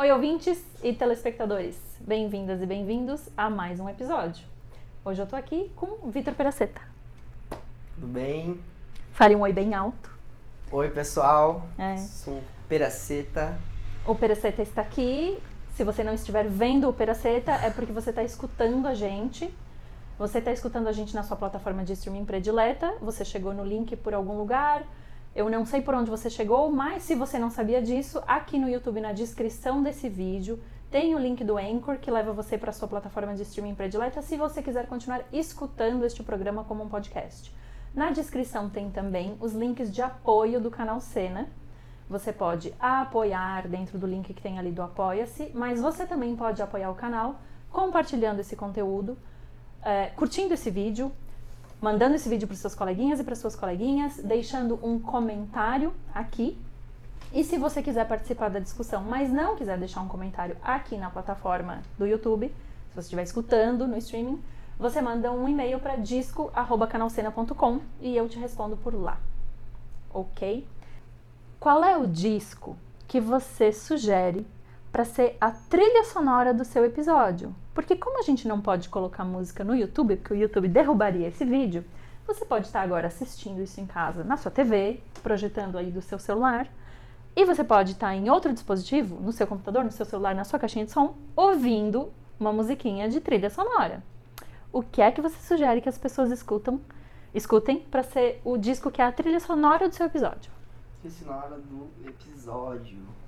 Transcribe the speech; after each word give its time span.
Oi, 0.00 0.10
ouvintes 0.12 0.64
e 0.82 0.94
telespectadores. 0.94 1.78
Bem-vindas 2.00 2.62
e 2.62 2.64
bem-vindos 2.64 3.28
a 3.36 3.50
mais 3.50 3.78
um 3.78 3.86
episódio. 3.86 4.46
Hoje 5.04 5.20
eu 5.20 5.26
tô 5.26 5.36
aqui 5.36 5.70
com 5.76 6.10
Vitor 6.10 6.32
Peraceta. 6.32 6.80
Tudo 7.96 8.06
bem? 8.06 8.58
Fale 9.12 9.36
um 9.36 9.42
oi 9.42 9.52
bem 9.52 9.74
alto. 9.74 10.10
Oi, 10.72 10.88
pessoal. 10.88 11.68
É. 11.76 11.98
Sou 11.98 12.42
Peraceta. 12.66 13.60
O 14.06 14.14
Peraceta 14.14 14.62
está 14.62 14.80
aqui. 14.80 15.38
Se 15.74 15.84
você 15.84 16.02
não 16.02 16.14
estiver 16.14 16.48
vendo 16.48 16.88
o 16.88 16.94
Peraceta, 16.94 17.52
é 17.52 17.68
porque 17.68 17.92
você 17.92 18.08
está 18.08 18.24
escutando 18.24 18.86
a 18.86 18.94
gente. 18.94 19.54
Você 20.18 20.38
está 20.38 20.50
escutando 20.50 20.88
a 20.88 20.92
gente 20.92 21.14
na 21.14 21.22
sua 21.22 21.36
plataforma 21.36 21.84
de 21.84 21.92
streaming 21.92 22.24
predileta. 22.24 22.90
Você 23.02 23.22
chegou 23.22 23.52
no 23.52 23.66
link 23.66 23.94
por 23.96 24.14
algum 24.14 24.38
lugar. 24.38 24.82
Eu 25.34 25.48
não 25.48 25.64
sei 25.64 25.80
por 25.80 25.94
onde 25.94 26.10
você 26.10 26.28
chegou, 26.28 26.72
mas 26.72 27.04
se 27.04 27.14
você 27.14 27.38
não 27.38 27.50
sabia 27.50 27.80
disso, 27.80 28.20
aqui 28.26 28.58
no 28.58 28.68
YouTube, 28.68 29.00
na 29.00 29.12
descrição 29.12 29.80
desse 29.80 30.08
vídeo, 30.08 30.58
tem 30.90 31.14
o 31.14 31.18
link 31.18 31.44
do 31.44 31.56
Anchor 31.56 31.98
que 31.98 32.10
leva 32.10 32.32
você 32.32 32.58
para 32.58 32.72
sua 32.72 32.88
plataforma 32.88 33.34
de 33.34 33.42
streaming 33.42 33.76
predileta 33.76 34.20
se 34.22 34.36
você 34.36 34.60
quiser 34.60 34.88
continuar 34.88 35.22
escutando 35.32 36.04
este 36.04 36.20
programa 36.24 36.64
como 36.64 36.82
um 36.82 36.88
podcast. 36.88 37.54
Na 37.94 38.10
descrição 38.10 38.68
tem 38.68 38.90
também 38.90 39.36
os 39.40 39.52
links 39.52 39.92
de 39.92 40.02
apoio 40.02 40.60
do 40.60 40.68
canal 40.68 41.00
Cena. 41.00 41.48
Você 42.08 42.32
pode 42.32 42.74
apoiar 42.80 43.68
dentro 43.68 43.98
do 43.98 44.08
link 44.08 44.34
que 44.34 44.42
tem 44.42 44.58
ali 44.58 44.72
do 44.72 44.82
Apoia-se, 44.82 45.52
mas 45.54 45.80
você 45.80 46.06
também 46.06 46.34
pode 46.34 46.60
apoiar 46.60 46.90
o 46.90 46.96
canal 46.96 47.40
compartilhando 47.70 48.40
esse 48.40 48.56
conteúdo, 48.56 49.16
é, 49.80 50.06
curtindo 50.06 50.54
esse 50.54 50.72
vídeo, 50.72 51.12
mandando 51.80 52.16
esse 52.16 52.28
vídeo 52.28 52.46
para 52.46 52.56
seus 52.56 52.74
coleguinhas 52.74 53.20
e 53.20 53.24
para 53.24 53.34
suas 53.34 53.56
coleguinhas, 53.56 54.16
deixando 54.18 54.78
um 54.82 54.98
comentário 54.98 55.92
aqui. 56.14 56.58
E 57.32 57.44
se 57.44 57.56
você 57.56 57.82
quiser 57.82 58.06
participar 58.06 58.50
da 58.50 58.58
discussão, 58.58 59.02
mas 59.02 59.32
não 59.32 59.56
quiser 59.56 59.78
deixar 59.78 60.00
um 60.00 60.08
comentário 60.08 60.56
aqui 60.62 60.96
na 60.96 61.08
plataforma 61.10 61.80
do 61.96 62.06
YouTube, 62.06 62.48
se 62.48 62.94
você 62.94 63.00
estiver 63.00 63.22
escutando 63.22 63.86
no 63.86 63.96
streaming, 63.96 64.42
você 64.78 65.00
manda 65.00 65.30
um 65.30 65.48
e-mail 65.48 65.78
para 65.78 65.96
disco@canalcena.com 65.96 67.80
e 68.00 68.16
eu 68.16 68.28
te 68.28 68.38
respondo 68.38 68.76
por 68.76 68.94
lá. 68.94 69.18
OK? 70.12 70.66
Qual 71.60 71.84
é 71.84 71.96
o 71.96 72.06
disco 72.06 72.76
que 73.06 73.20
você 73.20 73.72
sugere 73.72 74.46
para 74.92 75.04
ser 75.04 75.36
a 75.40 75.50
trilha 75.50 76.04
sonora 76.04 76.52
do 76.52 76.64
seu 76.64 76.84
episódio? 76.84 77.54
Porque 77.74 77.96
como 77.96 78.18
a 78.18 78.22
gente 78.22 78.48
não 78.48 78.60
pode 78.60 78.88
colocar 78.88 79.24
música 79.24 79.62
no 79.62 79.74
YouTube, 79.74 80.16
porque 80.16 80.34
o 80.34 80.36
YouTube 80.36 80.68
derrubaria 80.68 81.28
esse 81.28 81.44
vídeo, 81.44 81.84
você 82.26 82.44
pode 82.44 82.66
estar 82.66 82.82
agora 82.82 83.06
assistindo 83.06 83.62
isso 83.62 83.80
em 83.80 83.86
casa 83.86 84.24
na 84.24 84.36
sua 84.36 84.50
TV, 84.50 85.00
projetando 85.22 85.78
aí 85.78 85.90
do 85.90 86.02
seu 86.02 86.18
celular, 86.18 86.68
e 87.34 87.44
você 87.44 87.62
pode 87.62 87.92
estar 87.92 88.14
em 88.14 88.28
outro 88.28 88.52
dispositivo, 88.52 89.20
no 89.20 89.32
seu 89.32 89.46
computador, 89.46 89.84
no 89.84 89.92
seu 89.92 90.04
celular, 90.04 90.34
na 90.34 90.44
sua 90.44 90.58
caixinha 90.58 90.84
de 90.84 90.90
som, 90.90 91.16
ouvindo 91.36 92.12
uma 92.38 92.52
musiquinha 92.52 93.08
de 93.08 93.20
trilha 93.20 93.50
sonora. 93.50 94.02
O 94.72 94.82
que 94.82 95.00
é 95.02 95.10
que 95.10 95.20
você 95.20 95.36
sugere 95.36 95.80
que 95.80 95.88
as 95.88 95.98
pessoas 95.98 96.30
escutam, 96.30 96.80
escutem 97.32 97.78
para 97.78 98.02
ser 98.02 98.40
o 98.44 98.56
disco 98.56 98.90
que 98.90 99.00
é 99.00 99.04
a 99.04 99.12
trilha 99.12 99.40
sonora 99.40 99.88
do 99.88 99.94
seu 99.94 100.06
episódio? 100.06 100.50
Trilha 101.00 101.14
sonora 101.14 101.58
do 101.58 101.88
episódio. 102.04 103.19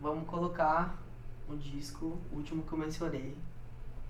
Vamos 0.00 0.28
colocar 0.28 0.96
um 1.48 1.56
disco, 1.56 2.18
o 2.32 2.36
último 2.36 2.62
que 2.62 2.72
eu 2.72 2.78
mencionei, 2.78 3.36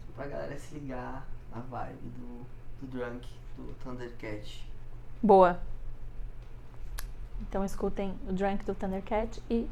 só 0.07 0.13
pra 0.15 0.27
galera 0.27 0.59
se 0.59 0.75
ligar 0.75 1.27
na 1.55 1.61
vibe 1.61 2.09
do, 2.19 2.47
do 2.81 2.87
Drunk, 2.99 3.27
do 3.57 3.73
Thundercat. 3.83 4.65
Boa. 5.23 5.61
Então 7.43 7.65
escutem 7.65 8.15
o 8.29 8.33
Drunk 8.33 8.65
do 8.65 8.75
Thundercat 8.75 9.43
e 9.51 9.69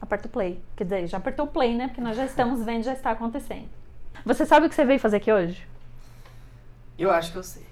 aperta 0.00 0.26
o 0.26 0.30
play. 0.30 0.60
Quer 0.74 0.84
dizer, 0.84 1.06
já 1.06 1.18
apertou 1.18 1.46
o 1.46 1.48
play, 1.48 1.76
né? 1.76 1.88
Porque 1.88 2.00
nós 2.00 2.16
já 2.16 2.24
estamos 2.24 2.62
vendo, 2.64 2.82
já 2.82 2.92
está 2.94 3.10
acontecendo. 3.10 3.68
Você 4.24 4.44
sabe 4.46 4.66
o 4.66 4.68
que 4.68 4.74
você 4.74 4.84
veio 4.84 4.98
fazer 5.00 5.18
aqui 5.18 5.32
hoje? 5.32 5.66
Eu 6.98 7.10
acho 7.10 7.32
que 7.32 7.38
eu 7.38 7.42
sei. 7.42 7.66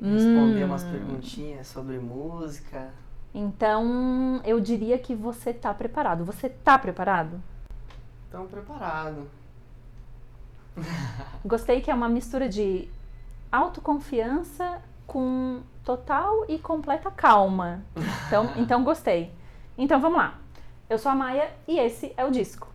Responder 0.00 0.62
Hum. 0.62 0.66
umas 0.66 0.84
perguntinhas 0.84 1.66
sobre 1.66 1.98
música. 1.98 2.90
Então, 3.34 4.40
eu 4.44 4.58
diria 4.58 4.98
que 4.98 5.14
você 5.14 5.52
tá 5.52 5.72
preparado. 5.74 6.24
Você 6.24 6.48
tá 6.48 6.78
preparado? 6.78 7.40
Então, 8.28 8.46
preparado. 8.46 9.28
Gostei 11.44 11.80
que 11.80 11.90
é 11.90 11.94
uma 11.94 12.08
mistura 12.08 12.48
de 12.48 12.88
autoconfiança 13.50 14.82
com 15.06 15.60
total 15.84 16.44
e 16.48 16.58
completa 16.58 17.10
calma. 17.10 17.82
Então, 18.26 18.52
então 18.56 18.84
gostei. 18.84 19.32
Então 19.76 20.00
vamos 20.00 20.18
lá. 20.18 20.38
Eu 20.88 20.98
sou 20.98 21.10
a 21.10 21.14
Maia 21.14 21.50
e 21.66 21.78
esse 21.78 22.12
é 22.16 22.24
o 22.24 22.30
disco. 22.30 22.68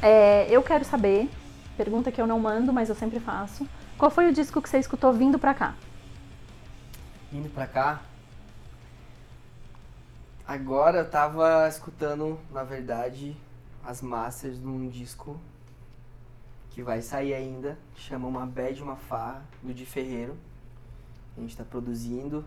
É, 0.00 0.46
eu 0.48 0.62
quero 0.62 0.84
saber, 0.84 1.28
pergunta 1.76 2.12
que 2.12 2.20
eu 2.20 2.26
não 2.26 2.38
mando, 2.38 2.72
mas 2.72 2.88
eu 2.88 2.94
sempre 2.94 3.18
faço. 3.18 3.68
Qual 3.96 4.10
foi 4.10 4.28
o 4.28 4.32
disco 4.32 4.62
que 4.62 4.68
você 4.68 4.78
escutou 4.78 5.12
vindo 5.12 5.38
pra 5.38 5.52
cá? 5.52 5.74
Indo 7.32 7.48
pra 7.48 7.66
cá. 7.66 8.00
Agora 10.46 10.98
eu 10.98 11.10
tava 11.10 11.68
escutando, 11.68 12.38
na 12.52 12.62
verdade, 12.62 13.36
as 13.84 14.00
masters 14.00 14.60
de 14.60 14.66
um 14.66 14.88
disco 14.88 15.38
que 16.70 16.82
vai 16.82 17.02
sair 17.02 17.34
ainda. 17.34 17.76
Chama 17.96 18.28
Uma 18.28 18.46
Bad 18.46 18.80
Uma 18.80 18.96
Farra, 18.96 19.42
do 19.62 19.74
Di 19.74 19.84
Ferreiro. 19.84 20.36
A 21.36 21.40
gente 21.40 21.56
tá 21.56 21.64
produzindo. 21.64 22.44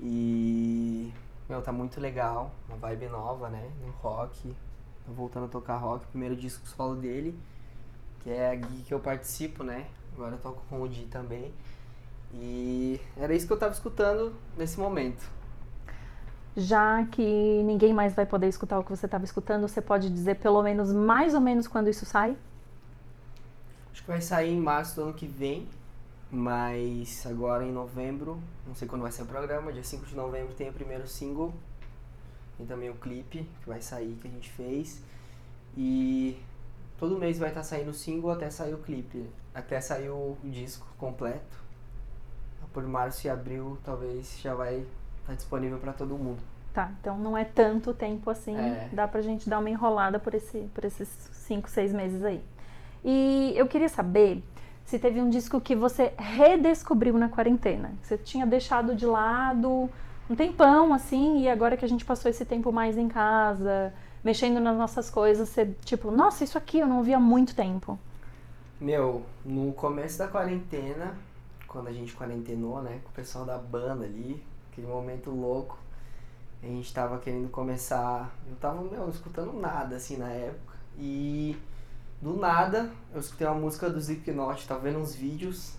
E. 0.00 1.12
Meu, 1.48 1.60
tá 1.60 1.72
muito 1.72 2.00
legal. 2.00 2.52
Uma 2.68 2.78
vibe 2.78 3.08
nova, 3.08 3.48
né? 3.48 3.68
No 3.84 3.90
rock. 3.90 4.54
Voltando 5.14 5.46
a 5.46 5.48
tocar 5.48 5.76
rock. 5.76 6.06
Primeiro 6.06 6.36
disco 6.36 6.66
solo 6.68 6.96
dele. 6.96 7.38
Que 8.20 8.30
é 8.30 8.50
a 8.50 8.54
gig 8.54 8.82
que 8.82 8.94
eu 8.94 9.00
participo, 9.00 9.62
né? 9.62 9.86
Agora 10.14 10.34
eu 10.34 10.38
toco 10.38 10.62
com 10.68 10.82
o 10.82 10.88
Di 10.88 11.04
também. 11.06 11.52
E 12.34 13.00
era 13.16 13.34
isso 13.34 13.46
que 13.46 13.52
eu 13.52 13.58
tava 13.58 13.72
escutando 13.72 14.34
nesse 14.56 14.78
momento. 14.78 15.38
Já 16.56 17.04
que 17.06 17.62
ninguém 17.62 17.94
mais 17.94 18.14
vai 18.14 18.26
poder 18.26 18.48
escutar 18.48 18.78
o 18.78 18.84
que 18.84 18.90
você 18.90 19.06
estava 19.06 19.24
escutando, 19.24 19.68
você 19.68 19.80
pode 19.80 20.10
dizer 20.10 20.36
pelo 20.36 20.60
menos 20.62 20.92
mais 20.92 21.32
ou 21.32 21.40
menos 21.40 21.68
quando 21.68 21.88
isso 21.88 22.04
sai? 22.04 22.36
Acho 23.92 24.02
que 24.02 24.08
vai 24.08 24.20
sair 24.20 24.52
em 24.52 24.60
março 24.60 24.96
do 24.96 25.02
ano 25.02 25.14
que 25.14 25.26
vem, 25.26 25.68
mas 26.30 27.24
agora 27.26 27.64
em 27.64 27.72
novembro, 27.72 28.40
não 28.66 28.74
sei 28.74 28.88
quando 28.88 29.02
vai 29.02 29.12
ser 29.12 29.22
o 29.22 29.26
programa, 29.26 29.72
dia 29.72 29.84
5 29.84 30.06
de 30.06 30.16
novembro 30.16 30.52
tem 30.52 30.68
o 30.68 30.72
primeiro 30.72 31.06
single, 31.06 31.54
tem 32.58 32.66
também 32.66 32.90
o 32.90 32.94
clipe 32.94 33.48
que 33.62 33.68
vai 33.68 33.80
sair 33.80 34.18
que 34.20 34.28
a 34.28 34.30
gente 34.30 34.50
fez. 34.50 35.00
E 35.76 36.36
todo 36.98 37.16
mês 37.16 37.38
vai 37.38 37.48
estar 37.50 37.62
saindo 37.62 37.92
o 37.92 37.94
single 37.94 38.30
até 38.32 38.50
sair 38.50 38.74
o 38.74 38.78
clipe, 38.78 39.24
até 39.54 39.80
sair 39.80 40.10
o 40.10 40.36
disco 40.44 40.86
completo. 40.98 41.56
Por 42.72 42.82
março 42.86 43.26
e 43.26 43.30
abril 43.30 43.78
talvez 43.84 44.38
já 44.42 44.54
vai 44.54 44.84
estar 45.20 45.34
disponível 45.34 45.78
para 45.78 45.92
todo 45.92 46.16
mundo. 46.18 46.38
Tá, 46.74 46.92
então 47.00 47.18
não 47.18 47.36
é 47.36 47.44
tanto 47.44 47.94
tempo 47.94 48.28
assim, 48.30 48.54
É. 48.56 48.88
dá 48.92 49.08
pra 49.08 49.22
gente 49.22 49.48
dar 49.48 49.58
uma 49.58 49.70
enrolada 49.70 50.18
por, 50.18 50.34
esse, 50.34 50.68
por 50.74 50.84
esses 50.84 51.08
cinco, 51.32 51.68
seis 51.70 51.92
meses 51.92 52.22
aí. 52.22 52.42
E 53.04 53.52
eu 53.56 53.66
queria 53.66 53.88
saber 53.88 54.42
se 54.84 54.98
teve 54.98 55.20
um 55.20 55.30
disco 55.30 55.60
que 55.60 55.74
você 55.74 56.12
redescobriu 56.18 57.14
na 57.14 57.28
quarentena, 57.28 57.92
que 58.00 58.06
você 58.06 58.18
tinha 58.18 58.46
deixado 58.46 58.94
de 58.94 59.06
lado 59.06 59.88
um 60.28 60.36
tempão 60.36 60.92
assim, 60.92 61.42
e 61.42 61.48
agora 61.48 61.76
que 61.76 61.84
a 61.84 61.88
gente 61.88 62.04
passou 62.04 62.30
esse 62.30 62.44
tempo 62.44 62.72
mais 62.72 62.96
em 62.98 63.08
casa, 63.08 63.92
mexendo 64.22 64.60
nas 64.60 64.76
nossas 64.76 65.08
coisas, 65.08 65.48
você 65.48 65.74
tipo, 65.84 66.10
nossa, 66.10 66.44
isso 66.44 66.58
aqui 66.58 66.78
eu 66.78 66.86
não 66.86 66.98
ouvi 66.98 67.14
há 67.14 67.20
muito 67.20 67.54
tempo. 67.54 67.98
Meu, 68.80 69.24
no 69.44 69.72
começo 69.72 70.18
da 70.18 70.28
quarentena, 70.28 71.16
quando 71.66 71.88
a 71.88 71.92
gente 71.92 72.14
quarentenou, 72.14 72.82
né, 72.82 73.00
com 73.02 73.10
o 73.10 73.12
pessoal 73.12 73.44
da 73.44 73.58
banda 73.58 74.04
ali, 74.04 74.42
aquele 74.70 74.86
momento 74.86 75.30
louco, 75.30 75.78
a 76.62 76.66
gente 76.66 76.92
tava 76.92 77.18
querendo 77.18 77.48
começar. 77.50 78.34
Eu 78.48 78.56
tava, 78.56 78.82
meu, 78.82 79.08
escutando 79.08 79.52
nada 79.52 79.96
assim 79.96 80.16
na 80.16 80.28
época. 80.28 80.76
E 80.98 81.56
do 82.20 82.36
nada, 82.36 82.90
eu 83.14 83.20
escutei 83.20 83.46
uma 83.46 83.54
música 83.54 83.88
do 83.88 83.98
Slipknot, 83.98 84.66
tava 84.66 84.80
vendo 84.80 84.98
uns 84.98 85.14
vídeos. 85.14 85.77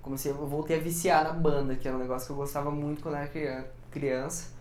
Eu 0.00 0.04
comecei, 0.04 0.32
eu 0.32 0.46
voltei 0.46 0.78
a 0.78 0.80
viciar 0.80 1.24
na 1.24 1.32
banda, 1.32 1.76
que 1.76 1.86
era 1.86 1.96
um 1.96 2.00
negócio 2.00 2.26
que 2.26 2.32
eu 2.32 2.36
gostava 2.36 2.70
muito 2.70 3.02
quando 3.02 3.16
era 3.16 3.28
crian- 3.28 3.64
criança. 3.90 4.52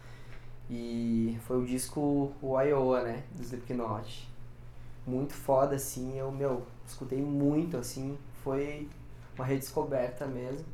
E 0.69 1.37
foi 1.47 1.57
o 1.61 1.65
disco 1.65 2.33
o 2.41 2.59
Iowa, 2.61 3.03
né, 3.03 3.23
do 3.35 3.41
Slipknot. 3.43 4.29
Muito 5.07 5.33
foda 5.33 5.75
assim, 5.75 6.17
eu, 6.19 6.31
meu, 6.31 6.65
escutei 6.87 7.21
muito 7.21 7.77
assim, 7.77 8.17
foi 8.43 8.87
uma 9.35 9.45
redescoberta 9.45 10.27
mesmo. 10.27 10.65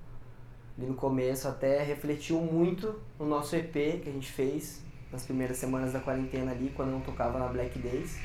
Ali 0.78 0.88
no 0.88 0.96
começo 0.96 1.48
até 1.48 1.84
refletiu 1.84 2.42
muito 2.42 3.00
no 3.20 3.26
nosso 3.28 3.56
EP 3.56 4.02
que 4.04 4.10
a 4.10 4.12
gente 4.12 4.32
fez 4.32 4.82
nas 5.12 5.24
primeiras 5.26 5.58
semanas 5.58 5.94
da 5.94 6.00
quarentena 6.02 6.52
ali, 6.52 6.72
quando 6.76 6.90
eu 6.90 6.96
não 6.96 7.02
tocava 7.02 7.40
na 7.40 7.48
Black 7.48 7.80
Days. 7.80 8.18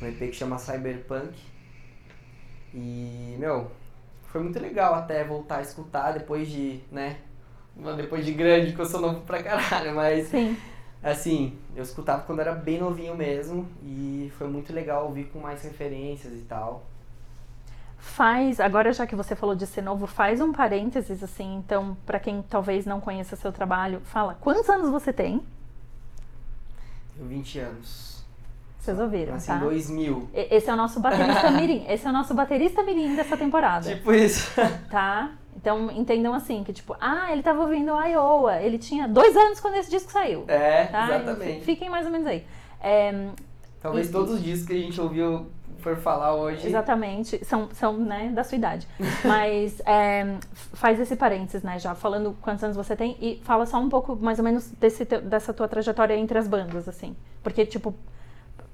Um 0.00 0.06
EP 0.06 0.18
que 0.18 0.32
chama 0.34 0.58
Cyberpunk. 0.58 1.36
E, 2.74 3.36
meu, 3.38 3.70
foi 4.28 4.42
muito 4.42 4.58
legal 4.58 4.94
até 4.94 5.24
voltar 5.24 5.58
a 5.58 5.62
escutar 5.62 6.12
depois 6.12 6.48
de, 6.48 6.80
né? 6.90 7.18
Depois 7.96 8.24
de 8.24 8.32
grande, 8.32 8.72
que 8.72 8.80
eu 8.80 8.86
sou 8.86 9.00
novo 9.00 9.20
pra 9.22 9.42
caralho, 9.42 9.94
mas. 9.94 10.28
Sim. 10.28 10.56
Assim, 11.02 11.56
eu 11.76 11.82
escutava 11.82 12.22
quando 12.22 12.40
era 12.40 12.52
bem 12.52 12.80
novinho 12.80 13.16
mesmo 13.16 13.68
e 13.84 14.32
foi 14.36 14.48
muito 14.48 14.72
legal 14.72 15.04
ouvir 15.04 15.26
com 15.26 15.38
mais 15.38 15.62
referências 15.62 16.32
e 16.32 16.42
tal. 16.42 16.84
Faz, 17.98 18.58
agora 18.58 18.92
já 18.92 19.06
que 19.06 19.14
você 19.14 19.36
falou 19.36 19.54
de 19.54 19.66
ser 19.66 19.82
novo, 19.82 20.06
faz 20.06 20.40
um 20.40 20.52
parênteses 20.52 21.22
assim, 21.22 21.56
então, 21.56 21.96
para 22.04 22.18
quem 22.18 22.42
talvez 22.42 22.84
não 22.84 23.00
conheça 23.00 23.36
seu 23.36 23.52
trabalho, 23.52 24.00
fala, 24.04 24.36
quantos 24.40 24.68
anos 24.68 24.90
você 24.90 25.12
tem? 25.12 25.42
Tenho 27.16 27.28
20 27.28 27.58
anos. 27.60 28.17
Vocês 28.88 29.00
ouviram, 29.00 29.34
Nasci 29.34 29.46
tá? 29.48 29.56
em 29.56 29.60
2000. 29.60 30.28
E- 30.34 30.48
Esse 30.56 30.70
é 30.70 30.72
o 30.72 30.76
nosso 30.76 30.98
baterista 31.00 31.50
mirim. 31.52 31.84
Esse 31.88 32.06
é 32.06 32.10
o 32.10 32.12
nosso 32.12 32.32
baterista 32.34 32.82
mirim 32.82 33.14
dessa 33.14 33.36
temporada, 33.36 33.94
Tipo 33.94 34.12
isso. 34.12 34.50
tá? 34.90 35.30
Então 35.56 35.90
entendam 35.90 36.32
assim, 36.32 36.62
que 36.64 36.72
tipo, 36.72 36.96
ah, 37.00 37.32
ele 37.32 37.42
tava 37.42 37.60
ouvindo 37.62 37.90
Iowa, 37.92 38.56
ele 38.62 38.78
tinha 38.78 39.06
dois 39.08 39.36
anos 39.36 39.60
quando 39.60 39.74
esse 39.74 39.90
disco 39.90 40.10
saiu. 40.10 40.44
É, 40.48 40.86
Tá? 40.86 41.06
exatamente. 41.16 41.64
Fiquem 41.64 41.90
mais 41.90 42.06
ou 42.06 42.12
menos 42.12 42.26
aí. 42.26 42.44
É, 42.80 43.26
Talvez 43.82 44.08
e- 44.08 44.12
todos 44.12 44.32
os 44.34 44.42
discos 44.42 44.66
que 44.68 44.72
a 44.74 44.78
gente 44.78 45.00
ouviu 45.00 45.46
for 45.78 45.96
falar 45.96 46.34
hoje. 46.34 46.66
Exatamente, 46.66 47.44
são, 47.44 47.68
são 47.72 47.92
né, 47.96 48.30
da 48.34 48.42
sua 48.44 48.56
idade. 48.56 48.86
Mas 49.24 49.80
é, 49.84 50.36
faz 50.74 50.98
esse 51.00 51.14
parênteses, 51.16 51.62
né, 51.62 51.78
já 51.78 51.94
falando 51.94 52.36
quantos 52.40 52.62
anos 52.64 52.76
você 52.76 52.96
tem 52.96 53.16
e 53.20 53.40
fala 53.44 53.66
só 53.66 53.78
um 53.78 53.88
pouco 53.88 54.16
mais 54.16 54.38
ou 54.38 54.44
menos 54.44 54.68
desse 54.80 55.04
dessa 55.04 55.52
tua 55.52 55.68
trajetória 55.68 56.14
entre 56.16 56.38
as 56.38 56.48
bandas, 56.48 56.88
assim. 56.88 57.14
Porque, 57.42 57.64
tipo, 57.66 57.94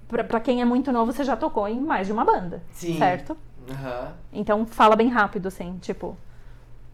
pra, 0.09 0.25
pra 0.25 0.41
quem 0.41 0.61
é 0.61 0.65
muito 0.65 0.93
novo, 0.93 1.13
você 1.13 1.25
já 1.25 1.37
tocou 1.37 1.67
em 1.69 1.81
mais 1.81 2.07
de 2.07 2.13
uma 2.13 2.25
banda, 2.25 2.63
Sim. 2.73 2.99
certo? 2.99 3.37
Aham. 3.71 4.15
Então 4.33 4.67
fala 4.67 4.97
bem 4.97 5.09
rápido, 5.09 5.49
assim, 5.49 5.79
tipo. 5.79 6.17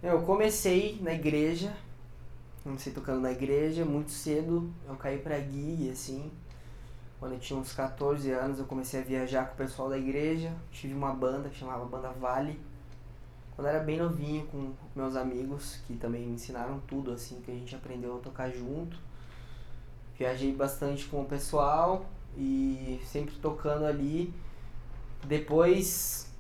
Eu 0.03 0.23
comecei 0.23 0.99
na 1.03 1.13
igreja, 1.13 1.73
comecei 2.63 2.93
tocando 2.93 3.21
na 3.21 3.33
igreja, 3.33 3.85
muito 3.85 4.11
cedo 4.11 4.71
eu 4.89 4.95
caí 4.97 5.19
pra 5.19 5.39
gig, 5.41 5.91
assim. 5.91 6.31
Quando 7.19 7.33
eu 7.33 7.39
tinha 7.39 7.59
uns 7.59 7.73
14 7.75 8.31
anos 8.31 8.59
eu 8.59 8.65
comecei 8.65 9.01
a 9.01 9.05
viajar 9.05 9.47
com 9.47 9.55
o 9.55 9.57
pessoal 9.57 9.91
da 9.91 9.99
igreja, 9.99 10.53
tive 10.73 10.95
uma 10.95 11.13
banda 11.13 11.51
que 11.51 11.59
chamava 11.59 11.85
Banda 11.85 12.11
Vale. 12.19 12.59
Quando 13.55 13.69
eu 13.69 13.75
era 13.75 13.85
bem 13.85 13.99
novinho 13.99 14.47
com 14.47 14.73
meus 14.97 15.15
amigos, 15.17 15.81
que 15.87 15.95
também 15.97 16.23
me 16.27 16.33
ensinaram 16.33 16.81
tudo, 16.87 17.13
assim, 17.13 17.43
que 17.45 17.51
a 17.51 17.55
gente 17.55 17.77
aprendeu 17.77 18.17
a 18.17 18.21
tocar 18.21 18.51
junto. 18.51 18.97
Viajei 20.19 20.51
bastante 20.55 21.05
com 21.07 21.21
o 21.21 21.27
pessoal 21.27 22.07
e 22.37 23.01
sempre 23.07 23.35
tocando 23.37 23.85
ali. 23.85 24.33
Depois, 25.25 26.33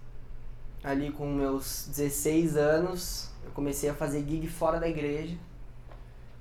ali 0.82 1.10
com 1.10 1.26
meus 1.26 1.86
16 1.88 2.56
anos, 2.56 3.30
eu 3.44 3.50
comecei 3.52 3.90
a 3.90 3.94
fazer 3.94 4.24
gig 4.26 4.46
fora 4.46 4.80
da 4.80 4.88
igreja. 4.88 5.36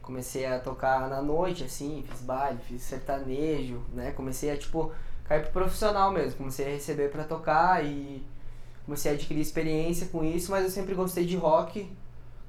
Comecei 0.01 0.45
a 0.45 0.59
tocar 0.59 1.09
na 1.09 1.21
noite, 1.21 1.63
assim, 1.63 2.03
fiz 2.09 2.21
baile, 2.21 2.59
fiz 2.67 2.81
sertanejo, 2.81 3.81
né? 3.93 4.11
Comecei 4.11 4.49
a, 4.49 4.57
tipo, 4.57 4.91
cair 5.25 5.43
pro 5.43 5.51
profissional 5.51 6.11
mesmo. 6.11 6.37
Comecei 6.37 6.65
a 6.65 6.69
receber 6.69 7.11
pra 7.11 7.23
tocar 7.23 7.85
e 7.85 8.25
comecei 8.85 9.11
a 9.11 9.13
adquirir 9.13 9.41
experiência 9.41 10.07
com 10.07 10.23
isso, 10.23 10.49
mas 10.49 10.63
eu 10.63 10.71
sempre 10.71 10.95
gostei 10.95 11.25
de 11.25 11.35
rock. 11.35 11.87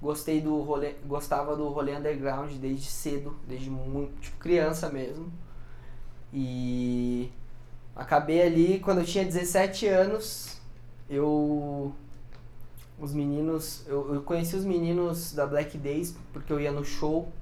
Gostei 0.00 0.40
do 0.40 0.62
rolê, 0.62 0.94
gostava 1.04 1.54
do 1.54 1.68
rolê 1.68 1.94
underground 1.94 2.50
desde 2.52 2.86
cedo, 2.86 3.36
desde 3.46 3.68
muito, 3.68 4.18
tipo, 4.18 4.38
criança 4.38 4.88
mesmo. 4.88 5.30
E 6.32 7.30
acabei 7.94 8.42
ali 8.42 8.80
quando 8.80 8.98
eu 8.98 9.04
tinha 9.04 9.24
17 9.24 9.86
anos, 9.86 10.60
eu 11.08 11.92
os 13.00 13.14
meninos, 13.14 13.82
eu, 13.86 14.14
eu 14.14 14.22
conheci 14.22 14.54
os 14.54 14.64
meninos 14.64 15.32
da 15.32 15.46
Black 15.46 15.78
Days 15.78 16.14
porque 16.32 16.52
eu 16.52 16.60
ia 16.60 16.70
no 16.70 16.84
show. 16.84 17.32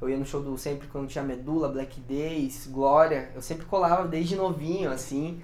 Eu 0.00 0.08
ia 0.08 0.16
no 0.16 0.24
show 0.24 0.42
do 0.42 0.56
sempre 0.56 0.88
quando 0.88 1.08
tinha 1.08 1.22
Medula, 1.22 1.68
Black 1.68 2.00
Days, 2.00 2.66
Glória. 2.66 3.30
Eu 3.34 3.42
sempre 3.42 3.66
colava 3.66 4.08
desde 4.08 4.34
novinho, 4.34 4.90
assim. 4.90 5.40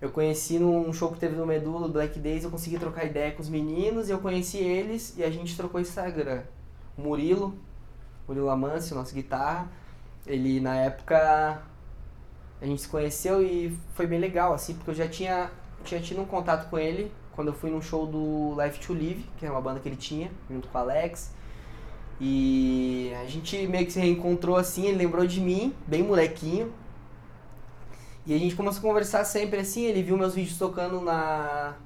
Eu 0.00 0.10
conheci 0.10 0.58
num 0.58 0.92
show 0.92 1.12
que 1.12 1.18
teve 1.18 1.36
no 1.36 1.46
Medula, 1.46 1.88
Black 1.88 2.18
Days, 2.18 2.44
eu 2.44 2.50
consegui 2.50 2.78
trocar 2.78 3.04
ideia 3.04 3.32
com 3.32 3.40
os 3.40 3.48
meninos 3.48 4.08
e 4.08 4.12
eu 4.12 4.18
conheci 4.18 4.58
eles 4.58 5.14
e 5.16 5.22
a 5.22 5.30
gente 5.30 5.56
trocou 5.56 5.80
Instagram. 5.80 6.42
O 6.98 7.02
Murilo, 7.02 7.54
Murilo 8.26 8.50
Amâncio, 8.50 8.96
nosso 8.96 9.14
guitarra, 9.14 9.70
ele 10.26 10.60
na 10.60 10.76
época 10.76 11.62
a 12.64 12.66
gente 12.66 12.80
se 12.80 12.88
conheceu 12.88 13.42
e 13.42 13.78
foi 13.92 14.06
bem 14.06 14.18
legal, 14.18 14.54
assim, 14.54 14.72
porque 14.72 14.90
eu 14.90 14.94
já 14.94 15.06
tinha, 15.06 15.50
tinha 15.84 16.00
tido 16.00 16.22
um 16.22 16.24
contato 16.24 16.70
com 16.70 16.78
ele 16.78 17.12
quando 17.32 17.48
eu 17.48 17.52
fui 17.52 17.70
num 17.70 17.82
show 17.82 18.06
do 18.06 18.56
Life 18.58 18.80
to 18.80 18.94
Live, 18.94 19.28
que 19.36 19.44
era 19.44 19.54
uma 19.54 19.60
banda 19.60 19.80
que 19.80 19.88
ele 19.88 19.96
tinha, 19.96 20.30
junto 20.48 20.66
com 20.68 20.78
o 20.78 20.80
Alex. 20.80 21.30
E 22.18 23.12
a 23.20 23.26
gente 23.26 23.66
meio 23.66 23.84
que 23.84 23.92
se 23.92 24.00
reencontrou 24.00 24.56
assim, 24.56 24.86
ele 24.86 24.96
lembrou 24.96 25.26
de 25.26 25.42
mim, 25.42 25.74
bem 25.86 26.02
molequinho. 26.02 26.72
E 28.24 28.34
a 28.34 28.38
gente 28.38 28.56
começou 28.56 28.78
a 28.78 28.82
conversar 28.82 29.24
sempre 29.26 29.60
assim, 29.60 29.82
ele 29.82 30.02
viu 30.02 30.16
meus 30.16 30.34
vídeos 30.34 30.56
tocando 30.56 31.02
na 31.02 31.76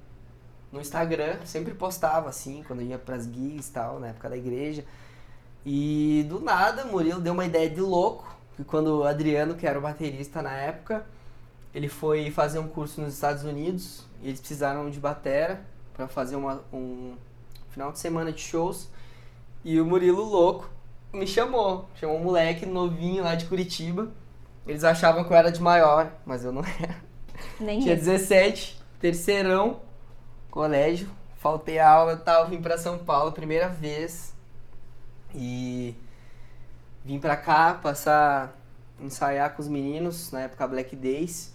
no 0.71 0.81
Instagram, 0.81 1.39
sempre 1.45 1.75
postava 1.75 2.29
assim, 2.29 2.63
quando 2.69 2.83
eu 2.83 2.87
ia 2.87 2.99
pras 2.99 3.25
gigs 3.25 3.69
e 3.69 3.73
tal, 3.73 3.99
na 3.99 4.09
época 4.09 4.29
da 4.29 4.37
igreja. 4.37 4.85
E 5.67 6.25
do 6.29 6.39
nada, 6.39 6.85
Murilo 6.85 7.21
deu 7.21 7.33
uma 7.33 7.47
ideia 7.47 7.69
de 7.69 7.81
louco, 7.81 8.38
que 8.59 8.65
quando 8.65 8.89
o 8.89 9.05
Adriano, 9.05 9.55
que 9.55 9.65
era 9.65 9.79
o 9.79 9.83
baterista 9.83 10.43
na 10.43 10.53
época, 10.53 11.07
ele 11.73 11.89
foi 11.89 12.29
fazer 12.33 12.59
um 12.59 12.67
curso 12.67 13.01
nos 13.01 13.15
Estados 13.15 13.45
Unidos, 13.45 14.05
e 14.21 14.27
eles 14.27 14.41
precisaram 14.41 14.91
de 14.91 14.99
batera 14.99 15.63
para 15.95 16.09
fazer 16.09 16.35
uma, 16.35 16.61
um 16.73 17.15
final 17.71 17.93
de 17.93 18.01
semana 18.01 18.33
de 18.33 18.41
shows. 18.41 18.89
E 19.65 19.81
o 19.81 19.87
Murilo 19.87 20.25
louco 20.25 20.69
me 21.13 21.25
chamou, 21.25 21.89
chamou 21.95 22.17
um 22.17 22.25
moleque 22.25 22.67
novinho 22.67 23.23
lá 23.23 23.37
de 23.37 23.45
Curitiba. 23.47 24.11
Eles 24.67 24.83
achavam 24.83 25.23
que 25.23 25.33
eu 25.33 25.37
era 25.37 25.53
de 25.53 25.63
maior, 25.63 26.11
mas 26.27 26.45
eu 26.45 26.51
não 26.51 26.65
era. 26.65 26.97
Nem 27.61 27.79
Tinha 27.79 27.95
isso. 27.95 28.07
17, 28.07 28.83
terceirão, 28.99 29.79
colégio, 30.51 31.09
faltei 31.37 31.79
a 31.79 31.89
aula 31.89 32.15
e 32.15 32.25
tal, 32.25 32.49
vim 32.49 32.61
pra 32.61 32.77
São 32.77 32.99
Paulo, 32.99 33.31
primeira 33.31 33.69
vez. 33.69 34.35
E 35.33 35.95
vim 37.09 37.19
pra 37.19 37.39
cá 37.39 37.73
passar, 37.73 38.55
ensaiar 39.01 39.55
com 39.55 39.63
os 39.63 39.69
meninos, 39.69 40.31
na 40.31 40.43
época 40.43 40.69
Black 40.69 40.95
Days. 40.95 41.55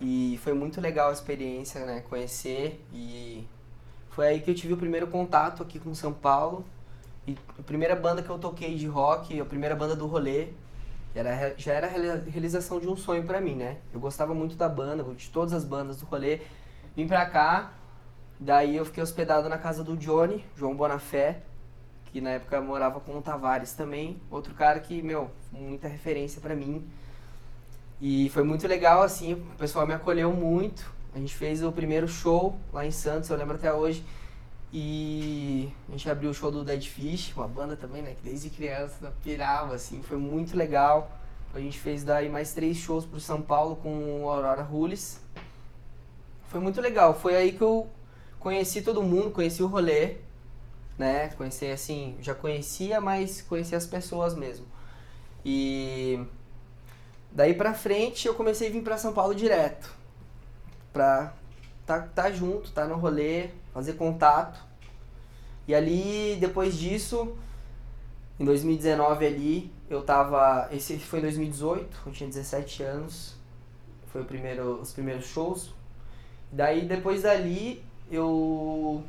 E 0.00 0.38
foi 0.44 0.52
muito 0.52 0.80
legal 0.80 1.10
a 1.10 1.12
experiência, 1.12 1.84
né? 1.84 2.04
Conhecer 2.08 2.80
e 2.92 3.44
foi 4.10 4.28
aí 4.28 4.40
que 4.40 4.48
eu 4.52 4.54
tive 4.54 4.74
o 4.74 4.76
primeiro 4.76 5.08
contato 5.08 5.60
aqui 5.60 5.80
com 5.80 5.92
São 5.92 6.12
Paulo. 6.12 6.64
E 7.26 7.36
a 7.58 7.62
primeira 7.64 7.96
banda 7.96 8.22
que 8.22 8.30
eu 8.30 8.38
toquei 8.38 8.76
de 8.76 8.86
rock, 8.86 9.40
a 9.40 9.44
primeira 9.44 9.74
banda 9.74 9.96
do 9.96 10.06
rolê, 10.06 10.50
era, 11.16 11.52
já 11.56 11.72
era 11.72 11.88
a 11.88 11.90
reali- 11.90 12.30
realização 12.30 12.78
de 12.78 12.86
um 12.88 12.96
sonho 12.96 13.24
pra 13.24 13.40
mim, 13.40 13.56
né? 13.56 13.78
Eu 13.92 13.98
gostava 13.98 14.32
muito 14.32 14.54
da 14.54 14.68
banda, 14.68 15.02
de 15.14 15.30
todas 15.30 15.52
as 15.52 15.64
bandas 15.64 15.96
do 15.96 16.06
rolê. 16.06 16.40
Vim 16.94 17.08
pra 17.08 17.26
cá, 17.26 17.72
daí 18.38 18.76
eu 18.76 18.84
fiquei 18.84 19.02
hospedado 19.02 19.48
na 19.48 19.58
casa 19.58 19.82
do 19.82 19.96
Johnny, 19.96 20.44
João 20.56 20.76
Bonafé, 20.76 21.42
que 22.12 22.20
na 22.20 22.30
época 22.30 22.60
morava 22.60 23.00
com 23.00 23.16
o 23.16 23.22
Tavares 23.22 23.72
também. 23.72 24.20
Outro 24.30 24.54
cara 24.54 24.78
que, 24.78 25.00
meu, 25.00 25.30
muita 25.50 25.88
referência 25.88 26.40
pra 26.40 26.54
mim. 26.54 26.86
E 28.00 28.28
foi 28.30 28.42
muito 28.42 28.66
legal, 28.68 29.02
assim, 29.02 29.32
o 29.32 29.56
pessoal 29.56 29.86
me 29.86 29.94
acolheu 29.94 30.32
muito. 30.32 30.92
A 31.14 31.18
gente 31.18 31.34
fez 31.34 31.62
o 31.62 31.72
primeiro 31.72 32.06
show 32.06 32.58
lá 32.72 32.84
em 32.84 32.90
Santos, 32.90 33.30
eu 33.30 33.36
lembro 33.36 33.54
até 33.54 33.72
hoje. 33.72 34.04
E 34.72 35.70
a 35.88 35.92
gente 35.92 36.10
abriu 36.10 36.30
o 36.30 36.34
show 36.34 36.50
do 36.50 36.64
Dead 36.64 36.82
Fish, 36.84 37.32
uma 37.36 37.46
banda 37.46 37.76
também, 37.76 38.02
né? 38.02 38.14
Que 38.14 38.28
desde 38.28 38.50
criança 38.50 39.12
pirava, 39.22 39.74
assim, 39.74 40.02
foi 40.02 40.16
muito 40.16 40.56
legal. 40.56 41.10
A 41.54 41.60
gente 41.60 41.78
fez 41.78 42.02
daí 42.02 42.28
mais 42.28 42.52
três 42.54 42.78
shows 42.78 43.04
pro 43.04 43.20
São 43.20 43.40
Paulo 43.42 43.76
com 43.76 44.22
o 44.22 44.28
Aurora 44.28 44.62
Rules. 44.62 45.20
Foi 46.48 46.60
muito 46.60 46.80
legal. 46.80 47.14
Foi 47.14 47.36
aí 47.36 47.52
que 47.52 47.62
eu 47.62 47.86
conheci 48.38 48.82
todo 48.82 49.02
mundo, 49.02 49.30
conheci 49.30 49.62
o 49.62 49.66
rolê, 49.66 50.16
né? 51.02 51.28
Conheci 51.36 51.66
assim, 51.66 52.16
já 52.20 52.34
conhecia, 52.34 53.00
mas 53.00 53.42
conheci 53.42 53.74
as 53.74 53.86
pessoas 53.86 54.34
mesmo. 54.34 54.64
E 55.44 56.24
daí 57.32 57.54
pra 57.54 57.74
frente 57.74 58.26
eu 58.28 58.34
comecei 58.34 58.68
a 58.68 58.70
vir 58.70 58.82
pra 58.82 58.96
São 58.96 59.12
Paulo 59.12 59.34
direto. 59.34 59.92
Pra 60.92 61.34
tá, 61.84 62.00
tá 62.00 62.30
junto, 62.30 62.70
tá 62.70 62.86
no 62.86 62.96
rolê, 62.96 63.50
fazer 63.74 63.94
contato. 63.94 64.62
E 65.66 65.74
ali, 65.74 66.36
depois 66.40 66.76
disso, 66.76 67.36
em 68.38 68.44
2019 68.44 69.26
ali, 69.26 69.72
eu 69.90 70.02
tava. 70.02 70.68
Esse 70.72 70.98
foi 70.98 71.18
em 71.18 71.22
2018, 71.22 72.02
eu 72.06 72.12
tinha 72.12 72.28
17 72.28 72.82
anos. 72.82 73.34
Foi 74.12 74.22
o 74.22 74.24
primeiro, 74.24 74.80
os 74.80 74.92
primeiros 74.92 75.26
shows. 75.26 75.74
Daí 76.50 76.84
depois 76.86 77.22
dali 77.22 77.82
eu 78.10 79.02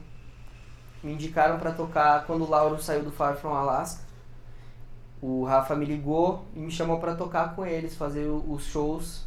me 1.04 1.14
indicaram 1.14 1.60
pra 1.60 1.72
tocar 1.72 2.26
quando 2.26 2.44
o 2.44 2.50
Lauro 2.50 2.82
saiu 2.82 3.04
do 3.04 3.12
Far 3.12 3.36
From 3.36 3.54
Alaska. 3.54 4.02
O 5.22 5.44
Rafa 5.44 5.76
me 5.76 5.86
ligou 5.86 6.46
e 6.56 6.60
me 6.60 6.72
chamou 6.72 7.00
pra 7.00 7.16
tocar 7.16 7.56
com 7.56 7.66
eles, 7.66 7.96
fazer 7.96 8.28
os 8.28 8.64
shows 8.66 9.26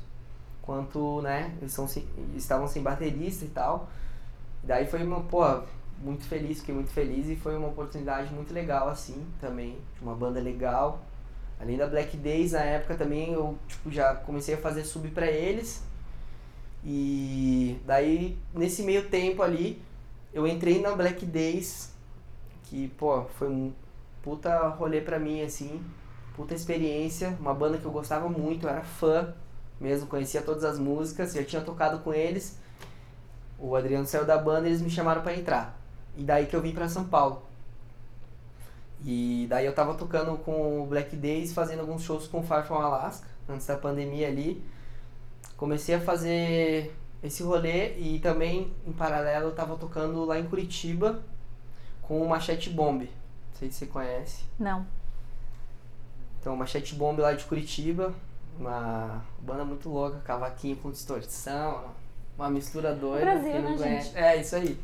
quanto, 0.62 1.22
né, 1.22 1.54
eles 1.60 1.72
são 1.72 1.86
estavam 2.34 2.66
sem 2.66 2.82
baterista 2.82 3.44
e 3.44 3.48
tal. 3.48 3.88
Daí 4.62 4.86
foi 4.86 5.02
uma, 5.04 5.20
pô, 5.20 5.42
muito 6.02 6.24
feliz, 6.24 6.58
fiquei 6.58 6.74
muito 6.74 6.90
feliz 6.90 7.28
e 7.28 7.36
foi 7.36 7.56
uma 7.56 7.68
oportunidade 7.68 8.34
muito 8.34 8.52
legal 8.52 8.88
assim 8.88 9.24
também, 9.40 9.78
uma 10.02 10.14
banda 10.14 10.40
legal. 10.40 11.00
Além 11.58 11.78
da 11.78 11.86
Black 11.86 12.16
Days, 12.16 12.52
na 12.52 12.60
época 12.60 12.96
também 12.96 13.32
eu 13.32 13.56
tipo, 13.66 13.90
já 13.90 14.14
comecei 14.14 14.54
a 14.54 14.58
fazer 14.58 14.84
sub 14.84 15.08
pra 15.10 15.26
eles. 15.26 15.82
E 16.84 17.80
daí, 17.86 18.38
nesse 18.54 18.82
meio 18.82 19.08
tempo 19.08 19.42
ali, 19.42 19.82
eu 20.32 20.46
entrei 20.46 20.80
na 20.80 20.92
Black 20.92 21.24
Days, 21.24 21.92
que, 22.64 22.88
pô, 22.88 23.24
foi 23.38 23.48
um 23.48 23.72
puta 24.22 24.68
rolê 24.68 25.00
pra 25.00 25.18
mim, 25.18 25.42
assim, 25.42 25.82
puta 26.34 26.54
experiência, 26.54 27.36
uma 27.40 27.54
banda 27.54 27.78
que 27.78 27.84
eu 27.84 27.92
gostava 27.92 28.28
muito, 28.28 28.66
eu 28.66 28.70
era 28.70 28.82
fã 28.82 29.34
mesmo, 29.80 30.06
conhecia 30.06 30.42
todas 30.42 30.64
as 30.64 30.78
músicas, 30.78 31.32
já 31.32 31.44
tinha 31.44 31.62
tocado 31.62 32.00
com 32.00 32.12
eles. 32.12 32.58
O 33.58 33.74
Adriano 33.74 34.06
saiu 34.06 34.24
da 34.24 34.36
banda 34.36 34.66
e 34.66 34.70
eles 34.70 34.82
me 34.82 34.90
chamaram 34.90 35.22
para 35.22 35.34
entrar. 35.34 35.78
E 36.16 36.22
daí 36.22 36.46
que 36.46 36.56
eu 36.56 36.62
vim 36.62 36.72
para 36.72 36.88
São 36.88 37.04
Paulo. 37.04 37.42
E 39.04 39.46
daí 39.48 39.66
eu 39.66 39.74
tava 39.74 39.94
tocando 39.94 40.36
com 40.38 40.82
o 40.82 40.86
Black 40.86 41.14
Days, 41.16 41.52
fazendo 41.52 41.80
alguns 41.80 42.02
shows 42.02 42.26
com 42.26 42.40
o 42.40 42.42
Far 42.42 42.66
From 42.66 42.76
Alaska, 42.76 43.28
antes 43.48 43.66
da 43.66 43.76
pandemia 43.76 44.28
ali. 44.28 44.64
Comecei 45.56 45.94
a 45.94 46.00
fazer 46.00 46.94
esse 47.26 47.42
rolê 47.42 47.96
e 47.98 48.18
também, 48.20 48.72
em 48.86 48.92
paralelo, 48.92 49.46
eu 49.46 49.54
tava 49.54 49.76
tocando 49.76 50.24
lá 50.24 50.38
em 50.38 50.46
Curitiba 50.46 51.22
com 52.02 52.22
o 52.22 52.28
Machete 52.28 52.70
Bomb. 52.70 53.02
Não 53.02 53.58
sei 53.58 53.70
se 53.70 53.78
você 53.78 53.86
conhece. 53.86 54.44
Não. 54.58 54.86
Então, 56.40 56.56
Machete 56.56 56.94
Bomb 56.94 57.20
lá 57.20 57.32
de 57.32 57.44
Curitiba, 57.44 58.14
uma 58.58 59.24
banda 59.40 59.64
muito 59.64 59.88
louca, 59.88 60.20
cavaquinho 60.20 60.76
com 60.76 60.90
distorção, 60.90 61.84
uma 62.38 62.48
mistura 62.48 62.94
doida. 62.94 63.24
Brasil, 63.24 63.62
né, 63.62 63.76
conhece. 63.76 64.06
gente? 64.08 64.18
É, 64.18 64.40
isso 64.40 64.56
aí. 64.56 64.78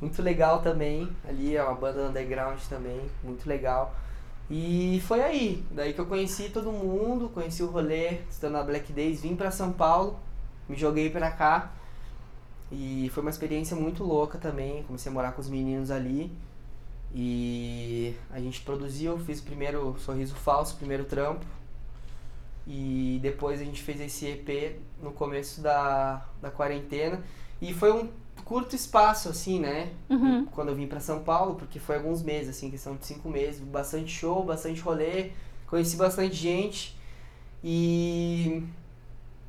Muito 0.00 0.20
legal 0.20 0.60
também. 0.60 1.10
Ali 1.26 1.56
é 1.56 1.62
uma 1.62 1.74
banda 1.74 2.08
underground 2.08 2.60
também, 2.68 3.00
muito 3.22 3.48
legal. 3.48 3.94
E 4.50 5.02
foi 5.06 5.22
aí, 5.22 5.64
daí 5.70 5.94
que 5.94 6.00
eu 6.00 6.04
conheci 6.04 6.50
todo 6.50 6.70
mundo, 6.70 7.30
conheci 7.30 7.62
o 7.62 7.70
rolê, 7.70 8.18
estando 8.28 8.52
na 8.52 8.62
Black 8.62 8.92
Days, 8.92 9.22
vim 9.22 9.34
pra 9.34 9.50
São 9.50 9.72
Paulo, 9.72 10.18
me 10.68 10.76
joguei 10.76 11.10
pra 11.10 11.30
cá. 11.30 11.72
E 12.70 13.10
foi 13.12 13.22
uma 13.22 13.30
experiência 13.30 13.76
muito 13.76 14.02
louca 14.02 14.38
também, 14.38 14.82
comecei 14.84 15.10
a 15.10 15.14
morar 15.14 15.32
com 15.32 15.40
os 15.40 15.48
meninos 15.48 15.90
ali. 15.90 16.32
E 17.14 18.14
a 18.30 18.40
gente 18.40 18.60
produziu, 18.62 19.16
fiz 19.18 19.38
o 19.38 19.44
primeiro 19.44 19.96
Sorriso 19.98 20.34
Falso, 20.34 20.76
primeiro 20.76 21.04
trampo. 21.04 21.46
E 22.66 23.20
depois 23.22 23.60
a 23.60 23.64
gente 23.64 23.82
fez 23.82 24.00
esse 24.00 24.26
EP 24.26 24.80
no 25.00 25.12
começo 25.12 25.60
da, 25.60 26.26
da 26.40 26.50
quarentena. 26.50 27.22
E 27.60 27.72
foi 27.72 27.92
um 27.92 28.08
curto 28.44 28.74
espaço, 28.74 29.28
assim, 29.28 29.60
né? 29.60 29.92
Uhum. 30.08 30.46
Quando 30.46 30.70
eu 30.70 30.74
vim 30.74 30.86
pra 30.86 30.98
São 30.98 31.22
Paulo, 31.22 31.54
porque 31.54 31.78
foi 31.78 31.96
alguns 31.96 32.22
meses, 32.22 32.56
assim, 32.56 32.70
questão 32.70 32.96
de 32.96 33.06
cinco 33.06 33.28
meses. 33.28 33.60
Bastante 33.60 34.10
show, 34.10 34.42
bastante 34.42 34.80
rolê, 34.80 35.30
conheci 35.66 35.96
bastante 35.96 36.34
gente. 36.34 36.98
E 37.62 38.64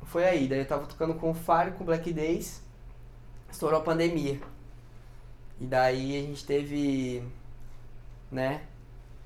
foi 0.06 0.24
aí. 0.24 0.48
Daí 0.48 0.60
eu 0.60 0.66
tava 0.66 0.86
tocando 0.86 1.14
com 1.14 1.30
o 1.30 1.34
Fire, 1.34 1.72
com 1.76 1.82
o 1.84 1.86
Black 1.86 2.12
Days. 2.12 2.62
Estourou 3.50 3.80
a 3.80 3.82
pandemia. 3.82 4.40
E 5.60 5.64
daí 5.66 6.18
a 6.18 6.22
gente 6.22 6.44
teve, 6.44 7.22
né? 8.30 8.62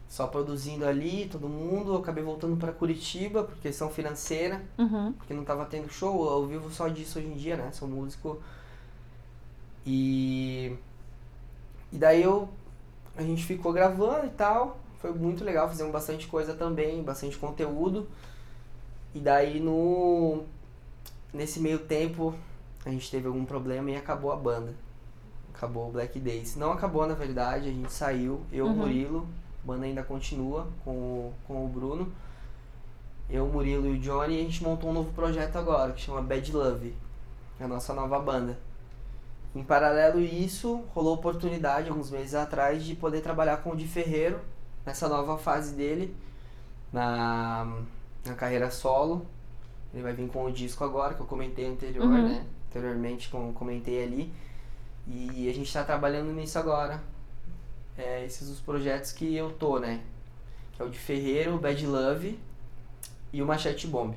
Só 0.09 0.27
produzindo 0.27 0.87
ali, 0.87 1.29
todo 1.31 1.49
mundo. 1.49 1.93
Eu 1.95 1.99
acabei 1.99 2.23
voltando 2.25 2.57
pra 2.57 2.73
Curitiba 2.73 3.45
por 3.45 3.57
questão 3.59 3.89
financeira 3.91 4.61
Uhum. 4.79 5.13
porque 5.13 5.33
não 5.35 5.45
tava 5.45 5.65
tendo 5.67 5.89
show, 5.91 6.31
eu 6.31 6.47
vivo 6.47 6.71
só 6.71 6.89
disso 6.89 7.19
hoje 7.19 7.29
em 7.29 7.35
dia, 7.37 7.57
né? 7.57 7.71
Sou 7.73 7.89
músico. 7.89 8.41
E 9.87 10.77
e 11.93 11.99
daí 11.99 12.23
eu 12.23 12.49
a 13.17 13.23
gente 13.23 13.45
ficou 13.45 13.73
gravando 13.73 14.27
e 14.27 14.31
tal. 14.31 14.79
Foi 15.01 15.13
muito 15.13 15.45
legal, 15.45 15.69
fizemos 15.69 15.93
bastante 15.93 16.27
coisa 16.27 16.55
também, 16.55 17.03
bastante 17.03 17.37
conteúdo. 17.39 18.09
E 19.15 19.19
daí 19.21 19.61
no 19.61 20.45
nesse 21.33 21.61
meio 21.61 21.79
tempo 21.81 22.35
a 22.85 22.91
gente 22.91 23.11
teve 23.11 23.27
algum 23.27 23.45
problema 23.45 23.91
e 23.91 23.97
acabou 23.97 24.33
a 24.33 24.37
banda. 24.37 24.75
Acabou 25.55 25.89
o 25.89 25.93
Black 25.93 26.19
Days. 26.19 26.57
Não 26.57 26.73
acabou 26.73 27.07
na 27.07 27.15
verdade, 27.15 27.69
a 27.69 27.73
gente 27.73 27.93
saiu, 27.93 28.41
eu, 28.53 28.67
Uhum. 28.67 28.75
Murilo, 28.75 29.29
a 29.63 29.67
banda 29.67 29.85
ainda 29.87 30.03
continua 30.03 30.67
com, 30.85 30.93
o- 30.93 31.35
com 31.47 31.65
o 31.65 31.69
Bruno. 31.69 32.11
Eu, 33.29 33.47
o 33.47 33.53
Murilo 33.53 33.87
e 33.87 33.97
o 33.97 33.99
Johnny, 33.99 34.37
e 34.37 34.41
a 34.41 34.45
gente 34.45 34.63
montou 34.63 34.91
um 34.91 34.93
novo 34.93 35.13
projeto 35.13 35.57
agora, 35.57 35.93
que 35.93 36.01
chama 36.01 36.21
Bad 36.23 36.51
Love, 36.53 36.95
é 37.61 37.65
a 37.65 37.69
nossa 37.69 37.93
nova 37.95 38.19
banda. 38.19 38.59
Em 39.55 39.63
paralelo 39.63 40.19
a 40.19 40.23
isso, 40.23 40.83
rolou 40.95 41.15
oportunidade 41.15 41.89
alguns 41.91 42.11
meses 42.11 42.35
atrás 42.35 42.83
de 42.85 42.95
poder 42.95 43.21
trabalhar 43.21 43.59
com 43.59 43.71
o 43.71 43.77
Di 43.77 43.87
Ferreiro 43.87 44.39
nessa 44.87 45.09
nova 45.09 45.37
fase 45.39 45.75
dele, 45.75 46.17
na, 46.93 47.83
na 48.25 48.35
carreira 48.35 48.71
solo. 48.71 49.27
Ele 49.93 50.03
vai 50.03 50.13
vir 50.13 50.29
com 50.29 50.45
o 50.45 50.53
disco 50.53 50.85
agora, 50.85 51.15
que 51.15 51.21
eu 51.21 51.27
comentei 51.27 51.67
anterior, 51.67 52.05
Uhum. 52.07 52.29
né? 52.29 52.45
Anteriormente, 52.69 53.29
como 53.29 53.53
comentei 53.53 54.03
ali. 54.05 54.33
E 55.07 55.49
a 55.51 55.53
gente 55.55 55.67
está 55.67 55.83
trabalhando 55.83 56.33
nisso 56.33 56.59
agora. 56.59 57.01
É, 57.99 58.25
esses 58.25 58.49
os 58.49 58.61
projetos 58.61 59.13
que 59.13 59.35
eu 59.35 59.51
tô, 59.51 59.79
né? 59.79 60.01
Que 60.75 60.83
é 60.83 60.85
o 60.85 60.89
de 60.89 60.99
Ferreiro, 60.99 61.57
o 61.57 61.59
Bad 61.59 61.85
Love 61.87 62.39
e 63.33 63.43
o 63.43 63.47
Machete 63.47 63.87
Bomb. 63.87 64.15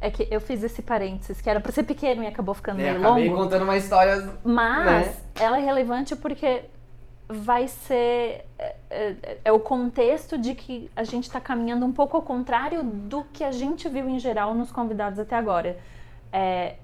É 0.00 0.10
que 0.10 0.26
eu 0.30 0.40
fiz 0.40 0.62
esse 0.62 0.82
parênteses, 0.82 1.40
que 1.40 1.48
era 1.48 1.60
pra 1.60 1.72
ser 1.72 1.82
pequeno 1.84 2.22
e 2.22 2.26
acabou 2.26 2.54
ficando 2.54 2.80
É, 2.80 2.92
meio 2.92 3.00
acabei 3.06 3.28
longo. 3.28 3.42
contando 3.42 3.62
uma 3.62 3.76
história. 3.76 4.34
Mas 4.44 5.06
né? 5.06 5.16
ela 5.36 5.58
é 5.58 5.64
relevante 5.64 6.14
porque 6.16 6.64
vai 7.28 7.68
ser. 7.68 8.44
É, 8.58 8.74
é- 8.90 9.38
é 9.46 9.52
o 9.52 9.58
contexto 9.60 10.36
de 10.36 10.54
que 10.54 10.90
a 10.94 11.04
gente 11.04 11.24
está 11.24 11.40
caminhando 11.40 11.84
um 11.86 11.92
pouco 11.92 12.16
ao 12.16 12.22
contrário 12.22 12.82
do 12.82 13.24
que 13.32 13.42
a 13.42 13.52
gente 13.52 13.88
viu 13.88 14.08
em 14.08 14.18
geral 14.18 14.54
nos 14.54 14.70
convidados 14.70 15.18
até 15.18 15.36
agora. 15.36 15.78
É, 16.32 16.74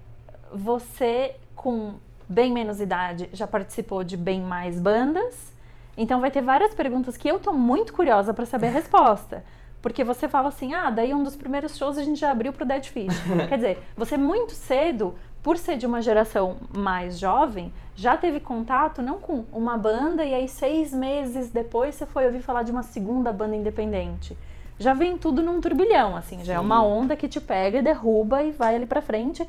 você, 0.53 1.35
com 1.55 1.95
bem 2.29 2.53
menos 2.53 2.81
idade, 2.81 3.29
já 3.33 3.47
participou 3.47 4.05
de 4.05 4.17
bem 4.17 4.41
mais 4.41 4.81
bandas. 4.81 5.53
Então 5.97 6.21
vai 6.21 6.31
ter 6.31 6.41
várias 6.41 6.73
perguntas 6.75 7.17
que 7.17 7.29
eu 7.29 7.39
tô 7.39 7.53
muito 7.53 7.93
curiosa 7.93 8.33
para 8.33 8.47
saber 8.47 8.69
a 8.69 8.71
resposta. 8.71 9.45
Porque 9.83 10.05
você 10.05 10.29
fala 10.29 10.49
assim, 10.49 10.75
ah, 10.75 10.91
daí 10.91 11.13
um 11.13 11.23
dos 11.23 11.37
primeiros 11.37 11.77
shows 11.77 11.99
a 11.99 12.03
gente 12.03 12.21
já 12.21 12.31
abriu 12.31 12.53
pro 12.53 12.65
Dead 12.65 12.85
Fish. 12.85 13.19
Quer 13.49 13.57
dizer, 13.57 13.83
você 13.97 14.17
muito 14.17 14.53
cedo, 14.53 15.15
por 15.43 15.57
ser 15.57 15.77
de 15.77 15.87
uma 15.87 16.03
geração 16.03 16.57
mais 16.75 17.19
jovem, 17.19 17.73
já 18.01 18.17
teve 18.17 18.41
contato 18.41 19.03
não 19.03 19.21
com 19.21 19.45
uma 19.53 19.77
banda 19.77 20.25
e 20.25 20.33
aí 20.33 20.49
seis 20.49 20.91
meses 20.91 21.51
depois 21.51 21.95
você 21.95 22.07
foi 22.07 22.25
ouvir 22.25 22.41
falar 22.41 22.63
de 22.63 22.73
uma 22.73 22.83
segunda 22.83 23.31
banda 23.31 23.55
independente. 23.55 24.35
Já 24.79 24.95
vem 24.95 25.19
tudo 25.19 25.43
num 25.43 25.61
turbilhão, 25.61 26.17
assim, 26.17 26.43
já 26.43 26.55
é 26.55 26.57
Sim. 26.59 26.65
uma 26.65 26.83
onda 26.83 27.15
que 27.15 27.29
te 27.29 27.39
pega 27.39 27.77
e 27.77 27.83
derruba 27.83 28.43
e 28.43 28.53
vai 28.53 28.75
ali 28.75 28.87
pra 28.87 29.03
frente. 29.03 29.47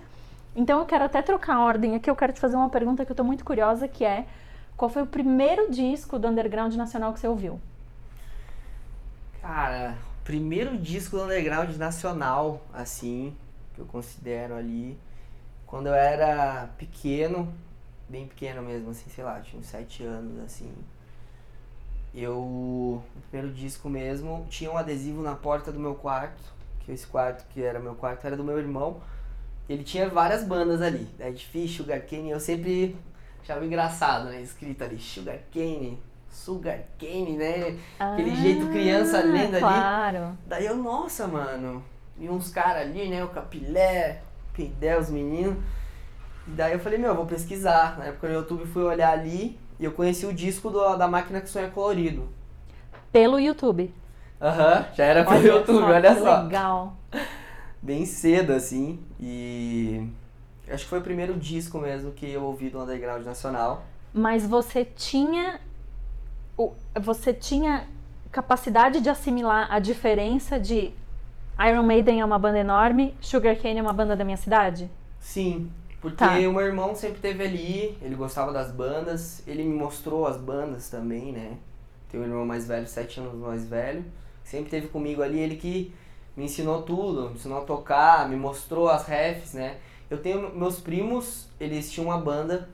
Então 0.54 0.80
eu 0.80 0.86
quero 0.86 1.06
até 1.06 1.22
trocar 1.22 1.56
a 1.56 1.64
ordem 1.64 1.96
aqui, 1.96 2.10
eu 2.10 2.16
quero 2.16 2.34
te 2.34 2.42
fazer 2.42 2.58
uma 2.58 2.70
pergunta 2.70 3.06
que 3.06 3.12
eu 3.14 3.16
tô 3.16 3.24
muito 3.24 3.46
curiosa, 3.46 3.88
que 3.88 4.04
é 4.04 4.26
qual 4.76 4.90
foi 4.90 5.02
o 5.02 5.08
primeiro 5.08 5.72
disco 5.72 6.20
do 6.20 6.28
underground 6.28 6.76
nacional 6.76 7.14
que 7.14 7.22
você 7.22 7.30
ouviu? 7.30 7.58
Cara, 9.42 9.96
primeiro 10.26 10.78
disco 10.78 11.16
do 11.16 11.24
underground 11.24 11.74
nacional, 11.78 12.62
assim, 12.74 13.34
que 13.74 13.80
eu 13.80 13.86
considero 13.86 14.56
ali. 14.56 15.00
Quando 15.66 15.88
eu 15.88 15.94
era 15.94 16.68
pequeno, 16.78 17.48
bem 18.12 18.28
pequeno 18.28 18.62
mesmo, 18.62 18.92
assim, 18.92 19.10
sei 19.10 19.24
lá, 19.24 19.40
tinha 19.40 19.60
uns 19.60 19.68
sete 19.68 20.04
anos, 20.04 20.38
assim. 20.44 20.72
Eu, 22.14 22.38
o 22.38 23.04
primeiro 23.30 23.54
disco 23.56 23.90
mesmo, 23.90 24.46
tinha 24.50 24.70
um 24.70 24.78
adesivo 24.78 25.22
na 25.22 25.34
porta 25.34 25.72
do 25.72 25.80
meu 25.80 25.96
quarto, 25.96 26.44
que 26.82 26.92
esse 26.92 27.08
quarto 27.08 27.48
que 27.50 27.64
era 27.64 27.80
meu 27.80 27.96
quarto 27.96 28.28
era 28.28 28.36
do 28.36 28.44
meu 28.44 28.60
irmão. 28.60 29.02
Ele 29.70 29.84
tinha 29.84 30.10
várias 30.10 30.44
bandas 30.44 30.82
ali, 30.82 31.06
Dead 31.18 31.38
Fish, 31.40 31.78
Sugar 31.78 32.02
Cane, 32.02 32.30
eu 32.30 32.40
sempre 32.40 32.98
achava 33.42 33.66
engraçado, 33.66 34.26
né, 34.26 34.42
escrito 34.42 34.84
ali, 34.84 35.00
Sugar 35.00 35.40
Cane, 35.54 35.98
Sugar 36.30 36.80
Cane, 37.00 37.38
né, 37.38 37.80
Aquele 37.98 38.36
jeito 38.36 38.68
criança 38.68 39.22
lendo 39.22 39.56
ali. 39.56 39.60
Claro. 39.60 40.38
Daí 40.46 40.66
eu, 40.66 40.76
nossa, 40.76 41.28
mano. 41.28 41.82
E 42.20 42.30
uns 42.30 42.52
caras 42.52 42.84
ali, 42.84 43.10
né? 43.10 43.24
O 43.24 43.30
Capilé, 43.30 44.22
Pidel, 44.54 45.00
os 45.00 45.10
meninos. 45.10 45.58
E 46.48 46.52
daí 46.52 46.74
eu 46.74 46.80
falei, 46.80 46.98
meu, 46.98 47.10
eu 47.10 47.16
vou 47.16 47.26
pesquisar. 47.26 47.98
Na 47.98 48.06
época 48.06 48.28
no 48.28 48.34
YouTube 48.34 48.66
fui 48.66 48.84
olhar 48.84 49.12
ali 49.12 49.60
e 49.80 49.86
eu 49.86 49.92
conheci 49.92 50.26
o 50.26 50.34
disco 50.34 50.70
do- 50.70 50.96
da 50.96 51.08
máquina 51.08 51.40
que 51.42 51.50
sonha 51.50 51.70
colorido. 51.70 52.28
Pelo 53.12 53.40
YouTube. 53.40 53.94
Aham, 54.42 54.86
já 54.96 55.06
era 55.06 55.24
pelo 55.24 55.36
Olha 55.38 55.48
YouTube, 55.48 55.80
só, 55.80 55.86
olha 55.86 56.16
que 56.16 56.22
só. 56.22 56.42
Legal. 56.44 56.98
Bem 57.82 58.06
cedo, 58.06 58.54
assim. 58.54 59.00
E 59.20 60.08
acho 60.70 60.84
que 60.84 60.90
foi 60.90 61.00
o 61.00 61.04
primeiro 61.04 61.34
disco 61.36 61.78
mesmo 61.80 62.12
que 62.12 62.30
eu 62.30 62.44
ouvi 62.44 62.70
do 62.70 62.82
Underground 62.82 63.26
Nacional. 63.26 63.84
Mas 64.14 64.46
você 64.46 64.84
tinha 64.86 65.60
você 67.00 67.34
tinha 67.34 67.88
capacidade 68.32 69.02
de 69.02 69.10
assimilar 69.10 69.68
a 69.72 69.80
diferença 69.80 70.60
de 70.60 70.92
Iron 71.60 71.84
Maiden 71.84 72.22
é 72.22 72.26
uma 72.26 72.38
banda 72.40 72.60
enorme, 72.60 73.16
Sugar 73.20 73.56
Cane 73.58 73.80
é 73.80 73.82
uma 73.82 73.94
banda 73.94 74.16
da 74.16 74.24
minha 74.24 74.38
cidade? 74.38 74.90
Sim, 75.20 75.72
Porque 76.02 76.18
Tá. 76.18 76.34
o 76.34 76.52
meu 76.54 76.62
irmão 76.62 76.96
sempre 76.96 77.20
teve 77.22 77.44
ali, 77.44 77.98
ele 78.02 78.16
gostava 78.16 78.52
das 78.52 78.72
bandas, 78.72 79.48
ele 79.48 79.64
me 79.64 79.76
mostrou 79.76 80.26
as 80.26 80.36
bandas 80.36 80.90
também, 80.90 81.32
né? 81.32 81.58
Tem 82.10 82.20
um 82.20 82.24
irmão 82.24 82.46
mais 82.46 82.68
velho, 82.68 82.88
sete 82.88 83.20
anos 83.20 83.36
mais 83.36 83.68
velho, 83.70 84.04
sempre 84.44 84.70
teve 84.72 84.88
comigo 84.88 85.22
ali, 85.22 85.40
ele 85.40 85.56
que 85.58 85.94
me 86.36 86.46
ensinou 86.46 86.82
tudo, 86.82 87.30
me 87.30 87.36
ensinou 87.36 87.60
a 87.60 87.66
tocar, 87.66 88.28
me 88.28 88.36
mostrou 88.36 88.90
as 88.90 89.06
refs, 89.06 89.54
né? 89.54 89.78
Eu 90.10 90.18
tenho 90.22 90.54
meus 90.56 90.80
primos, 90.80 91.48
eles 91.60 91.92
tinham 91.92 92.10
uma 92.10 92.18
banda 92.18 92.68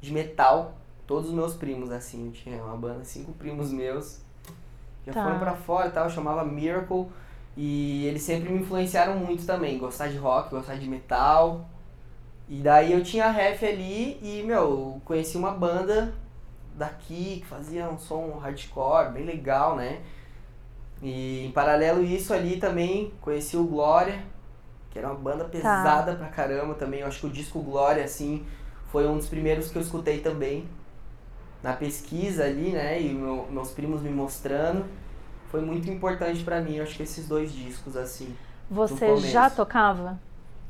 de 0.00 0.12
metal, 0.12 0.74
todos 1.08 1.28
os 1.30 1.34
meus 1.34 1.54
primos, 1.54 1.90
assim, 1.90 2.26
eu 2.26 2.32
tinha 2.32 2.62
uma 2.62 2.76
banda, 2.76 3.04
cinco 3.04 3.32
primos 3.32 3.70
meus, 3.72 4.20
já 5.04 5.12
Tá. 5.12 5.24
foram 5.24 5.38
pra 5.40 5.56
fora 5.56 5.88
e 5.88 5.90
tal, 5.90 6.08
chamava 6.08 6.44
Miracle, 6.44 7.06
e 7.56 8.06
eles 8.06 8.22
sempre 8.22 8.48
me 8.50 8.60
influenciaram 8.60 9.16
muito 9.16 9.44
também, 9.44 9.76
gostar 9.76 10.06
de 10.08 10.16
rock, 10.16 10.50
gostar 10.50 10.76
de 10.76 10.88
metal. 10.88 11.68
E 12.48 12.62
daí 12.62 12.92
eu 12.92 13.02
tinha 13.04 13.26
a 13.26 13.30
ref 13.30 13.62
ali 13.64 14.18
e, 14.22 14.42
meu, 14.42 15.00
conheci 15.04 15.36
uma 15.36 15.50
banda 15.52 16.14
daqui 16.76 17.40
que 17.40 17.46
fazia 17.46 17.88
um 17.88 17.98
som 17.98 18.38
hardcore, 18.38 19.12
bem 19.12 19.24
legal, 19.24 19.76
né? 19.76 20.02
E 21.02 21.46
em 21.46 21.52
paralelo 21.52 22.02
isso 22.02 22.34
ali 22.34 22.58
também 22.58 23.12
conheci 23.20 23.56
o 23.56 23.64
Glória, 23.64 24.24
que 24.90 24.98
era 24.98 25.08
uma 25.08 25.16
banda 25.18 25.44
pesada 25.44 26.14
pra 26.16 26.28
caramba 26.28 26.74
também. 26.74 27.00
Eu 27.00 27.08
acho 27.08 27.20
que 27.20 27.26
o 27.26 27.30
disco 27.30 27.60
Glória, 27.62 28.04
assim, 28.04 28.46
foi 28.90 29.06
um 29.08 29.16
dos 29.18 29.28
primeiros 29.28 29.70
que 29.70 29.78
eu 29.78 29.82
escutei 29.82 30.20
também. 30.20 30.68
Na 31.62 31.72
pesquisa 31.74 32.44
ali, 32.44 32.72
né? 32.72 33.00
E 33.02 33.12
meu- 33.14 33.46
meus 33.50 33.70
primos 33.72 34.02
me 34.02 34.10
mostrando. 34.10 34.86
Foi 35.50 35.60
muito 35.62 35.90
importante 35.90 36.44
pra 36.44 36.60
mim, 36.60 36.76
eu 36.76 36.84
acho 36.84 36.96
que 36.96 37.02
esses 37.04 37.28
dois 37.28 37.52
discos, 37.52 37.96
assim. 37.96 38.36
Você 38.86 38.96
já 38.96 39.14
tocava? 39.16 39.68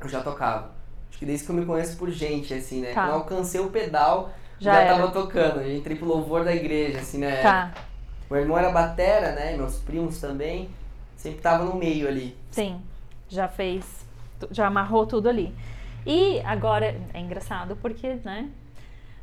Eu 0.01 0.09
já 0.09 0.21
tocava. 0.21 0.78
Desde 1.25 1.45
que 1.45 1.51
eu 1.51 1.55
me 1.55 1.65
conheço 1.65 1.97
por 1.97 2.09
gente, 2.09 2.53
assim, 2.53 2.81
né? 2.81 2.93
Tá. 2.93 3.01
Quando 3.01 3.09
eu 3.09 3.15
alcancei 3.15 3.59
o 3.61 3.69
pedal, 3.69 4.31
Já 4.59 4.73
já, 4.73 4.79
era. 4.81 4.95
tava 4.95 5.11
tocando. 5.11 5.61
Eu 5.61 5.75
entrei 5.77 5.95
pro 5.97 6.07
louvor 6.07 6.43
da 6.43 6.53
igreja, 6.53 6.99
assim, 6.99 7.17
né? 7.17 7.41
Tá, 7.41 7.71
Meu 8.29 8.39
irmão 8.41 8.57
era 8.57 8.69
batera, 8.71 9.33
né? 9.33 9.55
Meus 9.57 9.77
primos 9.77 10.19
também. 10.19 10.69
Sempre 11.17 11.41
tava 11.41 11.63
no 11.65 11.75
meio 11.75 12.07
ali. 12.07 12.35
sim. 12.51 12.81
Já 13.31 13.47
fez, 13.47 13.85
já 14.49 14.65
amarrou 14.65 15.05
tudo 15.05 15.29
ali. 15.29 15.53
E 16.03 16.39
agora, 16.39 16.99
é 17.13 17.19
engraçado 17.19 17.75
porque, 17.75 18.15
né? 18.23 18.49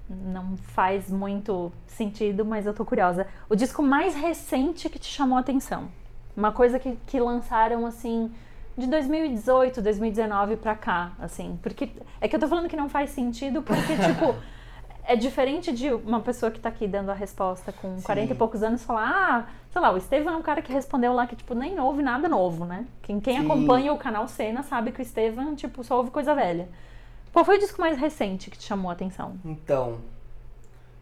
Não 0.08 0.56
faz 0.56 1.10
muito 1.10 1.72
sentido, 1.88 2.44
mas 2.44 2.66
eu 2.66 2.72
tô 2.72 2.84
curiosa. 2.84 3.26
O 3.48 3.56
disco 3.56 3.82
mais 3.82 4.14
recente 4.14 4.88
que 4.88 4.98
te 5.00 5.06
chamou 5.08 5.36
a 5.36 5.40
atenção? 5.40 5.88
Uma 6.36 6.52
coisa 6.52 6.78
que, 6.78 6.96
que 7.06 7.18
lançaram, 7.18 7.84
assim, 7.84 8.30
de 8.76 8.86
2018, 8.86 9.80
2019 9.80 10.56
pra 10.56 10.74
cá, 10.74 11.12
assim. 11.18 11.58
Porque 11.62 11.90
é 12.20 12.28
que 12.28 12.36
eu 12.36 12.40
tô 12.40 12.46
falando 12.46 12.68
que 12.68 12.76
não 12.76 12.88
faz 12.88 13.10
sentido 13.10 13.62
porque, 13.62 13.96
tipo, 13.96 14.34
é 15.04 15.16
diferente 15.16 15.72
de 15.72 15.92
uma 15.92 16.20
pessoa 16.20 16.50
que 16.50 16.60
tá 16.60 16.68
aqui 16.68 16.86
dando 16.86 17.10
a 17.10 17.14
resposta 17.14 17.72
com 17.72 17.96
Sim. 17.96 18.04
40 18.04 18.32
e 18.32 18.36
poucos 18.36 18.62
anos 18.62 18.84
falar, 18.84 19.08
ah, 19.08 19.52
sei 19.70 19.80
lá, 19.80 19.92
o 19.92 19.96
Estevam 19.96 20.34
é 20.34 20.36
um 20.36 20.42
cara 20.42 20.60
que 20.60 20.72
respondeu 20.72 21.12
lá 21.12 21.26
que, 21.26 21.36
tipo, 21.36 21.54
nem 21.54 21.78
ouve 21.80 22.02
nada 22.02 22.28
novo, 22.28 22.64
né? 22.64 22.86
Quem, 23.02 23.20
quem 23.20 23.38
acompanha 23.38 23.92
o 23.92 23.98
canal 23.98 24.28
Cena 24.28 24.62
sabe 24.62 24.92
que 24.92 25.00
o 25.00 25.02
Estevam, 25.02 25.54
tipo, 25.54 25.82
só 25.82 25.96
ouve 25.96 26.10
coisa 26.10 26.34
velha. 26.34 26.68
Qual 27.32 27.44
foi 27.44 27.56
o 27.56 27.60
disco 27.60 27.80
mais 27.80 27.98
recente 27.98 28.50
que 28.50 28.58
te 28.58 28.64
chamou 28.64 28.90
a 28.90 28.94
atenção? 28.94 29.36
Então, 29.44 29.98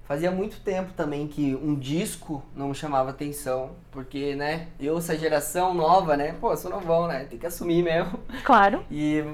fazia 0.05 0.31
muito 0.31 0.61
tempo 0.61 0.93
também 0.93 1.27
que 1.27 1.55
um 1.55 1.75
disco 1.75 2.43
não 2.55 2.69
me 2.69 2.75
chamava 2.75 3.11
atenção. 3.11 3.71
Porque, 3.91 4.35
né? 4.35 4.69
Eu, 4.79 4.99
essa 4.99 5.17
geração 5.17 5.75
nova, 5.75 6.17
né? 6.17 6.35
Pô, 6.41 6.57
sou 6.57 6.71
novão, 6.71 7.07
né? 7.07 7.25
Tem 7.25 7.39
que 7.39 7.47
assumir 7.47 7.83
mesmo. 7.83 8.19
Claro, 8.45 8.85
E 8.91 9.25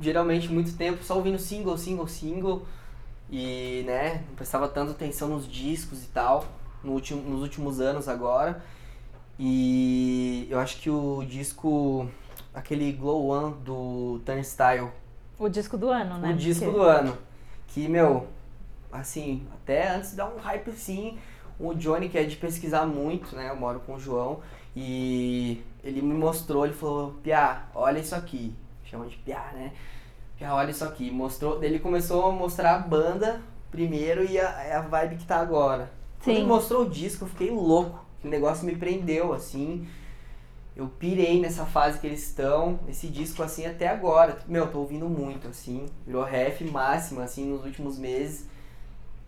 geralmente 0.00 0.50
muito 0.50 0.74
tempo 0.76 1.04
só 1.04 1.16
ouvindo 1.16 1.38
single, 1.38 1.76
single, 1.76 2.06
single. 2.08 2.66
E, 3.30 3.82
né, 3.86 4.22
não 4.28 4.36
prestava 4.36 4.68
tanta 4.68 4.92
atenção 4.92 5.28
nos 5.28 5.46
discos 5.50 6.04
e 6.04 6.06
tal, 6.06 6.44
no 6.82 6.92
último, 6.92 7.20
nos 7.28 7.42
últimos 7.42 7.80
anos 7.80 8.08
agora. 8.08 8.62
E 9.38 10.46
eu 10.48 10.58
acho 10.58 10.78
que 10.80 10.88
o 10.88 11.22
disco, 11.28 12.08
aquele 12.54 12.90
Glow 12.92 13.26
One 13.26 13.54
do 13.64 14.20
Turnstile, 14.24 14.88
o 15.38 15.48
disco 15.48 15.76
do 15.76 15.90
ano, 15.90 16.16
né? 16.18 16.30
o 16.30 16.34
disco 16.34 16.64
Porque- 16.64 16.78
do 16.78 16.84
ano. 16.84 17.18
Que, 17.68 17.88
meu, 17.88 18.26
assim, 19.00 19.46
até 19.52 19.88
antes 19.90 20.10
de 20.10 20.16
dar 20.16 20.28
um 20.28 20.38
hype 20.38 20.70
assim, 20.70 21.18
o 21.58 21.74
Johnny, 21.74 22.08
que 22.08 22.18
é 22.18 22.24
de 22.24 22.36
pesquisar 22.36 22.86
muito, 22.86 23.34
né? 23.34 23.50
Eu 23.50 23.56
moro 23.56 23.80
com 23.80 23.94
o 23.94 24.00
João, 24.00 24.40
e 24.74 25.62
ele 25.82 26.02
me 26.02 26.12
mostrou, 26.12 26.66
ele 26.66 26.74
falou, 26.74 27.14
Piá, 27.22 27.64
olha 27.74 27.98
isso 27.98 28.14
aqui. 28.14 28.54
Chama 28.84 29.06
de 29.06 29.16
Piá, 29.16 29.50
né? 29.54 29.72
Piá, 30.36 30.54
olha 30.54 30.70
isso 30.70 30.84
aqui. 30.84 31.10
Mostrou, 31.10 31.62
ele 31.64 31.78
começou 31.78 32.26
a 32.26 32.32
mostrar 32.32 32.74
a 32.74 32.78
banda 32.78 33.40
primeiro 33.70 34.24
e 34.24 34.38
a, 34.38 34.78
a 34.78 34.80
vibe 34.82 35.16
que 35.16 35.26
tá 35.26 35.36
agora. 35.36 35.90
Quando 36.22 36.34
Sim. 36.34 36.42
ele 36.42 36.46
mostrou 36.46 36.82
o 36.82 36.90
disco, 36.90 37.24
eu 37.24 37.28
fiquei 37.28 37.50
louco. 37.50 38.04
O 38.22 38.28
negócio 38.28 38.66
me 38.66 38.76
prendeu, 38.76 39.32
assim. 39.32 39.88
Eu 40.74 40.88
pirei 40.88 41.40
nessa 41.40 41.64
fase 41.64 41.98
que 41.98 42.06
eles 42.06 42.22
estão, 42.28 42.78
esse 42.86 43.06
disco 43.06 43.42
assim 43.42 43.64
até 43.64 43.88
agora. 43.88 44.38
Meu, 44.46 44.70
tô 44.70 44.80
ouvindo 44.80 45.08
muito, 45.08 45.48
assim. 45.48 45.86
Virou 46.06 46.22
ref 46.22 46.60
máxima, 46.64 47.22
assim, 47.22 47.46
nos 47.46 47.64
últimos 47.64 47.98
meses. 47.98 48.46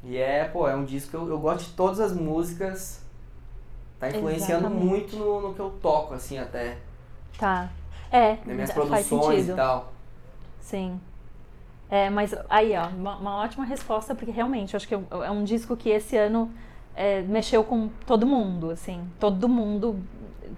E 0.04 0.16
é, 0.16 0.44
pô, 0.44 0.68
é 0.68 0.74
um 0.76 0.84
disco 0.84 1.10
que 1.10 1.16
eu, 1.16 1.28
eu 1.28 1.38
gosto 1.38 1.66
de 1.66 1.72
todas 1.72 2.00
as 2.00 2.12
músicas. 2.12 3.02
Tá 3.98 4.08
influenciando 4.08 4.66
Exatamente. 4.66 4.86
muito 4.86 5.16
no, 5.16 5.40
no 5.48 5.54
que 5.54 5.60
eu 5.60 5.70
toco, 5.82 6.14
assim, 6.14 6.38
até. 6.38 6.78
Tá. 7.36 7.68
É, 8.10 8.36
Nas 8.44 8.54
minhas 8.54 8.70
produções 8.70 9.48
e 9.48 9.54
tal. 9.54 9.92
Sim. 10.60 11.00
É, 11.90 12.08
mas 12.10 12.34
aí, 12.48 12.76
ó, 12.76 12.86
uma, 12.88 13.16
uma 13.16 13.36
ótima 13.38 13.64
resposta, 13.64 14.14
porque 14.14 14.30
realmente, 14.30 14.74
eu 14.74 14.76
acho 14.76 14.86
que 14.86 14.94
é 14.94 14.98
um- 14.98 15.24
é 15.24 15.30
um 15.30 15.42
disco 15.42 15.76
que 15.76 15.88
esse 15.88 16.16
ano 16.16 16.50
é, 16.94 17.22
mexeu 17.22 17.64
com 17.64 17.88
todo 18.06 18.26
mundo, 18.26 18.70
assim. 18.70 19.02
Todo 19.18 19.48
mundo 19.48 20.00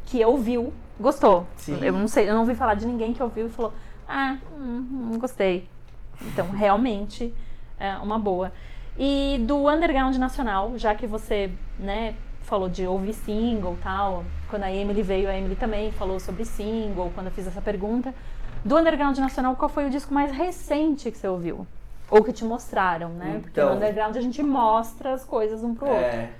que 0.06 0.24
ouviu 0.24 0.72
gostou. 0.98 1.46
Sim. 1.56 1.78
Eu 1.82 1.92
não 1.92 2.08
sei, 2.08 2.28
eu 2.28 2.34
não 2.34 2.40
ouvi 2.40 2.54
falar 2.54 2.74
de 2.74 2.86
ninguém 2.86 3.12
que 3.12 3.22
ouviu 3.22 3.46
e 3.46 3.50
falou, 3.50 3.72
ah, 4.08 4.36
hum, 4.58 5.08
não 5.12 5.18
gostei. 5.18 5.68
Então, 6.22 6.50
realmente, 6.50 7.32
é 7.78 7.94
uma 7.96 8.18
boa. 8.18 8.52
E 9.02 9.38
do 9.46 9.66
underground 9.66 10.14
nacional, 10.16 10.76
já 10.76 10.94
que 10.94 11.06
você, 11.06 11.50
né, 11.78 12.14
falou 12.42 12.68
de 12.68 12.86
ouvir 12.86 13.14
single 13.14 13.72
e 13.72 13.82
tal, 13.82 14.24
quando 14.50 14.64
a 14.64 14.70
Emily 14.70 15.02
veio, 15.02 15.26
a 15.26 15.34
Emily 15.34 15.56
também 15.56 15.90
falou 15.90 16.20
sobre 16.20 16.44
single, 16.44 17.10
quando 17.14 17.28
eu 17.28 17.32
fiz 17.32 17.46
essa 17.46 17.62
pergunta. 17.62 18.14
Do 18.62 18.76
underground 18.76 19.16
nacional, 19.16 19.56
qual 19.56 19.70
foi 19.70 19.86
o 19.86 19.90
disco 19.90 20.12
mais 20.12 20.30
recente 20.30 21.10
que 21.10 21.16
você 21.16 21.26
ouviu? 21.26 21.66
Ou 22.10 22.22
que 22.22 22.30
te 22.30 22.44
mostraram, 22.44 23.08
né? 23.08 23.38
Porque 23.40 23.58
no 23.58 23.68
Então. 23.68 23.76
underground 23.76 24.14
a 24.18 24.20
gente 24.20 24.42
mostra 24.42 25.14
as 25.14 25.24
coisas 25.24 25.64
um 25.64 25.74
pro 25.74 25.86
outro. 25.88 26.04
É. 26.04 26.30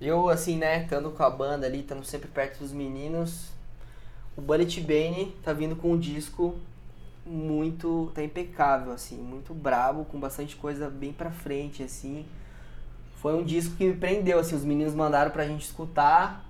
Eu, 0.00 0.28
assim, 0.28 0.56
né, 0.56 0.84
estando 0.84 1.10
com 1.10 1.24
a 1.24 1.30
banda 1.30 1.66
ali, 1.66 1.80
estando 1.80 2.04
sempre 2.04 2.28
perto 2.28 2.60
dos 2.60 2.70
meninos, 2.70 3.50
o 4.36 4.40
Bullet 4.40 4.80
Bane 4.80 5.34
tá 5.42 5.52
vindo 5.52 5.74
com 5.74 5.90
um 5.90 5.98
disco 5.98 6.54
muito. 7.26 8.10
tá 8.14 8.22
impecável, 8.22 8.92
assim, 8.92 9.16
muito 9.16 9.52
brabo, 9.52 10.04
com 10.04 10.18
bastante 10.18 10.56
coisa 10.56 10.88
bem 10.88 11.12
pra 11.12 11.30
frente, 11.30 11.82
assim. 11.82 12.24
Foi 13.16 13.34
um 13.34 13.42
disco 13.42 13.74
que 13.76 13.84
me 13.84 13.96
prendeu, 13.96 14.38
assim, 14.38 14.54
os 14.54 14.64
meninos 14.64 14.94
mandaram 14.94 15.30
pra 15.30 15.46
gente 15.46 15.64
escutar. 15.64 16.44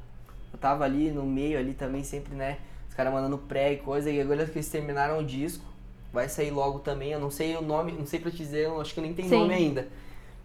Eu 0.53 0.59
tava 0.59 0.85
ali 0.85 1.11
no 1.11 1.25
meio 1.25 1.59
ali 1.59 1.75
também, 1.75 2.05
sempre, 2.05 2.35
né? 2.35 2.59
Os 2.89 2.95
caras 2.95 3.13
mandando 3.13 3.39
pré 3.39 3.73
e 3.73 3.77
coisa, 3.79 4.11
e 4.11 4.21
agora 4.21 4.45
que 4.47 4.59
eles 4.59 4.69
terminaram 4.69 5.19
o 5.19 5.25
disco, 5.25 5.65
vai 6.13 6.29
sair 6.29 6.51
logo 6.51 6.81
também. 6.81 7.13
Eu 7.13 7.21
não 7.21 7.31
sei 7.31 7.57
o 7.57 7.63
nome, 7.63 7.93
não 7.93 8.07
sei 8.07 8.21
pra 8.21 8.31
te 8.31 8.37
dizer, 8.39 8.67
eu 8.67 8.81
acho 8.81 8.95
que 8.95 9.01
nem 9.01 9.15
tem 9.15 9.29
Sim. 9.29 9.39
nome 9.39 9.55
ainda. 9.55 9.89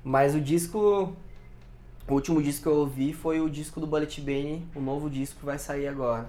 Mas 0.04 0.34
o 0.36 0.42
disco. 0.42 1.14
O 2.08 2.14
último 2.14 2.42
disco 2.42 2.64
que 2.64 2.68
eu 2.68 2.76
ouvi 2.76 3.14
foi 3.14 3.40
o 3.40 3.50
disco 3.50 3.80
do 3.80 3.88
Bullet 3.88 4.20
Bane, 4.20 4.68
o 4.76 4.82
novo 4.82 5.10
disco 5.10 5.40
que 5.40 5.46
vai 5.46 5.58
sair 5.58 5.88
agora. 5.88 6.28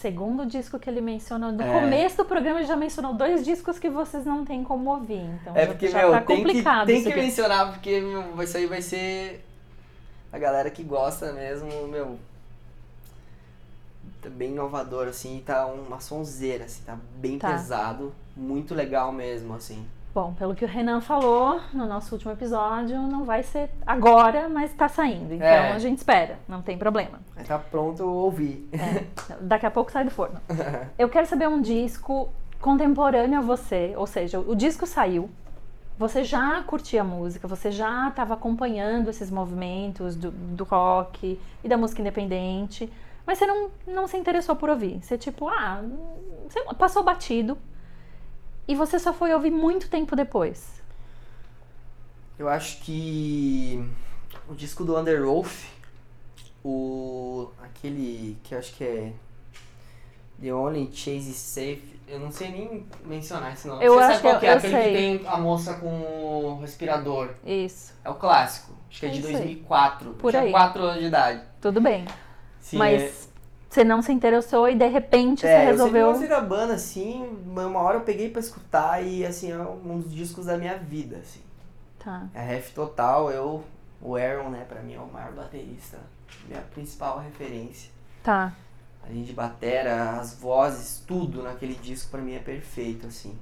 Segundo 0.00 0.46
disco 0.46 0.78
que 0.78 0.88
ele 0.88 1.00
mencionou, 1.00 1.50
no 1.50 1.60
É. 1.62 1.80
começo 1.80 2.18
do 2.18 2.24
programa 2.24 2.60
ele 2.60 2.68
já 2.68 2.76
mencionou 2.76 3.14
dois 3.14 3.44
discos 3.44 3.78
que 3.80 3.90
vocês 3.90 4.24
não 4.24 4.44
têm 4.44 4.62
como 4.62 4.90
ouvir. 4.90 5.24
Então 5.40 5.56
é 5.56 5.62
já, 5.62 5.66
porque, 5.66 5.88
já 5.88 5.98
meu, 5.98 6.10
tá 6.12 6.20
tem 6.20 6.36
que, 6.36 6.42
complicado 6.44 6.86
tem 6.86 6.96
isso 6.98 7.06
que 7.06 7.12
aqui. 7.12 7.20
mencionar, 7.20 7.72
porque 7.72 8.00
meu, 8.00 8.42
isso 8.42 8.56
aí 8.56 8.66
vai 8.66 8.80
ser 8.80 9.44
a 10.32 10.38
galera 10.38 10.70
que 10.70 10.84
gosta 10.84 11.32
mesmo, 11.32 11.68
meu. 11.88 12.16
Tá 14.22 14.28
bem 14.30 14.50
inovador, 14.52 15.08
assim, 15.08 15.42
tá 15.44 15.66
uma 15.66 16.00
sonzeira, 16.00 16.64
assim, 16.64 16.82
tá 16.84 16.96
bem 17.16 17.38
Tá. 17.38 17.50
pesado, 17.52 18.12
muito 18.36 18.74
legal 18.74 19.10
mesmo, 19.12 19.54
assim. 19.54 19.84
Bom, 20.18 20.34
pelo 20.34 20.52
que 20.52 20.64
o 20.64 20.68
Renan 20.68 21.00
falou 21.00 21.60
no 21.72 21.86
nosso 21.86 22.12
último 22.12 22.32
episódio, 22.32 23.00
não 23.02 23.22
vai 23.24 23.44
ser 23.44 23.70
agora, 23.86 24.48
mas 24.48 24.74
tá 24.74 24.88
saindo. 24.88 25.32
Então 25.32 25.46
É. 25.46 25.70
a 25.70 25.78
gente 25.78 25.98
espera, 25.98 26.40
não 26.48 26.60
tem 26.60 26.76
problema. 26.76 27.20
Tá 27.46 27.56
pronto 27.56 28.04
ouvir. 28.04 28.68
É, 28.72 29.04
daqui 29.40 29.64
a 29.64 29.70
pouco 29.70 29.92
sai 29.92 30.02
do 30.02 30.10
forno. 30.10 30.40
Eu 30.98 31.08
quero 31.08 31.24
saber 31.24 31.46
um 31.46 31.60
disco 31.62 32.30
contemporâneo 32.60 33.38
a 33.38 33.40
você, 33.40 33.94
ou 33.96 34.08
seja, 34.08 34.40
o 34.40 34.56
disco 34.56 34.88
saiu, 34.88 35.30
você 35.96 36.24
já 36.24 36.64
curtia 36.64 37.02
a 37.02 37.04
música, 37.04 37.46
você 37.46 37.70
já 37.70 38.08
estava 38.08 38.34
acompanhando 38.34 39.10
esses 39.10 39.30
movimentos 39.30 40.16
do, 40.16 40.32
do 40.32 40.64
rock 40.64 41.40
e 41.62 41.68
da 41.68 41.76
música 41.76 42.00
independente, 42.00 42.92
mas 43.24 43.38
você 43.38 43.46
não, 43.46 43.70
não 43.86 44.08
se 44.08 44.16
interessou 44.16 44.56
por 44.56 44.68
ouvir. 44.68 44.98
Você 45.00 45.16
tipo, 45.16 45.48
ah, 45.48 45.80
você 46.48 46.60
passou 46.74 47.04
batido. 47.04 47.56
E 48.68 48.74
você 48.74 48.98
só 48.98 49.12
foi 49.12 49.32
ouvir 49.32 49.50
muito 49.50 49.88
tempo 49.88 50.14
depois? 50.14 50.80
Eu 52.38 52.48
acho 52.48 52.80
que 52.82 53.82
o 54.48 54.54
disco 54.54 54.84
do 54.84 54.96
Underwolf, 54.96 55.64
o 56.64 57.48
aquele 57.62 58.36
que 58.44 58.54
eu 58.54 58.58
acho 58.58 58.74
que 58.74 58.84
é 58.84 59.12
The 60.40 60.54
Only 60.54 60.88
Chase 60.92 61.32
Safe, 61.32 61.98
eu 62.06 62.20
não 62.20 62.30
sei 62.30 62.50
nem 62.50 62.86
mencionar 63.04 63.52
esse 63.54 63.66
nome. 63.66 63.84
Eu 63.84 63.94
Você 63.94 64.04
acho 64.04 64.12
sabe 64.14 64.22
qual 64.22 64.40
que 64.40 64.46
é? 64.46 64.52
Aquele 64.52 64.72
sei. 64.72 64.84
que 64.84 64.92
tem 65.24 65.26
a 65.26 65.36
moça 65.38 65.74
com 65.74 65.88
o 65.88 66.60
respirador. 66.60 67.30
Isso. 67.44 67.92
É 68.04 68.10
o 68.10 68.14
clássico. 68.14 68.72
Acho 68.88 69.00
que 69.00 69.06
é 69.06 69.08
É 69.08 69.12
de 69.12 69.18
isso 69.18 69.28
aí. 69.28 69.34
2004. 69.34 70.10
Por 70.12 70.30
Tinha 70.30 70.42
aí. 70.42 70.50
4 70.52 70.82
anos 70.82 71.00
de 71.00 71.06
idade. 71.06 71.42
Tudo 71.60 71.80
bem. 71.80 72.06
Sim, 72.60 72.76
Mas 72.78 73.27
você 73.68 73.84
não 73.84 74.00
se 74.00 74.12
interessou 74.12 74.68
e 74.68 74.74
de 74.74 74.86
repente 74.86 75.46
é, 75.46 75.50
você 75.50 75.62
eu 75.62 75.70
resolveu. 75.72 76.14
sempre 76.14 76.28
gostei 76.28 76.28
da 76.28 76.40
banda, 76.40 76.74
assim, 76.74 77.38
uma 77.46 77.80
hora 77.80 77.98
eu 77.98 78.02
peguei 78.02 78.30
pra 78.30 78.40
escutar 78.40 79.04
e, 79.04 79.24
assim, 79.26 79.52
é 79.52 79.58
um 79.58 80.00
dos 80.00 80.12
discos 80.12 80.46
da 80.46 80.56
minha 80.56 80.76
vida, 80.76 81.16
assim. 81.16 81.40
Tá. 81.98 82.26
É 82.32 82.40
ref 82.40 82.72
total, 82.72 83.30
eu, 83.30 83.62
o 84.00 84.16
Aaron, 84.16 84.50
né, 84.50 84.64
pra 84.68 84.80
mim 84.80 84.94
é 84.94 84.98
o 85.00 85.06
maior 85.06 85.32
baterista, 85.32 85.98
minha 86.48 86.62
principal 86.62 87.18
referência. 87.18 87.90
Tá. 88.22 88.54
A 89.02 89.12
gente 89.12 89.32
batera, 89.32 90.18
as 90.18 90.34
vozes, 90.34 91.02
tudo 91.06 91.42
naquele 91.42 91.74
disco 91.74 92.10
pra 92.10 92.20
mim 92.20 92.34
é 92.34 92.40
perfeito, 92.40 93.06
assim. 93.06 93.38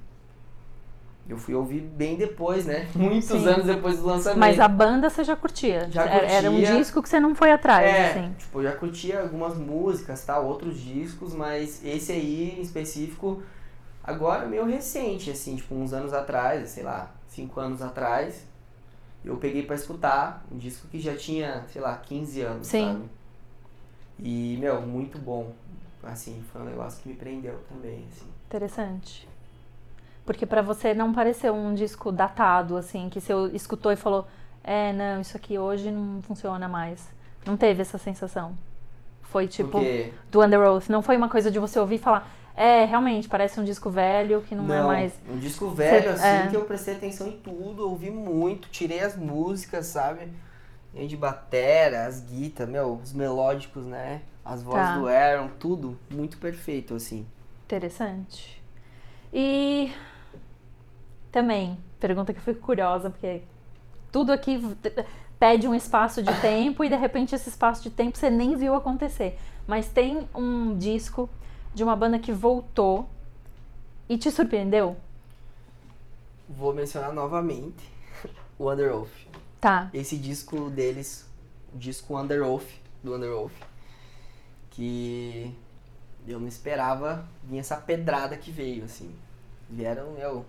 Eu 1.29 1.37
fui 1.37 1.55
ouvir 1.55 1.81
bem 1.81 2.17
depois, 2.17 2.67
né? 2.67 2.89
Muitos 2.95 3.29
Sim. 3.29 3.47
anos 3.49 3.67
depois 3.67 3.99
do 3.99 4.07
lançamento. 4.07 4.39
Mas 4.39 4.61
a 4.61 4.69
banda 4.69 5.11
você 5.11 5.25
já 5.25 5.35
curtia. 5.35 5.89
Já 5.91 6.05
Era- 6.05 6.27
Era 6.27 6.51
um 6.51 6.55
curtia. 6.55 6.77
disco 6.77 7.03
que 7.03 7.09
você 7.09 7.19
não 7.19 7.35
foi 7.35 7.51
atrás, 7.51 7.85
É, 7.85 8.11
assim. 8.11 8.33
tipo, 8.39 8.61
eu 8.61 8.62
já 8.65 8.73
curtia 8.77 9.21
algumas 9.23 9.57
músicas, 9.57 10.25
tal, 10.25 10.47
outros 10.47 10.79
discos, 10.79 11.35
mas 11.35 11.85
esse 11.85 12.12
aí 12.12 12.57
em 12.59 12.61
específico, 12.61 13.43
agora 14.05 14.47
meio 14.47 14.65
recente, 14.65 15.31
assim, 15.31 15.57
tipo, 15.57 15.75
uns 15.75 15.93
anos 15.93 16.12
atrás, 16.12 16.69
sei 16.71 16.85
lá, 16.85 17.12
cinco 17.27 17.59
anos 17.59 17.83
atrás, 17.83 18.47
eu 19.25 19.37
peguei 19.37 19.65
pra 19.67 19.75
escutar 19.75 20.47
um 20.53 20.57
disco 20.57 20.87
que 20.87 21.01
já 21.01 21.17
tinha, 21.17 21.65
sei 21.73 21.83
lá, 21.83 21.97
15 21.97 22.41
anos, 22.43 22.69
Sim. 22.69 22.87
sabe? 22.93 23.05
E, 24.19 24.57
meu, 24.61 24.81
muito 24.81 25.19
bom. 25.19 25.53
Assim, 26.03 26.41
foi 26.53 26.61
um 26.62 26.65
negócio 26.67 27.03
que 27.03 27.09
me 27.09 27.17
prendeu 27.17 27.59
também, 27.69 28.05
assim. 28.12 28.27
Interessante. 28.47 29.29
Porque 30.27 30.45
pra 30.45 30.61
você 30.61 30.93
não 30.93 31.12
pareceu 31.15 31.55
um 31.55 31.73
disco 31.73 32.11
datado, 32.11 32.77
assim, 32.77 33.09
que 33.09 33.21
você 33.21 33.33
escutou 33.55 33.93
e 33.93 33.97
falou, 33.97 34.27
é, 34.65 34.93
não, 34.93 35.21
isso 35.21 35.37
aqui 35.37 35.57
hoje 35.57 35.91
não 35.91 36.21
funciona 36.21 36.69
mais. 36.69 37.09
Não 37.47 37.57
teve 37.57 37.81
essa 37.81 37.97
sensação. 37.97 38.59
Foi 39.23 39.47
tipo 39.47 39.79
do 40.31 40.43
Under 40.43 40.61
Oath. 40.61 40.89
Não 40.89 41.01
foi 41.01 41.17
uma 41.17 41.29
coisa 41.29 41.49
de 41.51 41.59
você 41.61 41.79
ouvir 41.79 41.95
e 41.95 41.99
falar, 41.99 42.29
é, 42.57 42.85
realmente, 42.85 43.29
parece 43.29 43.61
um 43.61 43.65
disco 43.65 43.89
velho 43.89 44.43
que 44.43 44.55
não, 44.55 44.73
é 44.75 44.83
mais. 44.83 45.12
Um 45.31 45.39
disco 45.39 45.69
velho, 45.71 46.17
Cê- 46.17 46.27
assim, 46.27 46.47
é. 46.47 46.51
que 46.51 46.57
eu 46.57 46.65
prestei 46.65 46.95
atenção 46.95 47.29
em 47.29 47.33
tudo, 47.39 47.89
ouvi 47.89 48.11
muito, 48.11 48.69
tirei 48.69 49.01
as 49.01 49.15
músicas, 49.17 49.87
sabe? 49.87 50.29
De 50.93 51.17
batera, 51.17 52.07
as 52.07 52.21
guitas, 52.21 52.67
meu, 52.69 52.95
os 53.03 53.12
melódicos, 53.12 53.85
né? 53.87 54.23
As 54.45 54.62
vozes 54.62 54.89
Tá. 54.89 54.99
do 54.99 55.07
Aaron, 55.07 55.51
tudo 55.61 55.99
muito 56.11 56.39
perfeito, 56.39 56.95
assim. 56.95 57.27
Interessante. 57.65 58.61
E 59.33 59.93
também, 61.31 61.79
pergunta 62.01 62.33
que 62.33 62.39
eu 62.39 62.45
fico 62.45 62.61
curiosa, 62.61 63.11
porque 63.11 63.43
tudo 64.11 64.33
aqui 64.33 64.61
pede 65.39 65.69
um 65.69 65.75
espaço 65.75 66.23
de 66.23 66.33
tempo 66.41 66.83
e 66.85 66.89
de 66.89 66.97
repente 66.97 67.35
esse 67.35 67.49
espaço 67.49 67.83
de 67.83 67.91
tempo 67.91 68.17
você 68.17 68.31
nem 68.31 68.57
viu 68.57 68.75
acontecer. 68.75 69.39
Mas 69.67 69.89
tem 69.89 70.29
um 70.35 70.77
disco 70.77 71.29
de 71.75 71.83
uma 71.83 71.95
banda 71.95 72.19
que 72.19 72.33
voltou 72.33 73.09
e 74.09 74.17
te 74.17 74.31
surpreendeu? 74.31 74.97
Vou 76.49 76.73
mencionar 76.73 77.12
novamente 77.12 77.91
o 78.59 78.71
Under 78.71 78.95
Oath. 78.95 79.11
Tá. 79.61 79.91
Esse 79.93 80.17
disco 80.17 80.71
deles, 80.71 81.29
o 81.75 81.79
disco 81.79 82.19
Under 82.19 82.43
Oath, 82.43 82.69
do 83.03 83.15
Under 83.15 83.33
Oath, 83.33 83.53
que 84.71 85.55
eu 86.27 86.41
não 86.41 86.49
esperava 86.49 87.27
vir 87.43 87.59
essa 87.59 87.77
pedrada 87.77 88.37
que 88.37 88.51
veio, 88.51 88.85
assim. 88.85 89.15
Vieram, 89.69 90.12
meu, 90.12 90.47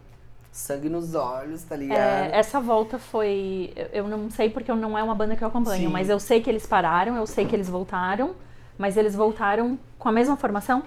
sangue 0.52 0.90
nos 0.90 1.14
olhos, 1.16 1.64
tá 1.64 1.76
ligado? 1.76 2.00
É, 2.00 2.38
essa 2.38 2.60
volta 2.60 2.98
foi. 2.98 3.74
eu- 3.94 4.08
não 4.08 4.30
sei 4.30 4.50
porque 4.50 4.72
não 4.74 4.98
é 4.98 5.04
uma 5.04 5.16
banda 5.16 5.36
que 5.36 5.44
eu 5.44 5.48
acompanho, 5.48 5.88
Sim. 5.88 5.94
mas 5.94 6.10
eu 6.10 6.20
sei 6.20 6.42
que 6.42 6.50
eles 6.50 6.66
pararam, 6.66 7.16
eu 7.16 7.28
sei 7.28 7.46
que 7.46 7.56
eles 7.56 7.70
voltaram, 7.70 8.36
mas 8.78 8.98
eles 8.98 9.16
voltaram 9.16 9.78
com 10.00 10.10
a 10.10 10.12
mesma 10.12 10.36
formação? 10.38 10.84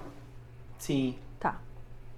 Sim. 0.78 1.16
Tá. 1.38 1.60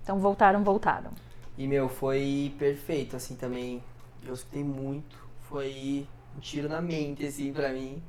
Então 0.03 0.19
voltaram, 0.19 0.63
voltaram. 0.65 1.11
E, 1.57 1.67
meu, 1.67 1.89
foi 1.89 2.55
perfeito, 2.59 3.17
assim, 3.17 3.35
também. 3.37 3.83
Eu 4.27 4.35
escutei 4.35 4.65
muito. 4.65 5.17
Foi 5.49 6.07
um 6.37 6.41
tiro 6.41 6.69
na 6.69 6.81
mente, 6.81 7.27
assim, 7.27 7.53
pra 7.53 7.71
mim. 7.71 8.03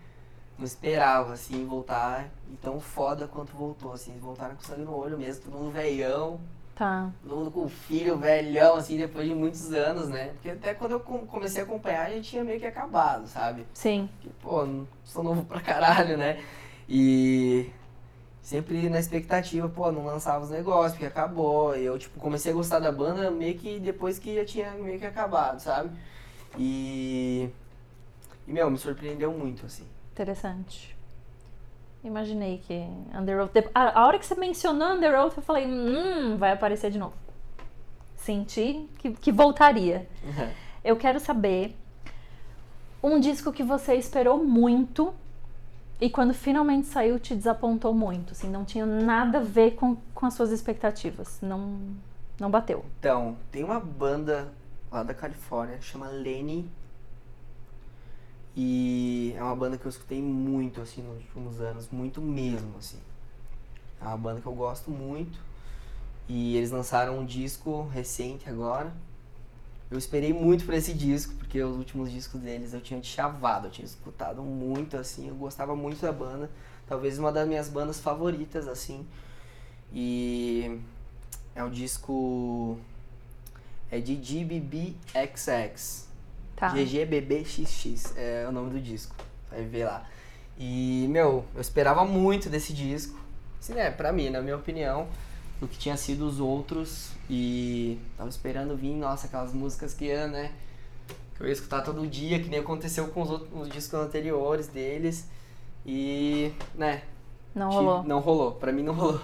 Não 0.57 0.65
esperava, 0.65 1.33
assim, 1.33 1.65
voltar. 1.65 2.29
E 2.51 2.55
tão 2.57 2.79
foda 2.79 3.27
quanto 3.27 3.51
voltou, 3.53 3.91
assim. 3.91 4.17
Voltaram 4.19 4.55
com 4.55 4.63
sangue 4.63 4.83
no 4.83 4.95
olho 4.95 5.17
mesmo, 5.17 5.43
todo 5.43 5.57
mundo 5.59 5.71
velhão. 5.71 6.39
Tá. 6.75 7.11
Todo 7.21 7.35
mundo 7.35 7.51
com 7.51 7.69
filho 7.69 8.17
velhão, 8.17 8.75
assim, 8.75 8.97
depois 8.97 9.27
de 9.27 9.35
muitos 9.35 9.71
anos, 9.73 10.09
né? 10.09 10.29
Porque 10.33 10.49
até 10.49 10.73
quando 10.73 10.93
eu 10.93 10.99
com- 10.99 11.25
comecei 11.27 11.61
a 11.61 11.65
acompanhar, 11.65 12.11
já 12.11 12.21
tinha 12.21 12.43
meio 12.43 12.59
que 12.59 12.65
acabado, 12.65 13.27
sabe? 13.27 13.65
Sim. 13.73 14.09
Porque, 14.21 14.29
pô, 14.41 14.65
sou 15.03 15.23
novo 15.23 15.45
pra 15.45 15.61
caralho, 15.61 16.17
né? 16.17 16.43
E 16.89 17.69
sempre 18.41 18.89
na 18.89 18.99
expectativa, 18.99 19.69
pô, 19.69 19.91
não 19.91 20.05
lançava 20.05 20.43
os 20.43 20.49
negócios, 20.49 20.93
porque 20.93 21.05
acabou. 21.05 21.77
E 21.77 21.83
eu, 21.85 21.97
tipo, 21.99 22.19
comecei 22.19 22.51
a 22.51 22.55
gostar 22.55 22.79
da 22.79 22.91
banda 22.91 23.29
meio 23.29 23.55
que 23.57 23.79
depois 23.79 24.17
que 24.17 24.35
já 24.35 24.43
tinha 24.45 24.71
meio 24.71 24.99
que 24.99 25.05
acabado, 25.05 25.59
sabe? 25.59 25.91
E. 26.57 27.49
E, 28.47 28.51
meu, 28.51 28.69
me 28.69 28.77
surpreendeu 28.77 29.31
muito, 29.31 29.65
assim. 29.65 29.85
Interessante. 30.11 30.95
Imaginei 32.03 32.57
que 32.57 32.85
Under 33.17 33.39
Oath. 33.41 33.53
dep- 33.53 33.71
A, 33.73 34.05
hora 34.05 34.19
que 34.19 34.25
você 34.25 34.35
mencionou 34.35 34.89
Under 34.95 35.13
Oath, 35.19 35.37
eu 35.37 35.43
falei, 35.43 35.65
hum, 35.65 36.35
vai 36.37 36.51
aparecer 36.51 36.91
de 36.91 36.97
novo. 36.99 37.13
Senti 38.15 38.87
que, 38.99 39.11
que 39.11 39.31
voltaria. 39.31 40.07
Eu 40.83 40.95
quero 40.97 41.19
saber 41.19 41.75
um 43.01 43.19
disco 43.19 43.51
que 43.51 43.63
você 43.63 43.95
esperou 43.95 44.43
muito 44.43 45.13
e 45.99 46.09
quando 46.09 46.33
finalmente 46.33 46.87
saiu 46.87 47.19
te 47.19 47.35
desapontou 47.35 47.93
muito. 47.93 48.31
Assim, 48.31 48.49
não 48.49 48.65
tinha 48.65 48.85
nada 48.85 49.39
a 49.39 49.41
ver 49.41 49.71
com, 49.71 49.95
com 50.13 50.25
as 50.25 50.33
suas 50.33 50.51
expectativas. 50.51 51.39
Não, 51.41 51.79
não 52.39 52.49
bateu. 52.49 52.83
Então, 52.99 53.37
tem 53.51 53.63
uma 53.63 53.79
banda 53.79 54.49
lá 54.91 55.03
da 55.03 55.13
Califórnia, 55.13 55.79
chama 55.81 56.07
Lenny. 56.07 56.69
E 58.55 59.33
é 59.35 59.43
uma 59.43 59.55
banda 59.55 59.77
que 59.77 59.85
eu 59.85 59.89
escutei 59.89 60.21
muito, 60.21 60.79
assim, 60.79 61.01
nos 61.01 61.17
últimos 61.17 61.59
anos, 61.59 61.89
muito 61.89 62.21
mesmo, 62.21 62.77
assim. 62.77 62.99
É 63.99 64.05
uma 64.05 64.17
banda 64.17 64.41
que 64.41 64.47
eu 64.47 64.53
gosto 64.53 64.91
muito. 64.91 65.39
E 66.27 66.55
eles 66.55 66.71
lançaram 66.71 67.19
um 67.19 67.25
disco 67.25 67.87
recente 67.87 68.47
agora. 68.49 68.93
Eu 69.89 69.97
esperei 69.97 70.33
muito 70.33 70.65
por 70.65 70.73
esse 70.73 70.93
disco, 70.93 71.33
porque 71.35 71.61
os 71.61 71.77
últimos 71.77 72.11
discos 72.11 72.41
deles 72.41 72.73
eu 72.73 72.81
tinha 72.81 73.01
chavado, 73.03 73.67
eu 73.67 73.71
tinha 73.71 73.85
escutado 73.85 74.41
muito, 74.41 74.97
assim, 74.97 75.27
eu 75.27 75.35
gostava 75.35 75.75
muito 75.75 76.01
da 76.01 76.11
banda. 76.11 76.49
Talvez 76.87 77.19
uma 77.19 77.31
das 77.31 77.47
minhas 77.47 77.69
bandas 77.69 77.99
favoritas, 77.99 78.67
assim. 78.67 79.05
E 79.91 80.79
é 81.55 81.63
o 81.63 81.69
disco. 81.69 82.77
É 83.91 83.99
de 83.99 84.15
GBBXX. 84.15 86.07
Tá. 86.55 86.69
GGBBXX 86.69 88.13
é 88.15 88.45
o 88.47 88.51
nome 88.51 88.71
do 88.71 88.79
disco. 88.79 89.15
Vai 89.49 89.63
ver 89.63 89.85
lá. 89.85 90.05
E, 90.57 91.07
meu, 91.09 91.45
eu 91.55 91.61
esperava 91.61 92.05
muito 92.05 92.49
desse 92.49 92.73
disco. 92.73 93.19
Assim, 93.59 93.73
né, 93.73 93.91
pra 93.91 94.11
mim, 94.11 94.29
na 94.29 94.41
minha 94.41 94.55
opinião, 94.55 95.07
do 95.59 95.67
que 95.67 95.77
tinha 95.77 95.97
sido 95.97 96.25
os 96.25 96.39
outros. 96.39 97.11
E 97.29 97.99
tava 98.17 98.29
esperando 98.29 98.75
vir, 98.75 98.95
nossa, 98.95 99.27
aquelas 99.27 99.53
músicas 99.53 99.93
que 99.93 100.13
né? 100.27 100.51
Que 101.35 101.43
eu 101.43 101.47
ia 101.47 101.53
escutar 101.53 101.81
todo 101.81 102.05
dia, 102.05 102.39
que 102.39 102.49
nem 102.49 102.59
aconteceu 102.59 103.07
com 103.07 103.21
os, 103.21 103.29
outros, 103.29 103.49
os 103.53 103.69
discos 103.69 103.99
anteriores 103.99 104.67
deles. 104.67 105.27
E, 105.85 106.53
né? 106.75 107.01
Não 107.55 107.69
rolou. 107.69 108.03
Não 108.03 108.19
rolou. 108.19 108.51
Pra 108.53 108.71
mim 108.71 108.83
não 108.83 108.93
rolou. 108.93 109.21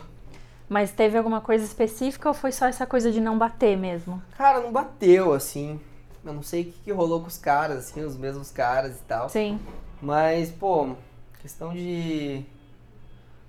Mas 0.68 0.92
teve 0.92 1.18
alguma 1.18 1.42
coisa 1.42 1.66
específica 1.66 2.28
ou 2.28 2.34
foi 2.34 2.52
só 2.52 2.68
essa 2.68 2.86
coisa 2.86 3.12
de 3.12 3.20
não 3.20 3.38
bater 3.38 3.76
mesmo? 3.76 4.22
Cara, 4.38 4.60
não 4.60 4.72
bateu, 4.72 5.34
assim. 5.34 5.80
Eu 6.24 6.34
não 6.34 6.44
sei 6.44 6.62
o 6.62 6.66
que, 6.66 6.80
que 6.86 6.92
rolou 6.92 7.22
com 7.22 7.28
os 7.28 7.38
caras, 7.38 7.90
assim, 7.90 8.02
os 8.02 8.18
mesmos 8.18 8.52
caras 8.52 9.00
e 9.00 9.04
tal. 9.04 9.30
Sim. 9.30 9.60
Mas, 10.02 10.52
pô, 10.52 10.96
questão 11.42 11.74
de. 11.74 12.44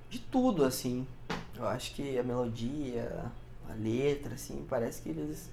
de 0.09 0.19
tudo, 0.19 0.65
assim. 0.65 1.07
Eu 1.57 1.67
acho 1.67 1.95
que 1.95 2.19
a 2.19 2.23
melodia, 2.23 3.25
a 3.69 3.75
letra, 3.75 4.35
assim, 4.35 4.65
parece 4.69 5.03
que 5.03 5.11
eles. 5.11 5.51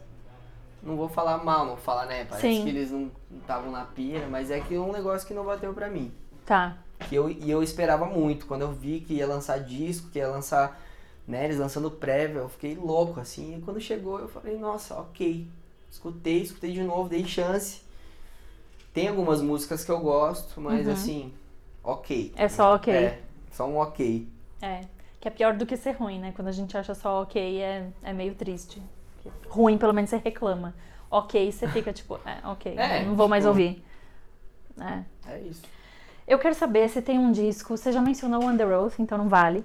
Não 0.82 0.96
vou 0.96 1.10
falar 1.10 1.44
mal, 1.44 1.60
não 1.66 1.76
vou 1.76 1.84
falar, 1.84 2.06
né? 2.06 2.26
Parece 2.26 2.48
Sim. 2.48 2.64
que 2.64 2.70
eles 2.70 2.92
não 2.92 3.12
estavam 3.40 3.72
na 3.72 3.84
pira, 3.84 4.28
mas 4.28 4.52
é 4.52 4.60
que 4.60 4.76
é 4.76 4.80
um 4.80 4.92
negócio 4.92 5.28
que 5.28 5.34
não 5.34 5.44
bateu 5.44 5.74
pra 5.74 5.90
mim. 5.90 6.14
Tá. 6.46 6.78
Que 7.10 7.16
eu, 7.16 7.30
e 7.30 7.50
eu 7.50 7.64
esperava 7.64 8.06
muito. 8.06 8.46
Quando 8.46 8.62
eu 8.62 8.72
vi 8.72 9.02
que 9.02 9.16
ia 9.16 9.28
lançar 9.28 9.60
disco, 9.60 10.10
que 10.10 10.20
ia 10.20 10.28
lançar 10.28 10.80
né? 11.28 11.46
Eles 11.46 11.58
lançando 11.58 11.92
prévia, 11.92 12.40
eu 12.40 12.50
fiquei 12.50 12.76
louco, 12.76 13.20
assim. 13.20 13.58
E 13.58 13.62
quando 13.62 13.82
chegou, 13.82 14.20
eu 14.20 14.30
falei, 14.30 14.58
nossa, 14.58 14.96
ok. 14.96 15.46
Escutei, 15.92 16.42
escutei 16.42 16.72
de 16.72 16.84
novo, 16.84 17.10
dei 17.10 17.26
chance. 17.26 17.82
Tem 18.94 19.08
algumas 19.08 19.42
músicas 19.42 19.84
que 19.86 19.92
eu 19.92 20.00
gosto, 20.00 20.60
mas 20.60 20.88
Uhum. 20.88 20.94
assim, 20.94 21.34
ok. 21.84 22.34
É 22.36 22.48
só 22.50 22.76
ok. 22.76 22.94
É, 22.94 23.22
só 23.52 23.68
um 23.68 23.78
ok. 23.78 24.28
É, 24.62 24.82
que 25.20 25.28
é 25.28 25.32
pior 25.32 25.56
do 25.56 25.66
que 25.66 25.78
ser 25.78 25.92
ruim, 25.92 26.20
né? 26.20 26.34
Quando 26.36 26.48
a 26.48 26.52
gente 26.52 26.76
acha 26.78 26.94
só 26.96 27.22
ok, 27.22 27.62
é, 27.62 27.88
é 28.04 28.14
meio 28.14 28.34
triste. 28.36 28.82
Ruim, 29.50 29.78
pelo 29.78 29.94
menos 29.94 30.10
você 30.10 30.18
reclama. 30.18 30.74
Ok, 31.10 31.52
você 31.52 31.68
fica 31.70 31.94
tipo, 31.94 32.20
é, 32.26 32.46
ok, 32.48 32.76
É, 32.78 33.04
não 33.06 33.16
vou 33.16 33.28
mais 33.28 33.44
tipo- 33.44 33.50
ouvir. 33.50 33.84
É. 34.80 35.04
É 35.34 35.40
isso. 35.42 35.62
Eu 36.28 36.38
quero 36.40 36.54
saber 36.56 36.90
se 36.90 37.02
tem 37.02 37.18
um 37.18 37.32
disco, 37.32 37.78
você 37.78 37.92
já 37.92 38.02
mencionou 38.02 38.44
One 38.44 38.58
The 38.58 38.66
Oath, 38.66 39.00
então 39.00 39.18
não 39.18 39.30
vale. 39.30 39.64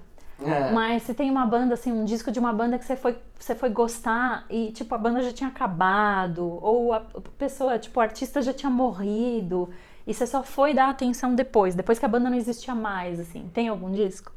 É. 0.51 0.73
Mas 0.73 1.03
se 1.05 1.15
tem 1.15 1.31
uma 1.31 1.47
banda, 1.47 1.75
assim, 1.75 1.93
um 1.93 2.05
disco 2.05 2.31
de 2.31 2.39
uma 2.39 2.53
banda 2.53 2.79
que 2.79 2.85
você 2.85 2.97
foi, 2.97 3.17
você 3.39 3.55
foi 3.55 3.69
gostar 3.71 4.45
e, 4.51 4.73
tipo, 4.73 4.95
a 4.95 4.99
banda 4.99 5.23
já 5.23 5.33
tinha 5.33 5.49
acabado, 5.49 6.59
ou 6.63 6.93
a 6.93 7.01
pessoa, 7.39 7.79
tipo, 7.79 7.99
o 7.99 8.03
artista 8.03 8.41
já 8.43 8.53
tinha 8.53 8.71
morrido, 8.71 9.71
e 10.07 10.13
você 10.13 10.27
só 10.27 10.43
foi 10.43 10.75
dar 10.75 10.89
atenção 10.91 11.35
depois, 11.35 11.75
depois 11.75 11.99
que 11.99 12.05
a 12.05 12.09
banda 12.09 12.29
não 12.31 12.37
existia 12.37 12.75
mais, 12.75 13.21
assim. 13.21 13.51
Tem 13.53 13.69
algum 13.69 13.91
disco? 13.91 14.33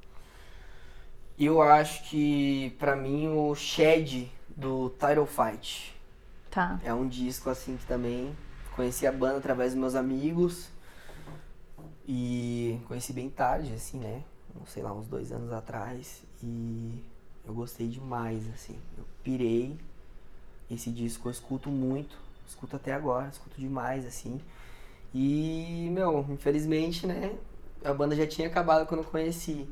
Eu 1.38 1.62
acho 1.62 2.04
que, 2.10 2.76
pra 2.80 2.96
mim, 2.96 3.28
o 3.28 3.54
Shed 3.56 4.32
do 4.56 4.90
Title 4.92 5.26
Fight 5.26 5.94
Tá. 6.50 6.80
é 6.84 6.94
um 6.94 7.08
disco, 7.08 7.50
assim, 7.50 7.76
que 7.76 7.86
também 7.86 8.36
conheci 8.76 9.06
a 9.06 9.12
banda 9.12 9.38
através 9.38 9.72
dos 9.72 9.80
meus 9.80 9.96
amigos. 9.96 10.70
E 12.08 12.80
conheci 12.88 13.12
bem 13.12 13.30
tarde, 13.30 13.74
assim, 13.74 13.98
né? 13.98 14.22
Não 14.56 14.66
sei 14.66 14.82
lá, 14.82 14.94
uns 14.94 15.08
dois 15.08 15.32
anos 15.32 15.52
atrás. 15.52 16.24
E 16.42 17.04
eu 17.46 17.54
gostei 17.54 17.88
demais, 17.88 18.44
assim. 18.54 18.78
Eu 18.98 19.04
pirei. 19.24 19.78
Esse 20.70 20.90
disco 20.90 21.28
eu 21.28 21.32
escuto 21.32 21.70
muito. 21.70 22.18
Escuto 22.48 22.76
até 22.76 22.94
agora, 22.94 23.28
escuto 23.28 23.60
demais, 23.60 24.06
assim. 24.06 24.40
E, 25.14 25.90
meu, 25.92 26.26
infelizmente, 26.30 27.08
né? 27.08 27.34
A 27.84 27.94
banda 27.94 28.16
já 28.16 28.26
tinha 28.28 28.48
acabado 28.48 28.86
quando 28.88 29.02
eu 29.02 29.06
conheci. 29.06 29.68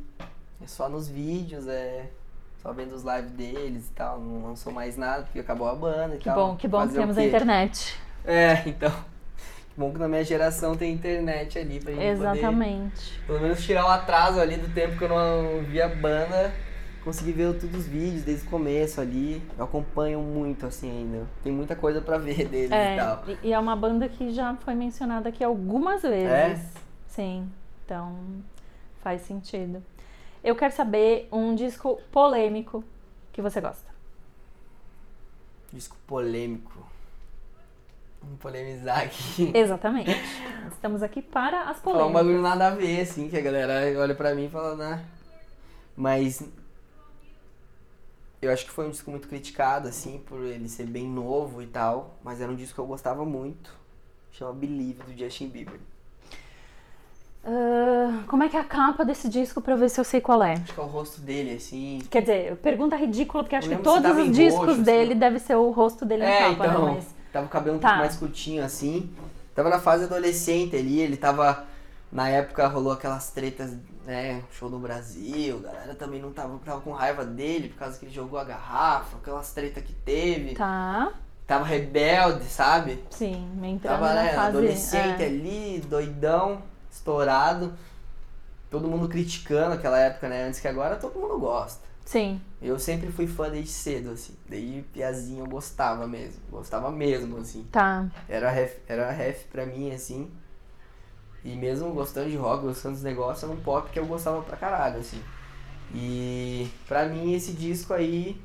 É 0.61 0.67
só 0.67 0.87
nos 0.87 1.07
vídeos, 1.07 1.67
é. 1.67 2.09
Só 2.61 2.71
vendo 2.71 2.93
os 2.95 3.03
lives 3.03 3.31
deles 3.31 3.87
e 3.87 3.91
tal. 3.93 4.19
Não 4.19 4.43
lançou 4.43 4.71
mais 4.71 4.95
nada, 4.95 5.23
porque 5.23 5.39
acabou 5.39 5.67
a 5.67 5.75
banda 5.75 6.15
e 6.15 6.17
Que 6.17 6.25
tal. 6.25 6.35
bom, 6.35 6.55
que 6.55 6.67
bom 6.67 6.79
que 6.81 6.87
Fazer 6.87 6.97
o 6.97 7.01
temos 7.01 7.17
a 7.17 7.23
internet. 7.25 7.99
É, 8.23 8.67
então. 8.67 8.93
Bom 9.75 9.91
que 9.91 9.97
na 9.97 10.07
minha 10.07 10.23
geração 10.23 10.75
tem 10.77 10.93
internet 10.93 11.57
ali 11.57 11.79
pra 11.79 11.91
gente 11.93 11.99
poder, 11.99 12.11
Exatamente. 12.11 13.19
pelo 13.25 13.39
menos 13.39 13.63
tirar 13.65 13.85
o 13.85 13.89
atraso 13.89 14.39
ali 14.39 14.55
do 14.57 14.71
tempo 14.73 14.95
que 14.97 15.03
eu 15.03 15.09
não 15.09 15.63
via 15.63 15.87
banda, 15.87 16.53
conseguir 17.03 17.31
ver 17.31 17.53
todos 17.59 17.79
os 17.79 17.87
vídeos 17.87 18.21
desde 18.23 18.45
o 18.45 18.49
começo 18.51 19.01
ali. 19.01 19.41
Eu 19.57 19.65
acompanho 19.65 20.19
muito 20.21 20.67
assim 20.67 20.89
ainda. 20.91 21.25
Tem 21.41 21.51
muita 21.51 21.75
coisa 21.75 22.01
pra 22.01 22.19
ver 22.19 22.45
deles 22.49 22.69
e 22.69 22.73
É, 22.73 22.95
tal. 22.97 23.23
e, 23.27 23.47
e 23.47 23.53
é 23.53 23.57
uma 23.57 23.75
banda 23.75 24.07
que 24.07 24.31
já 24.31 24.55
foi 24.57 24.75
mencionada 24.75 25.29
aqui 25.29 25.43
algumas 25.43 26.03
vezes. 26.03 26.29
É? 26.29 26.59
Sim, 27.07 27.49
então 27.83 28.15
faz 29.01 29.21
sentido. 29.21 29.83
Eu 30.43 30.55
quero 30.55 30.73
saber 30.73 31.27
um 31.31 31.55
disco 31.55 31.99
polêmico 32.11 32.83
que 33.31 33.41
você 33.41 33.59
gosta. 33.59 33.91
Disco 35.71 35.97
polêmico. 36.05 36.85
Vamos 38.23 38.39
polemizar 38.39 38.99
aqui. 39.03 39.51
Exatamente. 39.53 40.11
Estamos 40.71 41.03
aqui 41.03 41.21
para 41.21 41.69
as 41.69 41.79
Falar 41.79 41.95
um 42.05 42.11
polêmicas. 42.11 42.13
bagulho 42.13 42.41
nada 42.41 42.67
a 42.67 42.69
ver, 42.71 43.01
assim, 43.01 43.27
que 43.29 43.37
a 43.37 43.41
galera 43.41 43.99
olha 43.99 44.15
pra 44.15 44.33
mim 44.33 44.45
e 44.45 44.49
fala, 44.49 44.75
né? 44.75 45.03
Mas 45.95 46.43
eu 48.41 48.51
acho 48.51 48.65
que 48.65 48.71
foi 48.71 48.87
um 48.87 48.89
disco 48.89 49.09
muito 49.11 49.27
criticado, 49.27 49.87
assim, 49.87 50.21
por 50.25 50.41
ele 50.43 50.67
ser 50.67 50.85
bem 50.85 51.07
novo 51.07 51.61
e 51.61 51.67
tal. 51.67 52.15
Mas 52.23 52.41
era 52.41 52.51
um 52.51 52.55
disco 52.55 52.75
que 52.75 52.79
eu 52.81 52.85
gostava 52.87 53.25
muito. 53.25 53.71
Chama 54.31 54.53
Believe, 54.53 55.03
do 55.03 55.17
Justin 55.17 55.47
Bieber. 55.49 55.79
Ah, 57.45 58.23
como 58.27 58.41
é 58.43 58.49
que 58.49 58.55
é 58.55 58.59
a 58.59 58.63
capa 58.63 59.03
desse 59.03 59.27
disco 59.29 59.61
pra 59.61 59.75
ver 59.75 59.89
se 59.89 59.99
eu 59.99 60.03
sei 60.03 60.21
qual 60.21 60.41
é? 60.41 60.53
Acho 60.53 60.73
que 60.73 60.79
é 60.79 60.83
o 60.83 60.87
rosto 60.87 61.19
dele, 61.21 61.55
assim. 61.55 62.01
Quer 62.09 62.21
dizer, 62.21 62.55
pergunta 62.57 62.95
ridícula, 62.95 63.43
porque 63.43 63.55
acho 63.55 63.67
que 63.69 63.75
todos 63.77 64.17
os 64.17 64.31
discos 64.31 64.65
roxo, 64.67 64.81
dele 64.81 65.11
assim. 65.11 65.19
deve 65.19 65.39
ser 65.39 65.55
o 65.55 65.69
rosto 65.71 66.05
dele 66.05 66.23
na 66.23 66.29
É, 66.29 66.39
capa, 66.49 66.67
então. 66.67 66.85
né? 66.85 66.91
Mas 66.95 67.12
Tava 67.33 67.47
o 67.47 67.49
cabelo 67.49 67.75
um 67.75 67.79
Tá. 67.79 67.89
pouco 67.89 67.99
mais 68.01 68.15
curtinho, 68.15 68.63
assim. 68.63 69.13
Tava 69.53 69.69
na 69.69 69.79
fase 69.79 70.05
adolescente 70.05 70.75
ali, 70.75 71.01
ele 71.01 71.17
tava. 71.17 71.65
Na 72.11 72.29
época 72.29 72.67
rolou 72.67 72.93
aquelas 72.93 73.31
tretas, 73.31 73.71
né? 74.05 74.43
Show 74.51 74.69
no 74.69 74.77
Brasil, 74.77 75.57
a 75.63 75.71
galera 75.71 75.95
também 75.95 76.21
não 76.21 76.31
tava, 76.31 76.59
tava 76.63 76.79
com 76.81 76.91
raiva 76.91 77.25
dele 77.25 77.69
por 77.69 77.79
causa 77.79 77.97
que 77.97 78.05
ele 78.05 78.13
jogou 78.13 78.37
a 78.39 78.43
garrafa, 78.43 79.17
aquelas 79.17 79.51
tretas 79.51 79.83
que 79.83 79.93
teve. 79.93 80.53
tá, 80.53 81.11
Tava 81.47 81.65
rebelde, 81.65 82.45
sabe? 82.45 83.03
sim, 83.09 83.47
me 83.55 83.67
entrando 83.71 83.99
Tava, 83.99 84.13
né, 84.13 84.29
fase... 84.33 84.47
adolescente 84.49 85.23
é. 85.23 85.25
ali, 85.25 85.83
doidão, 85.89 86.61
estourado. 86.91 87.73
Todo 88.69 88.87
mundo 88.87 89.07
criticando 89.09 89.73
aquela 89.73 89.99
época, 89.99 90.29
né? 90.29 90.47
Antes 90.47 90.59
que 90.59 90.67
agora 90.67 90.95
todo 90.95 91.19
mundo 91.19 91.37
gosta. 91.39 91.81
Sim, 92.05 92.41
Eu 92.61 92.77
sempre 92.77 93.11
fui 93.11 93.27
fã 93.27 93.49
desde 93.49 93.71
cedo, 93.71 94.11
assim. 94.11 94.35
Desde 94.47 94.81
piazinho 94.93 95.43
eu 95.45 95.47
gostava 95.47 96.05
mesmo. 96.07 96.41
Gostava 96.51 96.91
mesmo, 96.91 97.37
assim. 97.37 97.65
tá. 97.71 98.07
Era 98.27 98.49
ref, 98.51 98.77
era 98.87 99.09
ref 99.11 99.45
pra 99.51 99.65
mim, 99.65 99.91
assim. 99.91 100.29
E 101.43 101.55
mesmo 101.55 101.91
gostando 101.91 102.29
de 102.29 102.37
rock, 102.37 102.63
gostando 102.63 102.95
dos 102.95 103.03
negócios, 103.03 103.43
era 103.43 103.51
um 103.51 103.61
pop 103.61 103.89
que 103.89 103.99
eu 103.99 104.05
gostava 104.05 104.41
pra 104.41 104.55
caralho, 104.55 104.99
assim. 104.99 105.21
E 105.93 106.69
pra 106.87 107.05
mim 107.05 107.33
esse 107.33 107.51
disco 107.53 107.93
aí, 107.93 108.39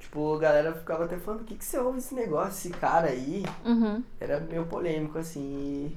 tipo, 0.00 0.34
a 0.34 0.38
galera 0.38 0.72
ficava 0.72 1.04
até 1.04 1.18
falando, 1.18 1.42
o 1.42 1.44
que, 1.44 1.54
que 1.54 1.64
você 1.64 1.78
ouve 1.78 1.98
esse 1.98 2.14
negócio, 2.14 2.50
esse 2.50 2.70
cara 2.70 3.08
aí? 3.08 3.44
Uhum. 3.64 4.02
Era 4.18 4.40
meio 4.40 4.64
polêmico, 4.66 5.18
assim, 5.18 5.40
e 5.40 5.96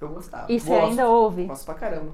eu 0.00 0.08
gostava. 0.08 0.50
E 0.50 0.58
você 0.58 0.72
ainda 0.72 1.08
ouve? 1.08 1.44
Gosto 1.44 1.64
pra 1.66 1.74
caramba. 1.74 2.12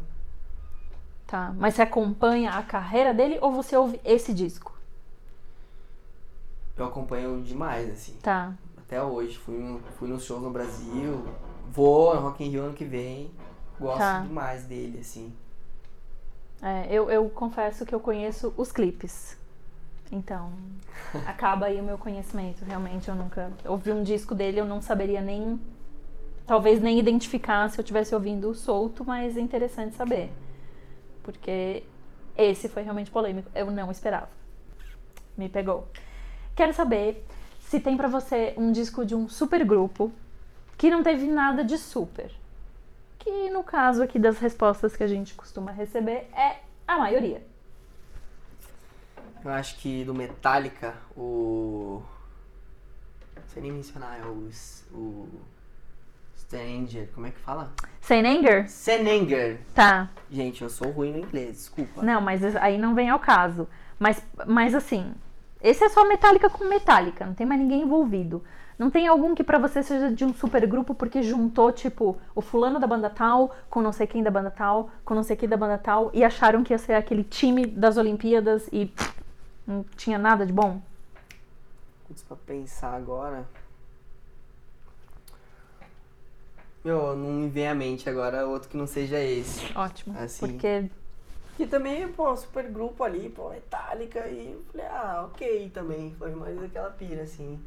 Tá. 1.30 1.54
Mas 1.56 1.74
você 1.74 1.82
acompanha 1.82 2.50
a 2.50 2.62
carreira 2.62 3.14
dele 3.14 3.38
ou 3.40 3.52
você 3.52 3.76
ouve 3.76 4.00
esse 4.04 4.34
disco? 4.34 4.76
Eu 6.76 6.86
acompanho 6.86 7.40
demais, 7.42 7.88
assim. 7.88 8.14
Tá. 8.20 8.52
Até 8.78 9.00
hoje. 9.00 9.38
Fui, 9.38 9.56
no- 9.56 9.78
fui 9.96 10.08
nos 10.08 10.24
shows 10.24 10.42
no 10.42 10.50
Brasil. 10.50 11.24
Vou 11.70 12.14
no 12.16 12.20
Rock 12.22 12.42
in 12.42 12.48
Rio 12.50 12.64
ano 12.64 12.74
que 12.74 12.84
vem. 12.84 13.30
Gosto 13.78 13.98
Tá. 13.98 14.20
demais 14.22 14.64
dele, 14.64 14.98
assim. 15.00 15.32
É, 16.60 16.86
eu, 16.90 17.08
eu 17.08 17.28
confesso 17.30 17.86
que 17.86 17.94
eu 17.94 18.00
conheço 18.00 18.52
os 18.56 18.72
clipes. 18.72 19.36
Então, 20.10 20.50
acaba 21.24 21.66
aí 21.66 21.80
o 21.80 21.84
meu 21.84 21.96
conhecimento. 21.96 22.64
Realmente, 22.64 23.08
eu 23.08 23.14
nunca 23.14 23.52
ouvi 23.66 23.92
um 23.92 24.02
disco 24.02 24.34
dele, 24.34 24.58
eu 24.60 24.66
não 24.66 24.82
saberia 24.82 25.20
nem. 25.20 25.60
Talvez 26.44 26.82
nem 26.82 26.98
identificar 26.98 27.70
se 27.70 27.78
eu 27.78 27.82
estivesse 27.82 28.12
ouvindo 28.14 28.52
solto, 28.52 29.04
mas 29.04 29.36
é 29.36 29.40
interessante 29.40 29.94
saber. 29.94 30.32
Porque 31.30 31.84
esse 32.36 32.68
foi 32.68 32.82
realmente 32.82 33.10
polêmico. 33.10 33.50
Eu 33.54 33.70
não 33.70 33.90
esperava. 33.90 34.28
Me 35.36 35.48
pegou. 35.48 35.88
Quero 36.56 36.72
saber 36.72 37.24
se 37.60 37.78
tem 37.78 37.96
pra 37.96 38.08
você 38.08 38.54
um 38.56 38.72
disco 38.72 39.04
de 39.04 39.14
um 39.14 39.28
super 39.28 39.64
grupo 39.64 40.12
que 40.76 40.90
não 40.90 41.02
teve 41.02 41.26
nada 41.26 41.64
de 41.64 41.78
super. 41.78 42.30
Que 43.18 43.50
no 43.50 43.62
caso 43.62 44.02
aqui 44.02 44.18
das 44.18 44.38
respostas 44.38 44.96
que 44.96 45.04
a 45.04 45.06
gente 45.06 45.34
costuma 45.34 45.70
receber 45.70 46.28
é 46.34 46.60
a 46.86 46.98
maioria. 46.98 47.46
Eu 49.44 49.50
acho 49.52 49.76
que 49.78 50.04
do 50.04 50.14
Metallica, 50.14 50.94
o. 51.16 52.02
Não 53.36 53.48
sei 53.48 53.62
nem 53.62 53.72
mencionar, 53.72 54.20
é 54.20 54.24
o. 54.24 54.50
O 54.92 55.28
Stranger, 56.50 57.08
como 57.14 57.28
é 57.28 57.30
que 57.30 57.38
fala? 57.38 57.72
Sem 58.00 58.26
anger? 58.26 58.68
Senenger. 58.68 59.60
Tá. 59.72 60.10
Gente, 60.28 60.62
eu 60.62 60.68
sou 60.68 60.90
ruim 60.90 61.12
no 61.12 61.18
inglês, 61.18 61.58
desculpa. 61.58 62.02
Não, 62.02 62.20
mas 62.20 62.56
aí 62.56 62.76
não 62.76 62.92
vem 62.92 63.08
ao 63.08 63.20
caso. 63.20 63.68
Mas, 64.00 64.20
mas 64.48 64.74
assim, 64.74 65.14
esse 65.62 65.84
é 65.84 65.88
só 65.88 66.08
Metallica 66.08 66.50
com 66.50 66.64
Metallica, 66.64 67.24
não 67.24 67.34
tem 67.34 67.46
mais 67.46 67.60
ninguém 67.60 67.82
envolvido. 67.82 68.42
Não 68.76 68.90
tem 68.90 69.06
algum 69.06 69.32
que 69.32 69.44
pra 69.44 69.58
você 69.58 69.80
seja 69.80 70.10
de 70.10 70.24
um 70.24 70.34
super 70.34 70.66
grupo 70.66 70.92
porque 70.92 71.22
juntou, 71.22 71.70
tipo, 71.70 72.18
o 72.34 72.40
fulano 72.40 72.80
da 72.80 72.86
banda 72.86 73.08
tal 73.08 73.54
com 73.68 73.80
não 73.80 73.92
sei 73.92 74.08
quem 74.08 74.22
da 74.22 74.30
banda 74.30 74.50
tal, 74.50 74.90
com 75.04 75.14
não 75.14 75.22
sei 75.22 75.36
quem 75.36 75.48
da 75.48 75.56
banda 75.56 75.78
tal, 75.78 76.10
e 76.12 76.24
acharam 76.24 76.64
que 76.64 76.72
ia 76.72 76.78
ser 76.78 76.94
aquele 76.94 77.22
time 77.22 77.64
das 77.64 77.96
Olimpíadas 77.96 78.68
e 78.72 78.86
pff, 78.86 79.14
não 79.64 79.84
tinha 79.96 80.18
nada 80.18 80.44
de 80.44 80.52
bom? 80.52 80.82
Putz, 82.08 82.24
pra 82.24 82.36
pensar 82.36 82.94
agora. 82.94 83.46
Meu, 86.84 87.14
não 87.16 87.30
me 87.30 87.48
vem 87.48 87.68
à 87.68 87.74
mente 87.74 88.08
agora 88.08 88.46
outro 88.46 88.68
que 88.68 88.76
não 88.76 88.86
seja 88.86 89.18
esse. 89.20 89.60
Ótimo. 89.76 90.16
Assim. 90.18 90.46
Porque 90.46 90.90
Que 91.56 91.66
também, 91.66 92.08
pô, 92.08 92.34
super 92.36 92.64
grupo 92.70 93.04
ali, 93.04 93.28
pô, 93.28 93.50
Metallica, 93.50 94.26
e 94.28 94.52
eu 94.52 94.62
falei, 94.72 94.86
ah, 94.86 95.28
ok 95.30 95.70
também. 95.74 96.14
Foi 96.18 96.30
mais 96.34 96.62
aquela 96.62 96.90
pira, 96.90 97.22
assim. 97.22 97.60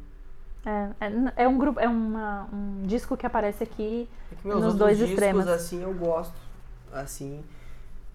é, 0.66 0.90
é, 1.36 1.44
é 1.44 1.48
um 1.48 1.56
grupo, 1.58 1.78
é 1.78 1.88
uma, 1.88 2.48
um 2.52 2.82
disco 2.86 3.16
que 3.16 3.26
aparece 3.26 3.62
aqui. 3.62 4.08
É 4.32 4.34
que 4.34 4.46
meus 4.48 4.62
Nos 4.62 4.74
dois 4.74 4.98
discos, 4.98 5.12
extremos. 5.14 5.46
assim, 5.48 5.82
eu 5.82 5.94
gosto. 5.94 6.34
Assim, 6.92 7.44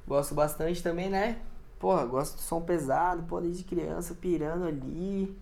gosto 0.08 0.34
bastante 0.34 0.82
também, 0.84 1.10
né? 1.10 1.38
porra, 1.80 2.06
gosto 2.06 2.36
de 2.36 2.42
som 2.44 2.62
pesado, 2.62 3.24
pô, 3.24 3.40
desde 3.40 3.64
criança, 3.64 4.14
pirando 4.14 4.66
ali 4.66 5.34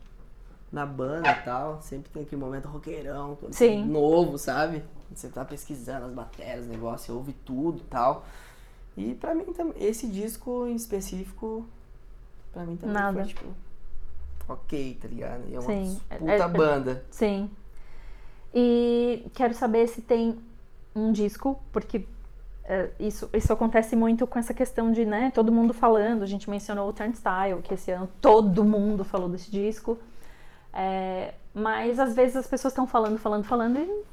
na 0.71 0.85
banda 0.85 1.31
e 1.31 1.41
tal. 1.43 1.81
Sempre 1.81 2.11
tem 2.11 2.23
aquele 2.23 2.39
momento 2.39 2.67
roqueirão, 2.67 3.37
é 3.43 3.51
Sim. 3.51 3.85
novo, 3.85 4.37
sabe? 4.37 4.83
Você 5.13 5.29
tá 5.29 5.43
pesquisando 5.45 6.05
as 6.05 6.13
matérias, 6.13 6.65
o 6.65 6.69
negócio, 6.69 7.05
você 7.07 7.11
ouve 7.11 7.33
tudo 7.33 7.79
e 7.79 7.85
tal. 7.85 8.25
E 8.95 9.13
pra 9.15 9.33
mim 9.35 9.45
também, 9.53 9.73
esse 9.83 10.07
disco 10.07 10.65
em 10.67 10.75
específico, 10.75 11.65
pra 12.51 12.63
mim 12.63 12.75
também 12.75 12.93
Nada. 12.93 13.19
foi 13.19 13.27
tipo. 13.27 13.45
Ok, 14.49 14.97
tá 15.01 15.07
ligado? 15.07 15.43
E 15.49 15.55
é 15.55 15.59
uma 15.59 15.65
Sim, 15.67 15.99
é- 16.09 16.15
puta 16.17 16.31
é- 16.31 16.47
banda. 16.47 17.05
Sim. 17.11 17.49
E 18.53 19.25
quero 19.33 19.53
saber 19.53 19.87
se 19.87 20.01
tem 20.01 20.39
um 20.95 21.11
disco, 21.11 21.59
porque 21.71 22.05
é, 22.63 22.89
isso, 22.99 23.29
isso 23.33 23.53
acontece 23.53 23.95
muito 23.95 24.25
com 24.27 24.39
essa 24.39 24.53
questão 24.53 24.91
de, 24.91 25.05
né, 25.05 25.31
todo 25.33 25.51
mundo 25.51 25.73
falando, 25.73 26.23
a 26.23 26.25
gente 26.25 26.49
mencionou 26.49 26.89
o 26.89 26.93
Turnstile, 26.93 27.61
que 27.63 27.73
esse 27.75 27.91
ano 27.91 28.09
todo 28.19 28.63
mundo 28.63 29.03
falou 29.05 29.29
desse 29.29 29.49
disco. 29.49 29.97
É, 30.73 31.33
mas 31.53 31.97
às 31.99 32.13
vezes 32.15 32.35
as 32.35 32.47
pessoas 32.47 32.71
estão 32.73 32.85
falando, 32.85 33.17
falando, 33.17 33.43
falando, 33.45 33.77
e 33.79 33.83
hum, 33.83 34.03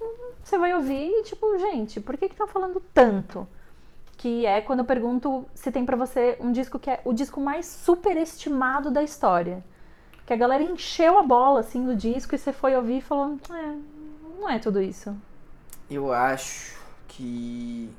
você 0.45 0.59
vai 0.59 0.75
ouvir 0.75 1.09
e 1.09 1.23
tipo, 1.25 1.59
gente, 1.59 2.01
por 2.01 2.17
que 2.17 2.27
estão 2.27 2.47
falando 2.47 2.81
tanto? 2.93 3.49
Que 4.17 4.47
é 4.47 4.61
quando 4.61 4.81
eu 4.81 4.85
pergunto 4.85 5.45
se 5.55 5.73
tem 5.73 5.85
pra 5.85 5.97
você 5.97 6.37
um 6.41 6.53
disco 6.53 6.79
que 6.79 6.91
é 6.91 7.01
o 7.05 7.13
disco 7.13 7.41
mais 7.41 7.67
superestimado 7.67 8.91
da 8.91 9.03
história. 9.03 9.65
Que 10.27 10.33
a 10.33 10.37
galera 10.37 10.63
encheu 10.63 11.19
a 11.19 11.23
bola 11.23 11.61
assim 11.61 11.85
do 11.85 11.95
disco 11.97 12.35
e 12.35 12.39
você 12.39 12.53
foi 12.53 12.75
ouvir 12.77 12.99
e 12.99 13.01
falou: 13.03 13.39
é, 13.51 13.77
não 14.41 14.49
é 14.49 14.59
tudo 14.59 14.81
isso. 14.81 15.15
Eu 15.91 16.13
acho 16.13 16.79
que 17.09 17.91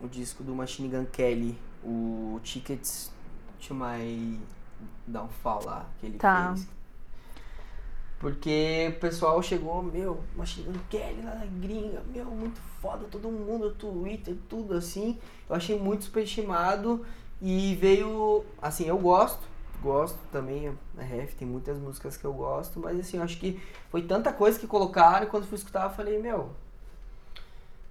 o 0.00 0.06
disco 0.06 0.42
do 0.44 0.54
Machine 0.54 0.88
Gun 0.88 1.06
Kelly, 1.06 1.58
o 1.82 2.38
Tickets 2.42 3.10
to 3.66 3.74
My 3.74 4.38
Downfall 5.06 5.64
lá, 5.64 5.86
que 5.98 6.06
ele 6.06 6.18
Tá. 6.18 6.52
fez. 6.54 6.68
Porque 8.22 8.94
o 8.96 9.00
pessoal 9.00 9.42
chegou, 9.42 9.82
meu, 9.82 10.22
Machine 10.36 10.78
Kelly 10.88 11.22
lá 11.24 11.34
na 11.34 11.44
gringa, 11.44 12.00
meu, 12.06 12.26
muito 12.26 12.60
foda, 12.80 13.04
todo 13.10 13.28
mundo, 13.28 13.72
Twitter, 13.72 14.36
tudo 14.48 14.74
assim. 14.74 15.18
Eu 15.50 15.56
achei 15.56 15.76
muito 15.76 16.04
superestimado 16.04 17.04
e 17.40 17.74
veio, 17.74 18.44
assim, 18.62 18.86
eu 18.86 18.96
gosto, 18.96 19.40
gosto 19.82 20.20
também, 20.30 20.72
a 20.96 21.02
Ref 21.02 21.34
tem 21.34 21.48
muitas 21.48 21.76
músicas 21.78 22.16
que 22.16 22.24
eu 22.24 22.32
gosto, 22.32 22.78
mas 22.78 22.96
assim, 23.00 23.16
eu 23.16 23.24
acho 23.24 23.40
que 23.40 23.60
foi 23.90 24.02
tanta 24.02 24.32
coisa 24.32 24.56
que 24.56 24.68
colocaram 24.68 25.26
e 25.26 25.28
quando 25.28 25.44
fui 25.44 25.58
escutar 25.58 25.82
eu 25.82 25.90
falei, 25.90 26.22
meu, 26.22 26.50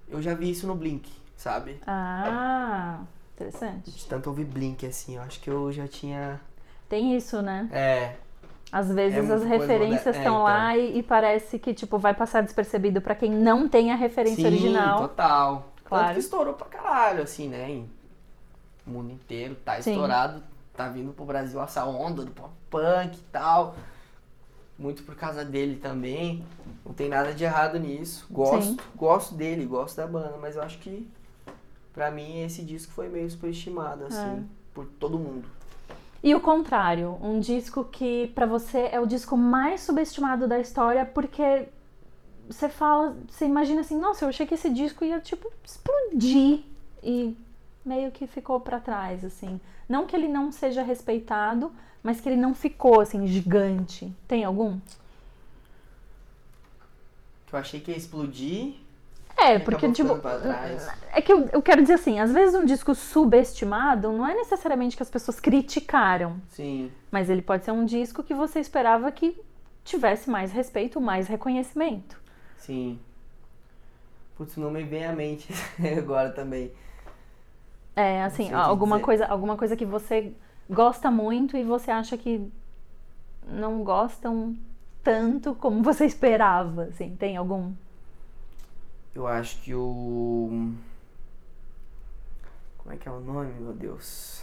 eu 0.08 0.22
já 0.22 0.32
vi 0.32 0.50
isso 0.50 0.66
no 0.66 0.74
Blink, 0.74 1.12
sabe? 1.36 1.78
Ah, 1.86 3.02
interessante. 3.34 3.90
De 3.90 4.06
tanto 4.06 4.30
ouvir 4.30 4.46
Blink, 4.46 4.86
assim, 4.86 5.16
eu 5.16 5.22
acho 5.22 5.38
que 5.40 5.50
eu 5.50 5.70
já 5.70 5.86
tinha. 5.86 6.40
Tem 6.88 7.14
isso, 7.14 7.42
né? 7.42 7.68
É, 7.70 8.16
Às 8.72 8.88
vezes 8.90 9.28
É 9.28 9.34
as 9.34 9.44
referências 9.44 10.06
moderna. 10.06 10.16
É, 10.16 10.18
estão 10.18 10.42
lá 10.42 10.76
e, 10.78 10.98
e 10.98 11.02
parece 11.02 11.58
que 11.58 11.74
tipo 11.74 11.98
vai 11.98 12.14
passar 12.14 12.40
despercebido 12.42 13.02
pra 13.02 13.14
quem 13.14 13.30
não 13.30 13.68
tem 13.68 13.92
a 13.92 13.94
referência 13.96 14.36
sim, 14.36 14.46
original. 14.46 15.00
total. 15.00 15.54
Tanto 15.76 15.82
Claro. 15.88 16.14
que 16.14 16.20
estourou 16.20 16.54
pra 16.54 16.66
caralho, 16.68 17.22
assim, 17.22 17.48
né? 17.48 17.70
Em 17.70 17.90
o 18.86 18.90
mundo 18.90 19.12
inteiro, 19.12 19.54
tá 19.56 19.80
Sim. 19.80 19.90
estourado, 19.92 20.42
tá 20.74 20.88
vindo 20.88 21.12
pro 21.12 21.24
Brasil 21.26 21.62
essa 21.62 21.84
onda 21.84 22.24
do 22.24 22.30
pop 22.32 22.50
punk 22.70 23.14
e 23.14 23.20
tal. 23.30 23.76
Muito 24.78 25.02
por 25.04 25.14
causa 25.14 25.44
dele 25.44 25.76
também. 25.76 26.44
Não 26.84 26.92
tem 26.94 27.08
nada 27.10 27.32
de 27.34 27.44
errado 27.44 27.78
nisso. 27.78 28.26
Gosto, 28.30 28.70
Sim. 28.70 28.76
gosto 28.96 29.34
dele, 29.34 29.66
gosto 29.66 29.98
da 29.98 30.06
banda, 30.06 30.34
mas 30.40 30.56
eu 30.56 30.62
acho 30.62 30.78
que 30.78 31.06
pra 31.92 32.10
mim 32.10 32.42
esse 32.42 32.62
disco 32.64 32.90
foi 32.92 33.08
meio 33.08 33.30
superestimado, 33.30 34.06
assim, 34.06 34.38
É. 34.38 34.42
por 34.74 34.86
todo 34.86 35.18
mundo. 35.18 35.46
E 36.22 36.34
o 36.34 36.40
contrário, 36.40 37.18
um 37.20 37.40
disco 37.40 37.84
que 37.84 38.28
pra 38.28 38.46
você 38.46 38.88
é 38.92 39.00
o 39.00 39.06
disco 39.06 39.36
mais 39.36 39.80
subestimado 39.80 40.46
da 40.46 40.60
história 40.60 41.04
porque 41.04 41.68
você 42.48 42.68
fala, 42.68 43.16
você 43.28 43.44
imagina 43.44 43.80
assim, 43.80 43.98
nossa, 43.98 44.24
eu 44.24 44.28
achei 44.28 44.46
que 44.46 44.54
esse 44.54 44.70
disco 44.70 45.04
ia 45.04 45.20
tipo 45.20 45.50
explodir 45.64 46.60
e 47.02 47.36
meio 47.84 48.12
que 48.12 48.26
ficou 48.26 48.60
pra 48.60 48.78
trás 48.78 49.24
assim. 49.24 49.60
Não 49.88 50.06
que 50.06 50.14
ele 50.14 50.28
não 50.28 50.52
seja 50.52 50.82
respeitado, 50.82 51.72
mas 52.02 52.20
que 52.20 52.28
ele 52.28 52.40
não 52.40 52.54
ficou 52.54 53.00
assim 53.00 53.26
gigante. 53.26 54.12
Tem 54.28 54.44
algum? 54.44 54.78
Que 57.46 57.54
eu 57.54 57.58
achei 57.58 57.80
que 57.80 57.90
ia 57.90 57.96
explodir. 57.96 58.74
É, 59.36 59.58
porque 59.58 59.90
tipo, 59.90 60.20
é 61.12 61.20
que 61.20 61.32
eu, 61.32 61.48
eu 61.52 61.62
quero 61.62 61.82
dizer 61.82 61.94
assim, 61.94 62.20
às 62.20 62.32
vezes 62.32 62.54
um 62.54 62.64
disco 62.64 62.94
subestimado 62.94 64.12
não 64.12 64.26
é 64.26 64.34
necessariamente 64.34 64.96
que 64.96 65.02
as 65.02 65.10
pessoas 65.10 65.40
criticaram, 65.40 66.36
Sim. 66.48 66.92
Mas 67.10 67.28
ele 67.28 67.42
pode 67.42 67.64
ser 67.64 67.72
um 67.72 67.84
disco 67.84 68.22
que 68.22 68.34
você 68.34 68.60
esperava 68.60 69.10
que 69.10 69.36
tivesse 69.84 70.30
mais 70.30 70.52
respeito, 70.52 71.00
mais 71.00 71.28
reconhecimento. 71.28 72.20
Sim. 72.56 72.98
Putz, 74.36 74.56
não 74.56 74.70
me 74.70 74.82
vem 74.82 75.04
à 75.04 75.12
mente 75.12 75.52
agora 75.98 76.30
também. 76.30 76.72
É, 77.94 78.22
assim, 78.22 78.52
alguma 78.52 78.96
dizer. 78.96 79.04
coisa, 79.04 79.26
alguma 79.26 79.56
coisa 79.56 79.76
que 79.76 79.84
você 79.84 80.32
gosta 80.70 81.10
muito 81.10 81.56
e 81.56 81.62
você 81.64 81.90
acha 81.90 82.16
que 82.16 82.50
não 83.46 83.82
gostam 83.82 84.56
tanto 85.02 85.54
como 85.54 85.82
você 85.82 86.06
esperava, 86.06 86.84
assim, 86.84 87.14
tem 87.16 87.36
algum? 87.36 87.72
Eu 89.14 89.26
acho 89.26 89.60
que 89.60 89.74
o. 89.74 90.72
Como 92.78 92.94
é 92.94 92.96
que 92.96 93.08
é 93.08 93.12
o 93.12 93.20
nome, 93.20 93.52
meu 93.60 93.72
Deus? 93.72 94.42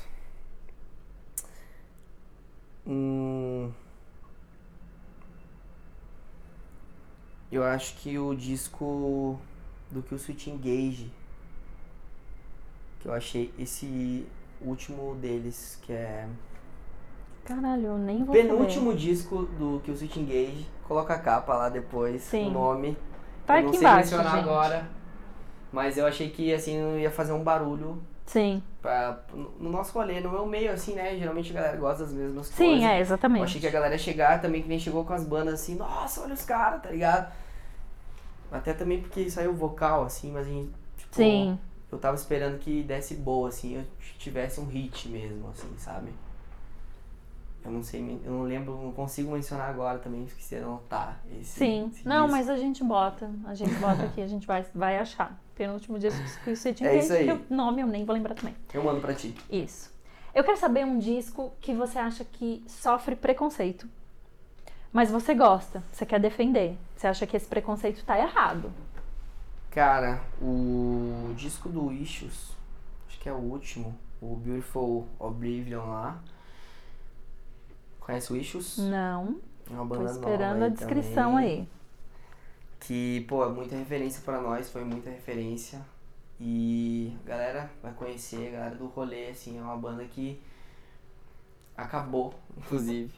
Hum... 2.86 3.72
Eu 7.52 7.64
acho 7.64 7.96
que 7.96 8.18
o 8.20 8.36
disco 8.36 9.40
do 9.90 10.04
que 10.04 10.14
o 10.14 10.20
Switch 10.20 10.48
Engage. 10.48 11.12
Que 13.00 13.08
eu 13.08 13.14
achei 13.14 13.52
esse 13.58 14.28
último 14.62 15.16
deles, 15.16 15.80
que 15.82 15.92
é. 15.92 16.30
Caralho, 17.44 17.88
eu 17.88 17.98
nem 17.98 18.24
vou 18.24 18.36
Penúltimo 18.36 18.94
disco 18.94 19.46
do 19.58 19.82
que 19.84 19.90
o 19.90 19.98
Switch 19.98 20.18
Engage. 20.18 20.70
Coloca 20.88 21.16
a 21.16 21.20
capa 21.20 21.56
lá 21.56 21.70
depois, 21.70 22.22
Sim. 22.22 22.50
o 22.50 22.52
nome. 22.52 22.96
Tá 23.50 23.60
eu 23.60 23.64
não 23.64 23.70
aqui 23.70 23.78
sei 23.78 23.90
embaixo, 23.90 24.16
mencionar 24.16 24.38
gente. 24.38 24.44
agora. 24.44 24.88
Mas 25.72 25.98
eu 25.98 26.06
achei 26.06 26.30
que 26.30 26.54
assim 26.54 26.80
não 26.82 27.00
ia 27.00 27.12
fazer 27.12 27.32
um 27.34 27.44
barulho 27.44 28.02
Sim, 28.26 28.64
pra, 28.82 29.24
no 29.60 29.70
nosso 29.70 29.94
rolê, 29.94 30.20
no 30.22 30.30
meu 30.32 30.46
meio, 30.46 30.72
assim, 30.72 30.94
né? 30.96 31.18
Geralmente 31.18 31.52
a 31.52 31.56
galera 31.56 31.78
gosta 31.78 32.04
das 32.06 32.14
mesmas 32.14 32.48
sim, 32.48 32.64
coisas. 32.66 32.84
é, 32.86 33.00
Eu 33.00 33.02
exatamente. 33.02 33.44
achei 33.44 33.62
que 33.62 33.68
a 33.68 33.72
galera 33.72 33.94
ia 33.96 34.00
chegar 34.00 34.42
também, 34.42 34.62
que 34.62 34.68
nem 34.70 34.80
chegou 34.80 35.06
com 35.06 35.14
as 35.14 35.24
bandas 35.26 35.56
assim, 35.56 35.76
nossa, 35.76 36.22
olha 36.22 36.34
os 36.34 36.46
caras, 36.46 36.82
tá 36.82 36.90
ligado? 36.92 37.32
Até 38.52 38.74
também 38.74 39.02
porque 39.02 39.30
saiu 39.30 39.54
vocal, 39.56 40.04
assim, 40.06 40.32
mas 40.32 40.48
a 40.48 40.50
gente, 40.50 40.72
tipo, 40.98 41.16
Sim, 41.16 41.60
eu 41.92 41.98
tava 42.00 42.16
esperando 42.16 42.60
que 42.60 42.84
desse 42.84 43.16
boa, 43.16 43.50
assim, 43.50 43.78
eu 43.78 43.84
tivesse 44.18 44.60
um 44.60 44.66
hit 44.68 45.08
mesmo, 45.10 45.50
assim, 45.50 45.70
sabe? 45.78 46.12
Eu 47.70 47.74
não 47.74 47.84
sei, 47.84 48.20
eu 48.26 48.32
não 48.32 48.42
lembro, 48.44 48.76
não 48.82 48.92
consigo 48.92 49.32
mencionar 49.32 49.70
agora 49.70 50.00
também, 50.00 50.24
esqueci 50.24 50.56
de 50.56 50.64
anotar 50.64 51.20
esse. 51.40 51.60
sim. 51.60 51.88
esse 51.94 52.08
Não, 52.08 52.24
disco. 52.26 52.32
mas 52.38 52.50
a 52.50 52.58
gente 52.58 52.84
bota, 52.84 53.30
a 53.46 53.54
gente 53.54 53.74
bota 53.76 54.04
aqui, 54.04 54.22
a 54.22 54.28
gente 54.28 54.48
vai, 54.48 54.66
vai 54.74 54.98
achar. 54.98 55.40
Penúltimo 55.56 56.00
disco 56.00 56.20
que 56.44 56.56
você 56.56 56.74
tinha 56.74 56.90
É 56.90 56.98
isso 56.98 57.14
aí. 57.14 57.30
o 57.30 57.46
nome 57.54 57.82
eu 57.82 57.88
nem 57.88 58.06
vou 58.06 58.16
lembrar 58.16 58.34
também. 58.34 58.56
Eu 58.74 58.84
mando 58.84 59.02
pra 59.02 59.14
ti. 59.14 59.36
Isso. 59.52 59.94
Eu 60.34 60.44
quero 60.44 60.58
saber 60.58 60.86
um 60.86 60.98
disco 60.98 61.52
que 61.62 61.74
você 61.74 62.00
acha 62.00 62.24
que 62.24 62.64
sofre 62.68 63.16
preconceito. 63.16 63.88
Mas 64.92 65.12
você 65.12 65.36
gosta, 65.36 65.84
você 65.92 66.06
quer 66.06 66.20
defender. 66.20 66.76
Você 66.96 67.06
acha 67.08 67.28
que 67.28 67.38
esse 67.38 67.46
preconceito 67.46 68.04
tá 68.04 68.18
errado. 68.18 68.72
Cara, 69.70 70.22
o 70.42 71.32
disco 71.36 71.70
do 71.70 71.92
Issues, 71.92 72.56
acho 73.08 73.20
que 73.20 73.30
é 73.30 73.34
o 73.34 73.38
último, 73.38 73.94
o 74.22 74.36
Beautiful 74.36 75.08
Oblivion 75.20 75.86
lá. 75.86 76.20
Conhece 78.10 78.34
o 78.34 78.38
Issues? 78.38 78.78
Não, 78.80 79.40
É 79.70 79.74
uma 79.74 79.82
tô 79.82 79.86
banda 79.86 80.12
esperando 80.12 80.54
nova 80.54 80.66
a 80.66 80.70
descrição 80.70 81.34
também, 81.34 81.46
aí. 81.46 81.68
Que, 82.80 83.22
pô, 83.30 83.46
é 83.46 83.50
muita 83.50 83.76
referência 83.76 84.24
pra 84.26 84.42
nós, 84.42 84.68
foi 84.72 84.84
muita 84.84 85.12
referência. 85.12 85.80
E 86.40 87.16
a 87.24 87.30
galera 87.30 87.72
vai 87.84 87.94
conhecer, 87.94 88.48
a 88.48 88.52
galera 88.52 88.76
do 88.76 88.88
rolê, 88.88 89.28
assim, 89.30 89.60
é 89.60 89.62
uma 89.62 89.78
banda 89.78 90.04
que 90.06 90.42
acabou, 91.78 92.34
inclusive. 92.58 93.14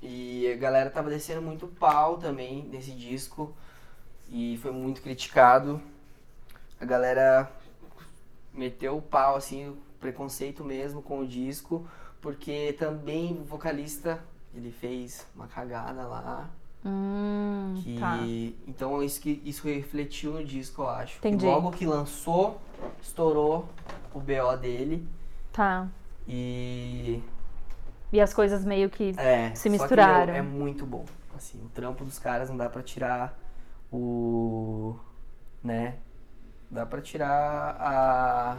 E 0.00 0.50
a 0.50 0.56
galera 0.56 0.88
tava 0.88 1.10
descendo 1.10 1.42
muito 1.42 1.66
pau 1.66 2.16
também 2.16 2.62
nesse 2.72 2.92
disco. 2.92 3.54
E 4.30 4.58
foi 4.62 4.70
muito 4.70 5.02
criticado. 5.02 5.78
A 6.80 6.86
galera 6.86 7.52
meteu 8.50 8.96
o 8.96 9.02
pau, 9.02 9.36
assim, 9.36 9.76
preconceito 10.00 10.64
mesmo 10.64 11.02
com 11.02 11.18
o 11.18 11.26
disco. 11.26 11.86
Porque 12.20 12.74
também 12.78 13.32
o 13.40 13.44
vocalista, 13.44 14.20
ele 14.54 14.70
fez 14.70 15.26
uma 15.34 15.46
cagada 15.46 16.02
lá. 16.06 16.48
Hum, 16.84 17.74
Que, 17.82 17.98
tá. 17.98 18.18
Então 18.68 19.02
isso, 19.02 19.20
que, 19.20 19.42
isso 19.44 19.66
refletiu 19.66 20.32
no 20.32 20.44
disco, 20.44 20.82
eu 20.82 20.88
acho. 20.88 21.18
Entendi. 21.18 21.46
E 21.46 21.48
logo 21.48 21.70
que 21.72 21.84
lançou, 21.86 22.60
estourou 23.02 23.68
o 24.14 24.20
BO 24.20 24.56
dele. 24.60 25.06
Tá. 25.52 25.88
E 26.28 27.22
E 28.12 28.20
as 28.20 28.32
coisas 28.32 28.64
meio 28.64 28.88
que 28.88 29.14
É, 29.16 29.50
se 29.54 29.56
só 29.56 29.62
que, 29.64 29.68
misturaram. 29.70 30.26
meu, 30.26 30.36
é 30.36 30.42
muito 30.42 30.86
bom. 30.86 31.04
Assim, 31.36 31.58
o 31.64 31.68
trampo 31.68 32.04
dos 32.04 32.18
caras 32.18 32.48
não 32.48 32.56
dá 32.56 32.68
pra 32.68 32.82
tirar 32.82 33.38
o. 33.92 34.96
né? 35.62 35.96
Dá 36.70 36.84
pra 36.84 37.00
tirar 37.00 37.76
a. 37.80 38.56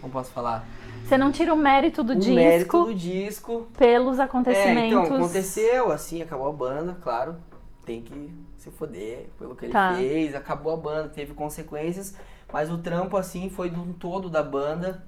Como 0.00 0.12
posso 0.12 0.30
falar? 0.30 0.64
Você 1.04 1.18
não 1.18 1.32
tira 1.32 1.52
o 1.52 1.56
mérito 1.56 2.02
do 2.02 2.12
o 2.12 2.16
disco 2.16 2.34
mérito 2.34 2.84
do 2.84 2.94
disco. 2.94 3.66
pelos 3.76 4.18
É, 4.18 4.22
acontecimentos. 4.22 5.04
então, 5.04 5.16
aconteceu, 5.16 5.90
assim, 5.92 6.22
acabou 6.22 6.48
a 6.48 6.52
banda, 6.52 6.96
claro. 7.02 7.36
Tem 7.84 8.00
que 8.00 8.32
se 8.56 8.70
foder 8.70 9.28
pelo 9.38 9.56
que 9.56 9.66
ele 9.66 9.72
Tá. 9.72 9.94
fez. 9.96 10.34
Acabou 10.34 10.72
a 10.72 10.76
banda, 10.76 11.08
teve 11.08 11.34
consequências. 11.34 12.14
Mas 12.52 12.70
o 12.70 12.78
trampo, 12.78 13.16
assim, 13.16 13.50
foi 13.50 13.70
de 13.70 13.78
um 13.78 13.92
todo 13.92 14.30
da 14.30 14.42
banda. 14.42 15.02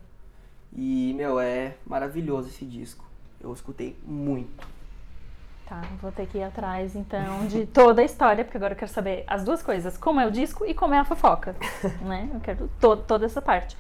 E, 0.77 1.15
meu, 1.17 1.39
é 1.39 1.77
maravilhoso 1.87 2.49
esse 2.49 2.65
disco. 2.65 3.05
Eu 3.41 3.53
escutei 3.53 3.97
muito. 4.05 4.67
Tá, 5.67 5.81
vou 6.03 6.13
ter 6.13 6.27
que 6.27 6.37
ir 6.37 6.43
atrás 6.43 6.95
então 6.95 7.47
de 7.47 7.65
toda 7.65 8.03
a 8.03 8.05
história, 8.05 8.45
porque 8.45 8.57
agora 8.59 8.75
eu 8.75 8.79
quero 8.79 8.91
saber 8.91 9.25
as 9.27 9.45
duas 9.45 9.63
coisas, 9.63 9.97
como 9.97 10.21
é 10.21 10.27
o 10.27 10.31
disco 10.31 10.67
e 10.67 10.75
como 10.75 10.93
é 10.93 10.99
a 10.99 11.05
fofoca, 11.05 11.57
né? 12.05 12.29
Eu 12.35 12.41
quero 12.41 12.71
to 12.79 12.97
toda 12.99 13.25
essa 13.25 13.41
parte. 13.41 13.75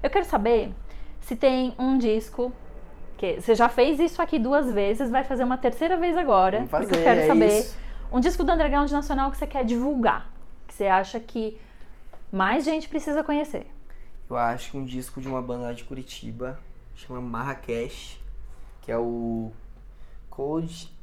Eu 0.00 0.08
quero 0.10 0.24
saber 0.24 0.72
se 1.20 1.34
tem 1.34 1.74
um 1.76 1.98
disco 1.98 2.52
que 3.18 3.40
você 3.40 3.54
já 3.56 3.68
fez 3.68 3.98
isso 3.98 4.22
aqui 4.22 4.38
duas 4.38 4.72
vezes, 4.72 5.10
vai 5.10 5.24
fazer 5.24 5.42
uma 5.42 5.58
terceira 5.58 5.96
vez 5.96 6.16
agora, 6.16 6.58
Vamos 6.58 6.70
fazer, 6.70 6.86
porque 6.86 7.00
eu 7.00 7.04
quero 7.04 7.20
é 7.20 7.26
saber 7.26 7.58
isso. 7.58 7.76
um 8.12 8.20
disco 8.20 8.44
do 8.44 8.52
underground 8.52 8.90
nacional 8.92 9.30
que 9.32 9.36
você 9.36 9.46
quer 9.46 9.64
divulgar, 9.64 10.30
que 10.68 10.74
você 10.74 10.86
acha 10.86 11.18
que 11.18 11.58
mais 12.30 12.64
gente 12.64 12.88
precisa 12.88 13.24
conhecer. 13.24 13.66
Eu 14.30 14.36
acho 14.36 14.70
que 14.70 14.76
um 14.76 14.84
disco 14.84 15.20
de 15.20 15.26
uma 15.26 15.42
banda 15.42 15.74
de 15.74 15.82
Curitiba, 15.82 16.60
chama 16.94 17.20
Marrakech, 17.20 18.20
que 18.82 18.92
é 18.92 18.98
o 18.98 19.50
Cold 20.30 20.93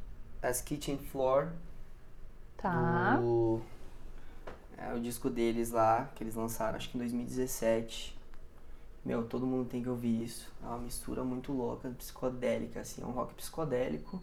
as 0.41 0.61
Kitchen 0.61 0.97
Floor. 0.97 1.49
Tá? 2.57 3.17
do- 3.17 3.61
É 4.77 4.93
o 4.93 4.99
disco 4.99 5.29
deles 5.29 5.71
lá, 5.71 6.09
que 6.15 6.23
eles 6.23 6.35
lançaram, 6.35 6.75
acho 6.77 6.89
que 6.89 6.97
em 6.97 6.99
2017. 6.99 8.17
Meu, 9.05 9.25
todo 9.27 9.45
mundo 9.47 9.69
tem 9.69 9.81
que 9.83 9.89
ouvir 9.89 10.23
isso. 10.23 10.51
É 10.63 10.67
uma 10.67 10.79
mistura 10.79 11.23
muito 11.23 11.51
louca, 11.53 11.89
psicodélica, 11.91 12.81
assim, 12.81 13.01
é 13.01 13.05
um 13.05 13.11
rock 13.11 13.33
psicodélico. 13.35 14.21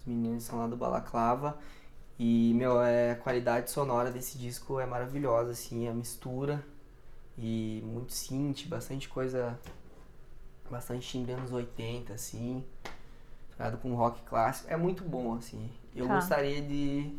Os 0.00 0.06
meninos 0.06 0.44
são 0.44 0.58
lá 0.58 0.66
do 0.66 0.76
Balaclava. 0.76 1.58
E, 2.18 2.52
meu, 2.54 2.82
é, 2.82 3.12
a 3.12 3.16
qualidade 3.16 3.70
sonora 3.70 4.10
desse 4.10 4.38
disco 4.38 4.80
é 4.80 4.86
maravilhosa, 4.86 5.52
assim, 5.52 5.88
a 5.88 5.94
mistura. 5.94 6.64
E 7.38 7.82
muito 7.86 8.12
synth, 8.12 8.66
bastante 8.68 9.08
coisa. 9.08 9.58
Bastante 10.70 11.06
timbre 11.08 11.32
anos 11.32 11.52
80, 11.52 12.14
assim. 12.14 12.64
Misturado 13.54 13.78
com 13.78 13.94
rock 13.94 14.20
clássico. 14.22 14.68
É 14.72 14.76
muito 14.76 15.04
bom, 15.04 15.34
assim. 15.34 15.70
Eu 15.94 16.08
Tá. 16.08 16.16
gostaria 16.16 16.60
de 16.60 17.16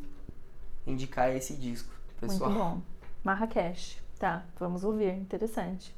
indicar 0.86 1.34
esse 1.34 1.54
disco, 1.56 1.90
pessoal. 2.20 2.50
Muito 2.50 2.62
bom. 2.64 2.82
Marrakech. 3.24 4.02
Tá, 4.20 4.44
vamos 4.60 4.84
ouvir. 4.84 5.14
Interessante. 5.14 5.96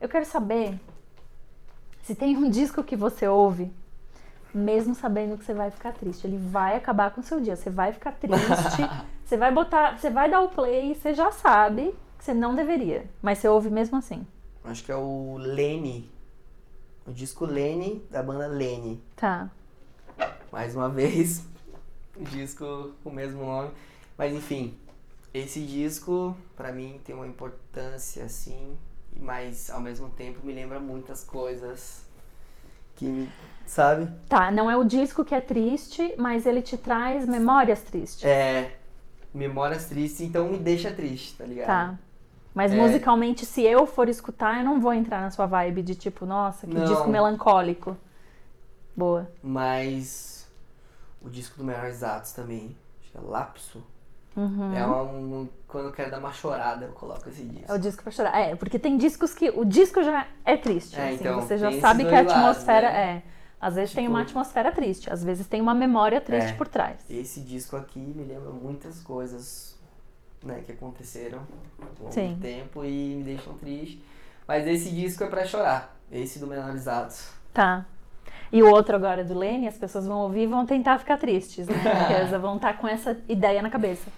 Eu 0.00 0.08
quero 0.08 0.24
saber 0.24 0.80
se 2.02 2.14
tem 2.14 2.36
um 2.36 2.48
disco 2.48 2.82
que 2.82 2.96
você 2.96 3.28
ouve, 3.28 3.70
mesmo 4.54 4.94
sabendo 4.94 5.36
que 5.36 5.44
você 5.44 5.52
vai 5.52 5.70
ficar 5.70 5.92
triste. 5.92 6.26
Ele 6.26 6.38
vai 6.38 6.76
acabar 6.76 7.10
com 7.10 7.20
o 7.20 7.24
seu 7.24 7.38
dia. 7.40 7.54
Você 7.54 7.68
vai 7.68 7.92
ficar 7.92 8.12
triste. 8.12 8.38
você 9.24 9.36
vai 9.36 9.52
botar. 9.52 9.98
Você 9.98 10.08
vai 10.08 10.30
dar 10.30 10.40
o 10.40 10.48
play, 10.48 10.94
você 10.94 11.12
já 11.12 11.30
sabe 11.30 11.94
que 12.18 12.24
você 12.24 12.32
não 12.32 12.54
deveria. 12.54 13.08
Mas 13.20 13.38
você 13.38 13.48
ouve 13.48 13.68
mesmo 13.70 13.98
assim. 13.98 14.26
Acho 14.64 14.82
que 14.84 14.90
é 14.92 14.96
o 14.96 15.36
Lene. 15.38 16.10
O 17.06 17.12
disco 17.12 17.44
Lene, 17.44 18.02
da 18.10 18.22
banda 18.22 18.46
Lene. 18.46 19.02
Tá. 19.16 19.50
Mais 20.52 20.74
uma 20.74 20.88
vez, 20.90 21.44
disco 22.30 22.92
com 23.02 23.10
o 23.10 23.12
mesmo 23.12 23.44
nome. 23.44 23.70
Mas 24.16 24.32
enfim, 24.32 24.76
esse 25.32 25.60
disco 25.60 26.36
pra 26.56 26.72
mim 26.72 27.00
tem 27.04 27.14
uma 27.14 27.26
importância 27.26 28.24
assim, 28.24 28.76
mas 29.20 29.70
ao 29.70 29.80
mesmo 29.80 30.08
tempo 30.10 30.44
me 30.44 30.52
lembra 30.52 30.80
muitas 30.80 31.22
coisas 31.22 32.04
que, 32.96 33.28
sabe? 33.64 34.10
Tá, 34.28 34.50
não 34.50 34.68
é 34.70 34.76
o 34.76 34.82
disco 34.82 35.24
que 35.24 35.34
é 35.34 35.40
triste, 35.40 36.14
mas 36.18 36.46
ele 36.46 36.62
te 36.62 36.76
traz 36.76 37.26
memórias 37.28 37.80
tristes. 37.82 38.24
É. 38.24 38.76
Memórias 39.32 39.84
tristes, 39.84 40.22
então 40.22 40.48
me 40.48 40.58
deixa 40.58 40.90
triste, 40.90 41.36
tá 41.36 41.44
ligado? 41.44 41.66
Tá. 41.66 41.98
Mas 42.52 42.72
É. 42.72 42.76
musicalmente, 42.76 43.46
se 43.46 43.62
eu 43.62 43.86
for 43.86 44.08
escutar, 44.08 44.58
eu 44.58 44.64
não 44.64 44.80
vou 44.80 44.92
entrar 44.92 45.20
na 45.20 45.30
sua 45.30 45.46
vibe 45.46 45.82
de 45.82 45.94
tipo, 45.94 46.26
nossa, 46.26 46.66
que 46.66 46.74
Não. 46.74 46.84
disco 46.86 47.08
melancólico. 47.08 47.96
Boa. 48.96 49.30
Mas 49.40 50.37
o 51.22 51.28
disco 51.28 51.56
do 51.58 51.64
Menores 51.64 52.02
Atos 52.02 52.32
também, 52.32 52.76
acho 53.00 53.10
que 53.10 53.18
é 53.18 53.20
Lapso. 53.20 53.82
Uhum. 54.36 54.72
É 54.72 54.86
um, 54.86 55.48
quando 55.66 55.86
eu 55.86 55.92
quero 55.92 56.10
dar 56.12 56.18
uma 56.18 56.32
chorada, 56.32 56.84
eu 56.86 56.92
coloco 56.92 57.28
esse 57.28 57.42
disco. 57.42 57.70
É 57.72 57.74
o 57.74 57.78
disco 57.78 58.02
pra 58.02 58.12
chorar. 58.12 58.38
É, 58.38 58.54
porque 58.54 58.78
tem 58.78 58.96
discos 58.96 59.34
que 59.34 59.50
o 59.50 59.64
disco 59.64 60.00
já 60.02 60.26
é 60.44 60.56
triste. 60.56 60.96
É, 60.98 61.06
assim, 61.08 61.14
então, 61.16 61.40
você 61.40 61.58
já 61.58 61.70
tem 61.70 61.80
sabe 61.80 62.04
que 62.04 62.14
a 62.14 62.22
dois 62.22 62.26
lados, 62.28 62.46
atmosfera 62.48 62.90
né? 62.92 63.22
é. 63.24 63.38
Às 63.60 63.74
vezes 63.74 63.92
tem 63.92 64.04
Tipo- 64.04 64.14
uma 64.14 64.22
atmosfera 64.22 64.70
triste, 64.70 65.12
às 65.12 65.24
vezes 65.24 65.48
tem 65.48 65.60
uma 65.60 65.74
memória 65.74 66.20
triste 66.20 66.50
É. 66.50 66.52
por 66.54 66.68
trás. 66.68 66.98
Esse 67.10 67.40
disco 67.40 67.74
aqui 67.76 67.98
me 67.98 68.22
lembra 68.22 68.50
muitas 68.50 69.00
coisas 69.00 69.76
né, 70.44 70.62
que 70.64 70.70
aconteceram 70.70 71.40
ao 71.80 71.88
longo 72.04 72.12
Sim. 72.14 72.34
do 72.34 72.40
tempo 72.40 72.84
e 72.84 73.16
me 73.16 73.24
deixam 73.24 73.54
triste. 73.54 74.00
Mas 74.46 74.64
esse 74.68 74.90
disco 74.92 75.24
é 75.24 75.26
pra 75.26 75.44
chorar. 75.44 75.96
Esse 76.12 76.38
do 76.38 76.46
Menorizados. 76.46 77.28
Tá. 77.52 77.84
E 78.52 78.62
o 78.62 78.70
outro 78.70 78.96
agora 78.96 79.22
do 79.22 79.38
Lene, 79.38 79.68
as 79.68 79.76
pessoas 79.76 80.06
vão 80.06 80.20
ouvir 80.20 80.42
e 80.42 80.46
vão 80.46 80.64
tentar 80.64 80.98
ficar 80.98 81.18
tristes, 81.18 81.66
né? 81.66 81.74
Porque 82.08 82.38
vão 82.38 82.56
estar 82.56 82.78
com 82.78 82.88
essa 82.88 83.18
ideia 83.28 83.60
na 83.60 83.70
cabeça. 83.70 84.10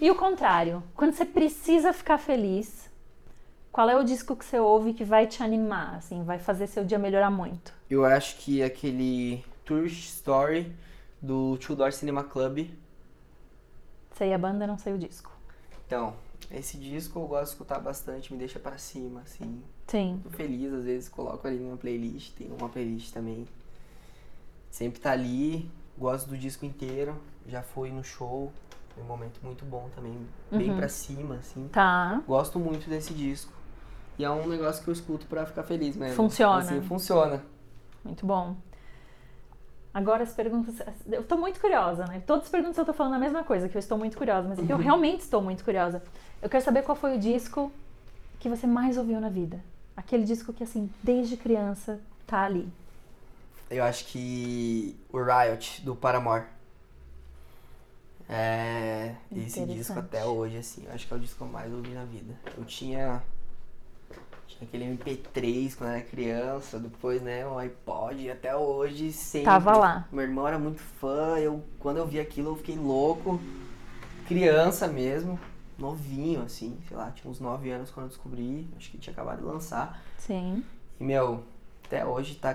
E 0.00 0.10
o 0.10 0.14
contrário, 0.14 0.82
quando 0.94 1.12
você 1.12 1.24
precisa 1.24 1.92
ficar 1.92 2.18
feliz, 2.18 2.90
qual 3.70 3.88
é 3.88 3.96
o 3.96 4.04
disco 4.04 4.36
que 4.36 4.44
você 4.44 4.58
ouve 4.58 4.92
que 4.92 5.04
vai 5.04 5.26
te 5.26 5.42
animar, 5.42 5.96
assim, 5.96 6.22
vai 6.22 6.38
fazer 6.38 6.66
seu 6.66 6.84
dia 6.84 6.98
melhorar 6.98 7.30
muito? 7.30 7.72
Eu 7.88 8.04
acho 8.04 8.36
que 8.36 8.62
aquele 8.62 9.44
Tourist 9.64 10.08
Story 10.08 10.72
do 11.20 11.56
Two 11.58 11.74
Door 11.76 11.92
Cinema 11.92 12.24
Club. 12.24 12.68
Sei 14.14 14.34
a 14.34 14.38
banda, 14.38 14.66
não 14.66 14.76
sei 14.76 14.92
o 14.92 14.98
disco. 14.98 15.32
Então, 15.86 16.14
esse 16.50 16.76
disco 16.76 17.18
eu 17.18 17.26
gosto 17.26 17.44
de 17.44 17.50
escutar 17.50 17.78
bastante, 17.78 18.32
me 18.32 18.38
deixa 18.38 18.58
pra 18.58 18.76
cima, 18.76 19.20
assim. 19.20 19.62
Sim. 19.86 20.20
Tô 20.22 20.30
feliz, 20.30 20.72
às 20.72 20.84
vezes 20.84 21.08
coloco 21.08 21.46
ali 21.46 21.58
numa 21.58 21.76
playlist, 21.76 22.34
tem 22.34 22.48
uma 22.48 22.68
playlist 22.68 23.12
também. 23.12 23.46
Sempre 24.72 25.00
tá 25.00 25.12
ali, 25.12 25.70
gosto 25.98 26.30
do 26.30 26.36
disco 26.38 26.64
inteiro, 26.64 27.14
já 27.46 27.60
fui 27.62 27.90
no 27.90 28.02
show, 28.02 28.50
foi 28.94 29.02
um 29.04 29.06
momento 29.06 29.38
muito 29.42 29.66
bom 29.66 29.90
também, 29.94 30.16
bem 30.50 30.70
Uhum. 30.70 30.76
pra 30.78 30.88
cima, 30.88 31.34
assim. 31.34 31.68
Tá. 31.68 32.22
Gosto 32.26 32.58
muito 32.58 32.88
desse 32.88 33.12
disco. 33.12 33.52
E 34.18 34.24
é 34.24 34.30
um 34.30 34.48
negócio 34.48 34.82
que 34.82 34.88
eu 34.88 34.92
escuto 34.94 35.26
pra 35.26 35.44
ficar 35.44 35.62
feliz 35.62 35.94
mesmo. 35.94 36.16
Funciona. 36.16 36.56
Assim, 36.56 36.80
funciona. 36.80 37.42
Muito 38.02 38.24
bom. 38.24 38.56
Agora 39.92 40.22
as 40.22 40.32
perguntas. 40.32 40.74
Eu 41.06 41.22
tô 41.22 41.36
muito 41.36 41.60
curiosa, 41.60 42.06
né? 42.06 42.22
Todas 42.26 42.44
as 42.44 42.50
perguntas 42.50 42.78
eu 42.78 42.86
tô 42.86 42.94
falando 42.94 43.12
a 43.14 43.18
mesma 43.18 43.44
coisa, 43.44 43.68
que 43.68 43.76
eu 43.76 43.78
estou 43.78 43.98
muito 43.98 44.16
curiosa, 44.16 44.48
mas 44.48 44.58
é 44.58 44.64
que 44.64 44.72
eu 44.72 44.78
realmente 44.78 45.20
estou 45.20 45.42
muito 45.42 45.62
curiosa. 45.62 46.02
Eu 46.40 46.48
quero 46.48 46.64
saber 46.64 46.80
qual 46.82 46.96
foi 46.96 47.14
o 47.16 47.20
disco 47.20 47.70
que 48.40 48.48
você 48.48 48.66
mais 48.66 48.96
ouviu 48.96 49.20
na 49.20 49.28
vida. 49.28 49.60
Aquele 49.94 50.24
disco 50.24 50.50
que, 50.50 50.64
assim, 50.64 50.90
desde 51.02 51.36
criança 51.36 52.00
tá 52.26 52.40
ali. 52.42 52.66
Eu 53.72 53.84
acho 53.84 54.04
que 54.04 54.94
o 55.10 55.18
Riot, 55.18 55.82
do 55.82 55.96
Paramore. 55.96 56.44
É. 58.28 59.14
Esse 59.34 59.64
disco 59.64 59.98
até 59.98 60.24
hoje, 60.24 60.58
assim, 60.58 60.84
eu 60.86 60.92
acho 60.92 61.06
que 61.06 61.12
é 61.12 61.16
o 61.16 61.20
disco 61.20 61.36
que 61.38 61.42
eu 61.42 61.48
mais 61.48 61.72
ouvi 61.72 61.90
na 61.90 62.04
vida. 62.04 62.34
Eu 62.56 62.64
tinha. 62.64 63.22
Tinha 64.46 64.68
aquele 64.68 64.84
MP3 64.84 65.74
quando 65.74 65.90
eu 65.90 65.96
era 65.96 66.04
criança, 66.04 66.78
depois, 66.78 67.22
né, 67.22 67.46
o 67.46 67.56
iPod, 67.56 68.20
e 68.20 68.30
até 68.30 68.54
hoje 68.54 69.10
sempre. 69.10 69.46
Tava 69.46 69.76
lá. 69.76 70.06
Meu 70.12 70.22
irmão 70.22 70.46
era 70.46 70.58
muito 70.58 70.80
fã, 70.80 71.38
eu, 71.38 71.64
quando 71.78 71.96
eu 71.96 72.06
vi 72.06 72.20
aquilo 72.20 72.50
eu 72.50 72.56
fiquei 72.56 72.76
louco. 72.76 73.40
Criança 74.28 74.86
mesmo, 74.86 75.40
novinho, 75.78 76.42
assim, 76.42 76.78
sei 76.86 76.96
lá, 76.96 77.10
tinha 77.10 77.30
uns 77.30 77.40
9 77.40 77.70
anos 77.70 77.90
quando 77.90 78.04
eu 78.04 78.10
descobri, 78.10 78.68
acho 78.76 78.90
que 78.90 78.98
tinha 78.98 79.12
acabado 79.12 79.38
de 79.38 79.44
lançar. 79.44 80.02
Sim. 80.18 80.62
E, 81.00 81.04
meu, 81.04 81.42
até 81.86 82.04
hoje 82.04 82.34
tá 82.34 82.54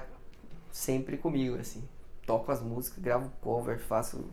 sempre 0.78 1.18
comigo, 1.18 1.58
assim. 1.60 1.84
Toco 2.26 2.52
as 2.52 2.62
músicas, 2.62 3.00
gravo 3.04 3.32
cover, 3.42 3.80
faço. 3.80 4.24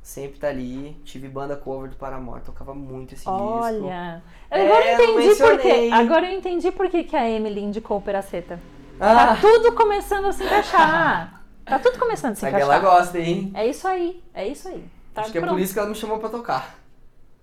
Sempre 0.00 0.38
tá 0.38 0.48
ali. 0.48 0.92
Tive 1.04 1.28
banda 1.28 1.56
cover 1.56 1.90
do 1.90 1.96
Paramore, 1.96 2.40
tocava 2.42 2.74
muito 2.74 3.14
esse 3.14 3.24
disco. 3.24 3.30
Olha. 3.32 4.22
É, 4.50 4.62
Agora 4.62 4.84
eu 4.86 4.98
eu 5.00 5.20
entendi 5.20 5.34
por 5.36 5.58
quê. 5.58 5.90
Agora 5.92 6.30
eu 6.32 6.38
entendi 6.38 6.72
por 6.72 6.88
que, 6.88 7.04
que 7.04 7.16
a 7.16 7.28
Emily 7.28 7.60
indicou 7.60 7.98
o 7.98 8.02
Peraceta. 8.02 8.60
Ah, 9.00 9.34
Tá 9.34 9.36
tudo 9.40 9.72
começando 9.72 10.26
a 10.26 10.32
se 10.32 10.44
encaixar. 10.44 11.32
Tá 11.66 11.80
tudo 11.80 11.98
começando 11.98 12.30
a 12.30 12.34
se 12.36 12.40
que 12.42 12.46
ela 12.46 12.76
encaixar. 12.76 12.80
gosta, 12.80 13.18
hein? 13.18 13.50
É 13.52 13.66
isso 13.66 13.88
aí. 13.88 14.22
É 14.32 14.46
isso 14.46 14.68
aí. 14.68 14.88
Tá 15.12 15.22
Acho 15.22 15.32
que 15.32 15.38
é 15.38 15.40
pronto. 15.40 15.54
por 15.54 15.60
isso 15.60 15.72
que 15.72 15.78
ela 15.80 15.88
me 15.88 15.96
chamou 15.96 16.20
pra 16.20 16.28
tocar. 16.28 16.78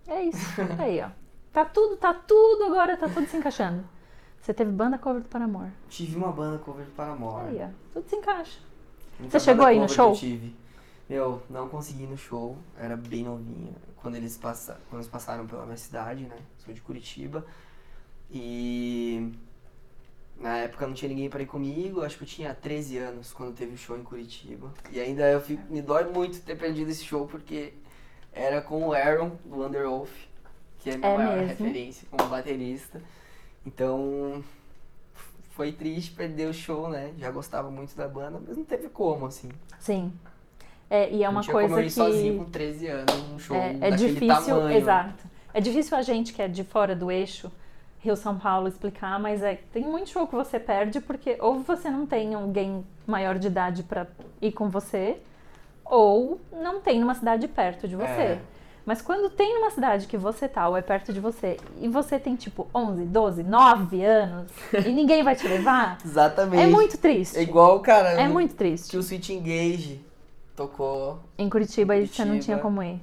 É 0.08 0.24
isso. 0.24 0.40
Aí, 0.80 1.02
ó. 1.02 1.10
Tá 1.52 1.66
tudo, 1.66 1.98
tá 1.98 2.14
tudo 2.14 2.64
agora, 2.64 2.96
tá 2.96 3.10
tudo 3.10 3.28
se 3.28 3.36
encaixando. 3.36 3.84
Você 4.44 4.54
teve 4.54 4.72
banda 4.72 4.98
cover 4.98 5.22
do 5.22 5.30
Paramore. 5.30 5.72
Tive 5.90 6.18
uma 6.18 6.30
banda 6.30 6.58
cover 6.58 6.84
do 6.86 6.92
Paramore. 6.92 7.48
Aí, 7.48 7.62
ó. 7.64 7.70
Tudo 7.94 8.10
se 8.10 8.16
encaixa. 8.18 8.60
Você 9.22 9.40
chegou 9.40 9.66
aí 9.66 9.80
no 9.80 9.88
show? 9.88 10.10
eu 10.10 10.18
tive. 10.18 10.54
Meu, 11.10 11.42
não 11.50 11.70
consegui 11.70 12.04
ir 12.04 12.08
no 12.08 12.18
show, 12.18 12.58
era 12.78 12.98
bem 12.98 13.24
novinha. 13.24 13.72
Quando 13.98 14.16
eles, 14.16 14.36
passa, 14.38 14.78
quando 14.90 15.00
eles 15.02 15.08
passaram 15.10 15.48
pela 15.48 15.64
minha 15.66 15.78
cidade, 15.78 16.24
né? 16.26 16.36
Sou 16.58 16.74
de 16.74 16.82
Curitiba. 16.82 17.46
E 18.30 19.32
na 20.38 20.58
época 20.58 20.88
não 20.88 20.94
tinha 20.94 21.08
ninguém 21.08 21.30
pra 21.30 21.42
ir 21.42 21.46
comigo, 21.46 22.02
acho 22.02 22.18
que 22.18 22.24
eu 22.24 22.28
tinha 22.28 22.54
13 22.54 22.98
anos 22.98 23.32
quando 23.32 23.56
teve 23.56 23.76
o 23.76 23.78
show 23.78 23.98
em 23.98 24.04
Curitiba. 24.04 24.74
E 24.92 25.00
ainda 25.00 25.30
eu 25.30 25.40
fico, 25.40 25.72
me 25.72 25.82
dói 25.82 26.04
muito 26.12 26.42
ter 26.42 26.58
perdido 26.58 26.90
esse 26.92 27.06
show 27.06 27.26
porque 27.28 27.74
era 28.34 28.62
com 28.62 28.88
o 28.88 28.94
Aaron 28.94 29.38
do 29.46 29.66
Underwolf, 29.66 30.12
que 30.80 30.90
é 30.90 30.96
a 30.96 30.98
minha 30.98 31.10
É 31.12 31.18
maior 31.18 31.38
mesmo? 31.38 31.48
referência 31.48 32.08
como 32.12 32.28
baterista. 32.30 33.02
Então 33.66 34.44
foi 35.52 35.72
triste 35.72 36.12
perder 36.12 36.50
o 36.50 36.54
show, 36.54 36.90
né? 36.90 37.14
Já 37.18 37.32
gostava 37.32 37.70
muito 37.70 37.96
da 37.96 38.08
banda, 38.08 38.42
mas 38.46 38.58
não 38.58 38.66
teve 38.66 38.90
como, 38.90 39.26
assim. 39.26 39.50
Sim. 39.80 40.12
É, 40.90 41.10
e 41.12 41.24
é 41.24 41.30
uma 41.30 41.44
coisa 41.44 41.70
como 41.70 41.80
eu 41.80 41.84
ir 41.84 41.86
que 41.86 41.92
sozinho 41.92 42.44
com 42.44 42.52
13 42.52 42.88
anos 42.88 43.30
num 43.30 43.40
show 43.40 43.56
é, 43.56 43.78
é 43.82 43.92
difícil, 43.92 44.56
tamanho. 44.56 44.78
exato. 44.78 45.24
É 45.54 45.62
difícil 45.62 45.98
a 45.98 46.02
gente 46.02 46.34
que 46.34 46.42
é 46.42 46.48
de 46.48 46.64
fora 46.64 46.96
do 46.96 47.12
eixo, 47.12 47.52
Rio 48.00 48.16
São 48.16 48.38
Paulo 48.38 48.68
explicar, 48.68 49.20
mas 49.20 49.42
é 49.42 49.56
tem 49.72 49.84
muito 49.84 50.10
show 50.10 50.28
que 50.28 50.36
você 50.36 50.60
perde 50.60 51.00
porque 51.00 51.38
ou 51.40 51.60
você 51.60 51.90
não 51.90 52.06
tem 52.06 52.34
alguém 52.34 52.86
maior 53.08 53.40
de 53.40 53.48
idade 53.48 53.84
pra 53.84 54.08
ir 54.42 54.52
com 54.52 54.70
você, 54.70 55.18
ou 55.86 56.40
não 56.52 56.82
tem 56.82 57.00
numa 57.00 57.16
cidade 57.16 57.48
perto 57.48 57.88
de 57.88 57.96
você. 57.96 58.06
É. 58.06 58.42
Mas 58.86 59.02
quando 59.02 59.30
tem 59.30 59.56
numa 59.56 59.70
cidade 59.72 60.08
que 60.08 60.18
você 60.18 60.48
tá 60.48 60.68
ou 60.68 60.76
é 60.76 60.82
perto 60.82 61.14
de 61.14 61.20
você 61.20 61.58
e 61.80 61.88
você 61.88 62.20
tem 62.20 62.36
tipo 62.36 62.68
11, 62.76 63.06
12, 63.06 63.44
9 63.44 64.04
anos 64.04 64.52
e 64.86 64.90
ninguém 64.92 65.24
vai 65.24 65.36
te 65.36 65.48
levar, 65.48 65.98
Exatamente. 66.04 66.62
é 66.64 66.68
muito 66.68 66.98
triste. 66.98 67.38
É 67.38 67.42
igual, 67.42 67.80
cara, 67.80 68.10
É 68.20 68.28
no- 68.28 68.34
muito 68.34 68.56
triste. 68.56 68.90
que 68.92 68.98
o 68.98 69.04
Switch 69.04 69.30
Engage 69.30 70.02
tocou 70.56 71.20
Em 71.38 71.50
Curitiba, 71.50 71.96
e 71.96 72.08
você 72.08 72.26
não 72.26 72.40
tinha 72.40 72.58
como 72.58 72.84
ir. 72.84 73.00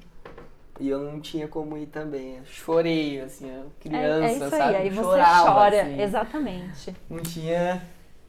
e 0.79 0.89
eu 0.89 1.01
não 1.01 1.19
tinha 1.19 1.49
como 1.49 1.79
ir 1.79 1.87
também. 1.87 2.37
Eu 2.37 2.45
chorei, 2.45 3.19
assim, 3.23 3.49
eu 3.51 3.63
É, 3.63 3.71
criança, 3.81 4.25
é 4.27 4.33
isso 4.33 4.51
sabe? 4.51 4.63
aí, 4.63 4.77
aí 4.77 4.91
você 4.91 5.03
Chorava, 5.03 5.53
chora. 5.55 5.83
assim. 5.83 6.01
Exatamente. 6.03 6.97
Não 7.09 7.23
tinha. 7.23 7.83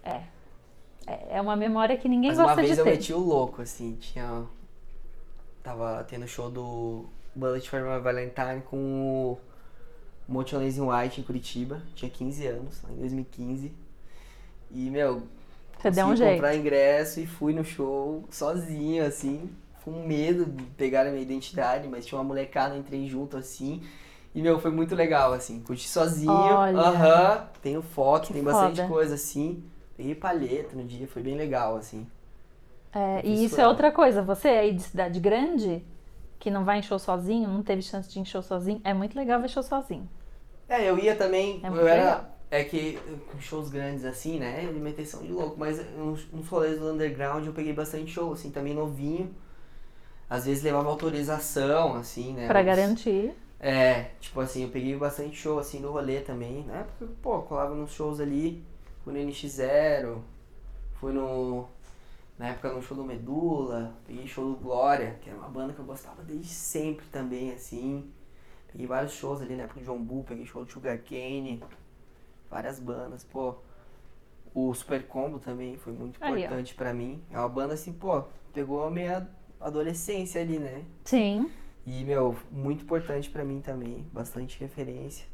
É. 0.05 0.21
É 1.05 1.27
é 1.31 1.41
uma 1.41 1.55
memória 1.57 1.97
que 1.97 2.07
ninguém 2.07 2.29
Mas 2.29 2.39
uma 2.39 2.45
gosta 2.47 2.61
vez 2.61 2.73
de 2.75 2.79
eu 2.79 2.85
ter. 2.85 2.91
meti 2.91 3.13
o 3.13 3.19
louco, 3.19 3.61
assim, 3.61 3.97
tinha. 3.99 4.43
Tava 5.63 6.03
tendo 6.09 6.27
show 6.27 6.49
do 6.49 7.05
Bullet 7.35 7.69
for 7.69 7.81
My 7.81 7.99
Valentine 8.01 8.61
com 8.65 8.77
o 8.77 9.37
Motion 10.31 10.59
Lazy 10.59 10.81
White 10.81 11.21
em 11.21 11.23
Curitiba. 11.23 11.81
Tinha 11.95 12.09
15 12.11 12.47
anos, 12.47 12.81
lá 12.83 12.91
em 12.91 12.95
2015. 12.97 13.71
E, 14.71 14.89
meu, 14.89 15.23
Você 15.79 15.91
deu 15.91 16.05
um 16.07 16.15
jeito. 16.15 16.33
comprar 16.33 16.55
ingresso 16.55 17.19
e 17.19 17.27
fui 17.27 17.53
no 17.53 17.63
show 17.63 18.23
sozinho, 18.29 19.05
assim, 19.05 19.49
com 19.83 19.91
medo 20.05 20.45
de 20.45 20.63
pegar 20.77 21.01
a 21.07 21.09
minha 21.11 21.21
identidade, 21.21 21.87
mas 21.87 22.05
tinha 22.05 22.17
uma 22.19 22.23
molecada, 22.23 22.77
entrei 22.77 23.07
junto, 23.07 23.37
assim. 23.37 23.81
E, 24.33 24.41
meu, 24.41 24.59
foi 24.59 24.71
muito 24.71 24.95
legal, 24.95 25.33
assim, 25.33 25.59
curti 25.61 25.87
sozinho. 25.89 26.31
Aham, 26.75 27.47
tenho 27.61 27.81
foto, 27.81 28.27
Que 28.27 28.33
tem 28.33 28.43
bastante 28.43 28.77
foda. 28.77 28.87
coisa, 28.87 29.15
assim. 29.15 29.63
Peguei 29.97 30.15
palheta 30.15 30.75
no 30.75 30.83
dia, 30.85 31.07
foi 31.07 31.21
bem 31.21 31.35
legal, 31.35 31.75
assim. 31.75 32.07
É, 32.93 33.25
e 33.25 33.45
isso 33.45 33.59
é 33.59 33.63
furar. 33.63 33.69
outra 33.69 33.91
coisa. 33.91 34.21
Você 34.21 34.47
aí 34.49 34.73
de 34.73 34.83
cidade 34.83 35.19
grande, 35.19 35.83
que 36.41 36.51
não 36.51 36.65
vai 36.65 36.79
em 36.79 36.83
show 36.83 36.99
sozinho, 36.99 37.49
não 37.49 37.63
teve 37.63 37.81
chance 37.83 38.09
de 38.09 38.19
ir 38.19 38.23
em 38.23 38.25
show 38.25 38.43
sozinho, 38.43 38.81
é 38.83 38.93
muito 38.93 39.15
legal 39.17 39.41
ver 39.41 39.49
show 39.49 39.63
sozinho. 39.63 40.09
É, 40.67 40.89
eu 40.89 40.97
ia 40.97 41.15
também, 41.15 41.63
É 41.63 41.69
eu 41.69 41.87
era... 41.87 41.93
legal. 41.95 42.37
É 42.49 42.65
que 42.65 42.97
com 43.31 43.39
shows 43.39 43.69
grandes 43.69 44.03
assim, 44.03 44.37
né, 44.37 44.65
de 44.65 44.77
meteção 44.79 45.23
de 45.23 45.31
louco, 45.31 45.57
mas 45.57 45.77
nos, 45.95 46.29
nos 46.33 46.47
rolês 46.49 46.77
do 46.79 46.91
underground 46.91 47.45
eu 47.45 47.53
peguei 47.53 47.71
bastante 47.71 48.11
show, 48.11 48.33
assim, 48.33 48.51
também 48.51 48.73
novinho. 48.73 49.33
Às 50.29 50.45
vezes 50.45 50.63
levava 50.63 50.89
autorização, 50.89 51.95
assim, 51.95 52.33
né. 52.33 52.49
Pra 52.49 52.61
os- 52.61 52.63
garantir. 52.63 53.33
É, 53.59 54.11
tipo 54.21 54.39
assim, 54.41 54.63
eu 54.63 54.69
peguei 54.69 54.95
bastante 54.97 55.35
show 55.37 55.59
assim 55.59 55.79
no 55.79 55.91
rolê 55.91 56.21
também, 56.21 56.63
né? 56.65 56.85
Porque, 56.97 57.13
pô, 57.21 57.41
colava 57.43 57.75
nos 57.75 57.91
shows 57.93 58.19
ali, 58.19 58.63
fui 59.03 59.13
no 59.13 59.19
NX0, 59.19 60.23
fui 60.99 61.13
no. 61.13 61.67
Na 62.41 62.47
época 62.47 62.73
no 62.73 62.81
show 62.81 62.97
do 62.97 63.03
Medula, 63.03 63.95
peguei 64.07 64.25
show 64.25 64.43
do 64.43 64.59
Glória, 64.59 65.19
que 65.21 65.29
era 65.29 65.37
uma 65.37 65.47
banda 65.47 65.73
que 65.73 65.79
eu 65.79 65.85
gostava 65.85 66.23
desde 66.23 66.47
sempre 66.47 67.05
também, 67.05 67.51
assim. 67.51 68.11
Peguei 68.71 68.87
vários 68.87 69.13
shows 69.13 69.43
ali 69.43 69.55
na 69.55 69.65
época 69.65 69.79
do 69.79 69.85
John 69.85 70.01
Bull, 70.01 70.23
peguei 70.23 70.43
show 70.47 70.65
do 70.65 70.71
Sugar 70.71 70.97
Cane, 71.03 71.61
várias 72.49 72.79
bandas, 72.79 73.23
pô. 73.23 73.57
O 74.55 74.73
Super 74.73 75.05
Combo 75.05 75.37
também 75.37 75.77
foi 75.77 75.93
muito 75.93 76.15
importante 76.15 76.73
pra 76.73 76.91
mim. 76.95 77.23
É 77.29 77.37
uma 77.37 77.47
banda 77.47 77.75
assim, 77.75 77.93
pô, 77.93 78.23
pegou 78.51 78.87
a 78.87 78.89
minha 78.89 79.29
adolescência 79.59 80.41
ali, 80.41 80.57
né? 80.57 80.83
Sim. 81.05 81.47
E, 81.85 82.03
meu, 82.03 82.35
muito 82.49 82.85
importante 82.85 83.29
pra 83.29 83.45
mim 83.45 83.61
também, 83.61 84.09
bastante 84.11 84.59
referência. 84.59 85.27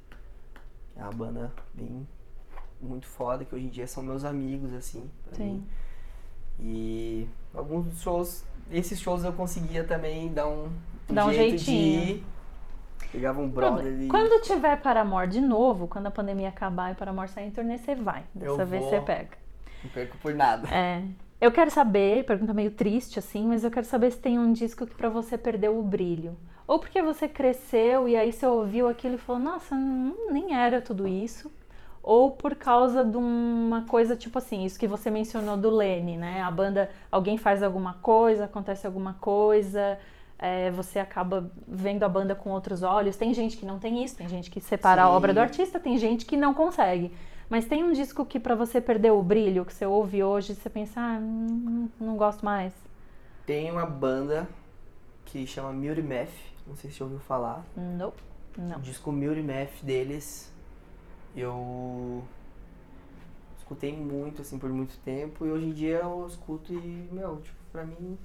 É 0.94 1.04
uma 1.04 1.14
banda 1.14 1.54
bem, 1.74 2.06
muito 2.82 3.08
foda, 3.08 3.46
que 3.46 3.56
hoje 3.56 3.68
em 3.68 3.70
dia 3.70 3.88
são 3.88 4.04
meus 4.04 4.26
amigos, 4.26 4.74
assim, 4.74 5.10
Sim. 5.32 5.44
mim. 5.46 5.68
E 6.60 7.28
alguns 7.54 8.02
shows, 8.02 8.44
esses 8.72 9.00
shows 9.00 9.24
eu 9.24 9.34
conseguia 9.34 9.84
também 9.84 10.32
dar 10.34 10.48
um, 10.48 10.70
um 11.10 11.34
jeito 11.34 11.58
jeitinho. 11.60 12.02
de 12.06 12.12
ir. 12.12 12.26
Pegava 13.12 13.40
um 13.40 13.48
brother 13.48 14.02
e... 14.02 14.08
Quando 14.08 14.42
tiver 14.42 14.82
Paramore 14.82 15.30
de 15.30 15.40
novo, 15.40 15.88
quando 15.88 16.08
a 16.08 16.12
pandemia 16.12 16.50
acabar 16.50 16.92
e 16.92 16.96
Paramore 16.96 17.30
sair 17.30 17.48
em 17.48 17.52
turnê, 17.52 17.78
você 17.78 17.96
vai. 17.96 18.24
Dessa 18.36 18.62
Eu 18.62 18.66
vez 18.66 18.82
vou. 18.82 18.90
você 18.90 19.00
pega. 19.02 19.30
Não 19.84 19.90
perco 19.92 20.18
por 20.18 20.34
nada. 20.34 20.68
É. 20.70 21.04
Eu 21.40 21.52
quero 21.52 21.70
saber, 21.70 22.26
pergunta 22.26 22.54
meio 22.54 22.72
triste 22.72 23.20
assim, 23.20 23.46
mas 23.46 23.64
eu 23.64 23.70
quero 23.72 23.86
saber 23.86 24.12
se 24.12 24.18
tem 24.18 24.40
um 24.40 24.52
disco 24.52 24.86
que 24.88 24.96
pra 24.96 25.08
você 25.08 25.38
perdeu 25.38 25.78
o 25.80 25.84
brilho. 25.84 26.36
Ou 26.68 26.80
porque 26.80 27.02
você 27.02 27.30
cresceu 27.30 28.10
e 28.10 28.16
aí 28.18 28.34
você 28.34 28.46
ouviu 28.46 28.90
aquilo 28.90 29.16
e 29.16 29.20
falou, 29.20 29.42
nossa, 29.42 29.74
não- 29.76 30.32
nem 30.32 30.54
era 30.56 30.82
tudo 30.82 31.08
isso. 31.08 31.50
Ou 32.08 32.32
por 32.32 32.56
causa 32.56 33.04
de 33.04 33.18
uma 33.18 33.82
coisa 33.82 34.16
tipo 34.16 34.38
assim, 34.38 34.64
isso 34.64 34.80
que 34.80 34.88
você 34.88 35.12
mencionou 35.12 35.58
do 35.58 35.70
Lene, 35.70 36.16
né? 36.16 36.42
A 36.42 36.50
banda, 36.50 36.90
alguém 37.12 37.38
faz 37.38 37.62
alguma 37.62 37.96
coisa, 37.96 38.46
acontece 38.46 38.88
alguma 38.88 39.16
coisa, 39.16 40.00
é, 40.40 40.72
você 40.72 41.00
acaba 41.00 41.52
vendo 41.68 42.04
a 42.04 42.08
banda 42.08 42.34
com 42.34 42.50
outros 42.52 42.82
olhos. 42.82 43.18
Tem 43.18 43.34
gente 43.34 43.58
que 43.58 43.66
não 43.66 43.78
tem 43.78 44.06
isso, 44.06 44.16
tem 44.16 44.30
gente 44.30 44.50
que 44.50 44.62
separa 44.62 45.04
a 45.04 45.08
Sim. 45.08 45.12
obra 45.12 45.34
do 45.34 45.42
artista, 45.42 45.82
tem 45.82 45.98
gente 45.98 46.26
que 46.26 46.38
não 46.38 46.54
consegue. 46.54 47.12
Mas 47.50 47.66
tem 47.66 47.84
um 47.84 47.92
disco 47.92 48.26
que 48.26 48.40
pra 48.40 48.56
você 48.56 48.80
perder 48.80 49.12
o 49.12 49.22
brilho, 49.22 49.66
que 49.66 49.74
você 49.74 49.86
ouve 49.86 50.24
hoje 50.24 50.54
e 50.54 50.56
você 50.56 50.70
pensa, 50.70 51.02
ah, 51.02 51.20
não, 51.20 51.90
não 52.00 52.16
gosto 52.16 52.46
mais. 52.46 52.72
Tem 53.46 53.70
uma 53.70 53.86
banda 53.86 54.48
que 55.26 55.46
chama 55.46 55.74
Beauty 55.74 56.04
Math, 56.04 56.30
não 56.66 56.78
sei 56.78 56.90
se 56.90 56.96
você 56.96 57.04
ouviu 57.04 57.20
falar. 57.20 57.66
Não, 57.76 58.14
não. 58.58 58.78
O 58.78 58.82
disco 58.82 59.12
Beauty 59.12 59.42
Math 59.42 59.84
deles, 59.84 60.56
eu 61.42 62.24
escutei 63.58 63.96
muito, 63.96 64.42
assim, 64.42 64.58
por 64.58 64.70
muito 64.70 64.98
tempo. 65.00 65.46
E 65.46 65.52
hoje 65.52 65.66
em 65.66 65.74
dia 65.74 66.00
eu 66.00 66.26
escuto 66.28 66.74
e, 66.74 67.10
meu, 67.12 67.38
tipo, 67.42 67.58
pra 67.72 67.84
mim 67.84 68.18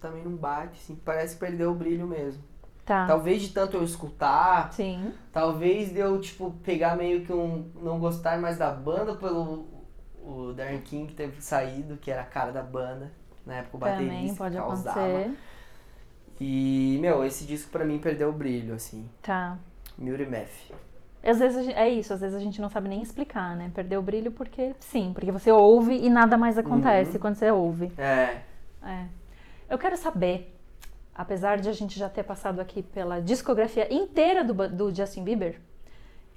também 0.00 0.22
não 0.22 0.36
bate, 0.36 0.78
assim, 0.82 0.94
parece 0.96 1.34
que 1.34 1.40
perdeu 1.40 1.70
o 1.70 1.74
brilho 1.74 2.06
mesmo. 2.06 2.42
Tá. 2.84 3.06
Talvez 3.06 3.40
de 3.40 3.48
tanto 3.50 3.78
eu 3.78 3.82
escutar, 3.82 4.70
Sim. 4.72 5.12
talvez 5.32 5.90
de 5.90 5.98
eu, 5.98 6.20
tipo, 6.20 6.50
pegar 6.62 6.96
meio 6.96 7.24
que 7.24 7.32
um. 7.32 7.70
não 7.76 7.98
gostar 7.98 8.38
mais 8.38 8.58
da 8.58 8.70
banda 8.70 9.14
pelo 9.14 9.66
o 10.22 10.52
Darren 10.52 10.80
King 10.80 11.12
ter 11.14 11.34
saído, 11.40 11.96
que 11.96 12.10
era 12.10 12.22
a 12.22 12.26
cara 12.26 12.52
da 12.52 12.62
banda. 12.62 13.10
Na 13.46 13.56
época 13.56 13.76
o 13.76 13.80
baterista 13.80 14.14
Também 14.14 14.34
pode 14.34 14.56
causava. 14.56 15.00
acontecer. 15.00 15.36
E, 16.40 16.98
meu, 17.00 17.24
esse 17.24 17.44
disco 17.44 17.70
pra 17.70 17.84
mim 17.84 17.98
perdeu 17.98 18.30
o 18.30 18.32
brilho, 18.32 18.74
assim. 18.74 19.08
Tá. 19.22 19.58
Beauty 19.96 20.26
Math. 20.26 20.72
Às 21.24 21.38
vezes 21.38 21.68
é 21.68 21.88
isso, 21.88 22.12
às 22.12 22.20
vezes 22.20 22.36
a 22.36 22.40
gente 22.40 22.60
não 22.60 22.68
sabe 22.68 22.88
nem 22.88 23.00
explicar, 23.02 23.56
né? 23.56 23.70
Perdeu 23.74 24.00
o 24.00 24.02
brilho 24.02 24.30
porque 24.30 24.74
sim, 24.78 25.12
porque 25.14 25.32
você 25.32 25.50
ouve 25.50 25.96
e 25.96 26.10
nada 26.10 26.36
mais 26.36 26.58
acontece 26.58 27.12
Uhum. 27.12 27.18
quando 27.18 27.34
você 27.36 27.50
ouve. 27.50 27.90
É. 27.96 28.40
É. 28.82 29.06
Eu 29.70 29.78
quero 29.78 29.96
saber, 29.96 30.54
apesar 31.14 31.58
de 31.58 31.68
a 31.68 31.72
gente 31.72 31.98
já 31.98 32.08
ter 32.08 32.22
passado 32.24 32.60
aqui 32.60 32.82
pela 32.82 33.20
discografia 33.20 33.92
inteira 33.92 34.44
do, 34.44 34.52
do 34.68 34.94
Justin 34.94 35.24
Bieber, 35.24 35.58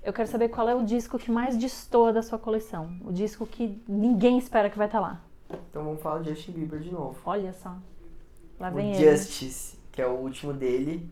eu 0.01 0.13
quero 0.13 0.29
saber 0.29 0.47
qual 0.47 0.69
é 0.69 0.73
o 0.75 0.83
disco 0.83 1.19
que 1.19 1.29
mais 1.29 1.57
destoa 1.57 2.13
da 2.13 2.21
sua 2.21 2.39
coleção. 2.39 2.89
O 3.03 3.11
disco 3.11 3.45
que 3.45 3.83
ninguém 3.87 4.37
espera 4.37 4.69
que 4.69 4.77
vai 4.77 4.87
estar 4.87 5.01
lá. 5.01 5.19
Então 5.69 5.83
vamos 5.83 6.01
falar 6.01 6.21
de 6.21 6.29
Justin 6.29 6.53
Bieber 6.53 6.79
de 6.79 6.91
novo. 6.93 7.17
Olha 7.25 7.51
só. 7.51 7.75
Lá 8.57 8.69
vem 8.69 8.93
o 8.93 8.95
ele. 8.95 9.11
Justice, 9.17 9.77
que 9.91 10.01
é 10.01 10.07
o 10.07 10.13
último 10.13 10.53
dele. 10.53 11.09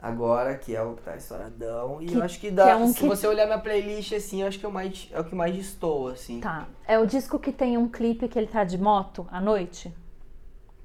Agora, 0.00 0.56
que 0.56 0.76
é 0.76 0.80
o 0.82 0.94
que 0.94 1.02
tá 1.02 1.16
estouradão. 1.16 2.00
E 2.00 2.06
Que- 2.06 2.14
eu 2.14 2.22
acho 2.22 2.38
que 2.38 2.48
que 2.48 2.54
dá. 2.54 2.70
é 2.70 2.76
um 2.76 2.86
se 2.88 3.00
que- 3.00 3.06
você 3.08 3.26
olhar 3.26 3.46
minha 3.46 3.58
playlist 3.58 4.12
assim, 4.12 4.42
eu 4.42 4.46
acho 4.48 4.58
que 4.58 4.64
é 4.64 4.68
o, 4.68 4.72
mais, 4.72 5.08
é 5.12 5.18
o 5.20 5.24
que 5.24 5.34
mais 5.34 5.54
destoa, 5.56 6.12
assim. 6.12 6.40
Tá. 6.40 6.68
É 6.86 6.98
o 6.98 7.06
disco 7.06 7.36
que 7.38 7.50
tem 7.50 7.76
um 7.76 7.88
clipe 7.88 8.28
que 8.28 8.38
ele 8.38 8.46
tá 8.46 8.62
de 8.62 8.78
moto 8.78 9.26
à 9.30 9.40
noite? 9.40 9.92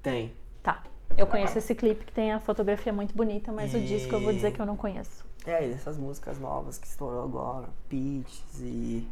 Tem. 0.02 0.34
Tá. 0.64 0.82
Eu 1.16 1.28
conheço 1.28 1.58
esse 1.60 1.76
clipe 1.76 2.06
que 2.06 2.12
tem 2.12 2.32
a 2.32 2.40
fotografia 2.40 2.92
muito 2.92 3.14
bonita, 3.16 3.52
mas 3.52 3.72
o 3.74 3.78
E- 3.78 3.86
disco 3.86 4.16
eu 4.16 4.20
vou 4.20 4.34
dizer 4.34 4.52
que 4.52 4.60
eu 4.60 4.66
não 4.66 4.76
conheço. 4.76 5.24
É, 5.46 5.64
e 5.68 5.70
dessas 5.74 5.96
músicas 5.98 6.40
novas 6.40 6.78
que 6.80 6.88
estourou 6.88 7.24
agora. 7.24 7.68
Peaches 7.90 8.60
e. 8.62 9.08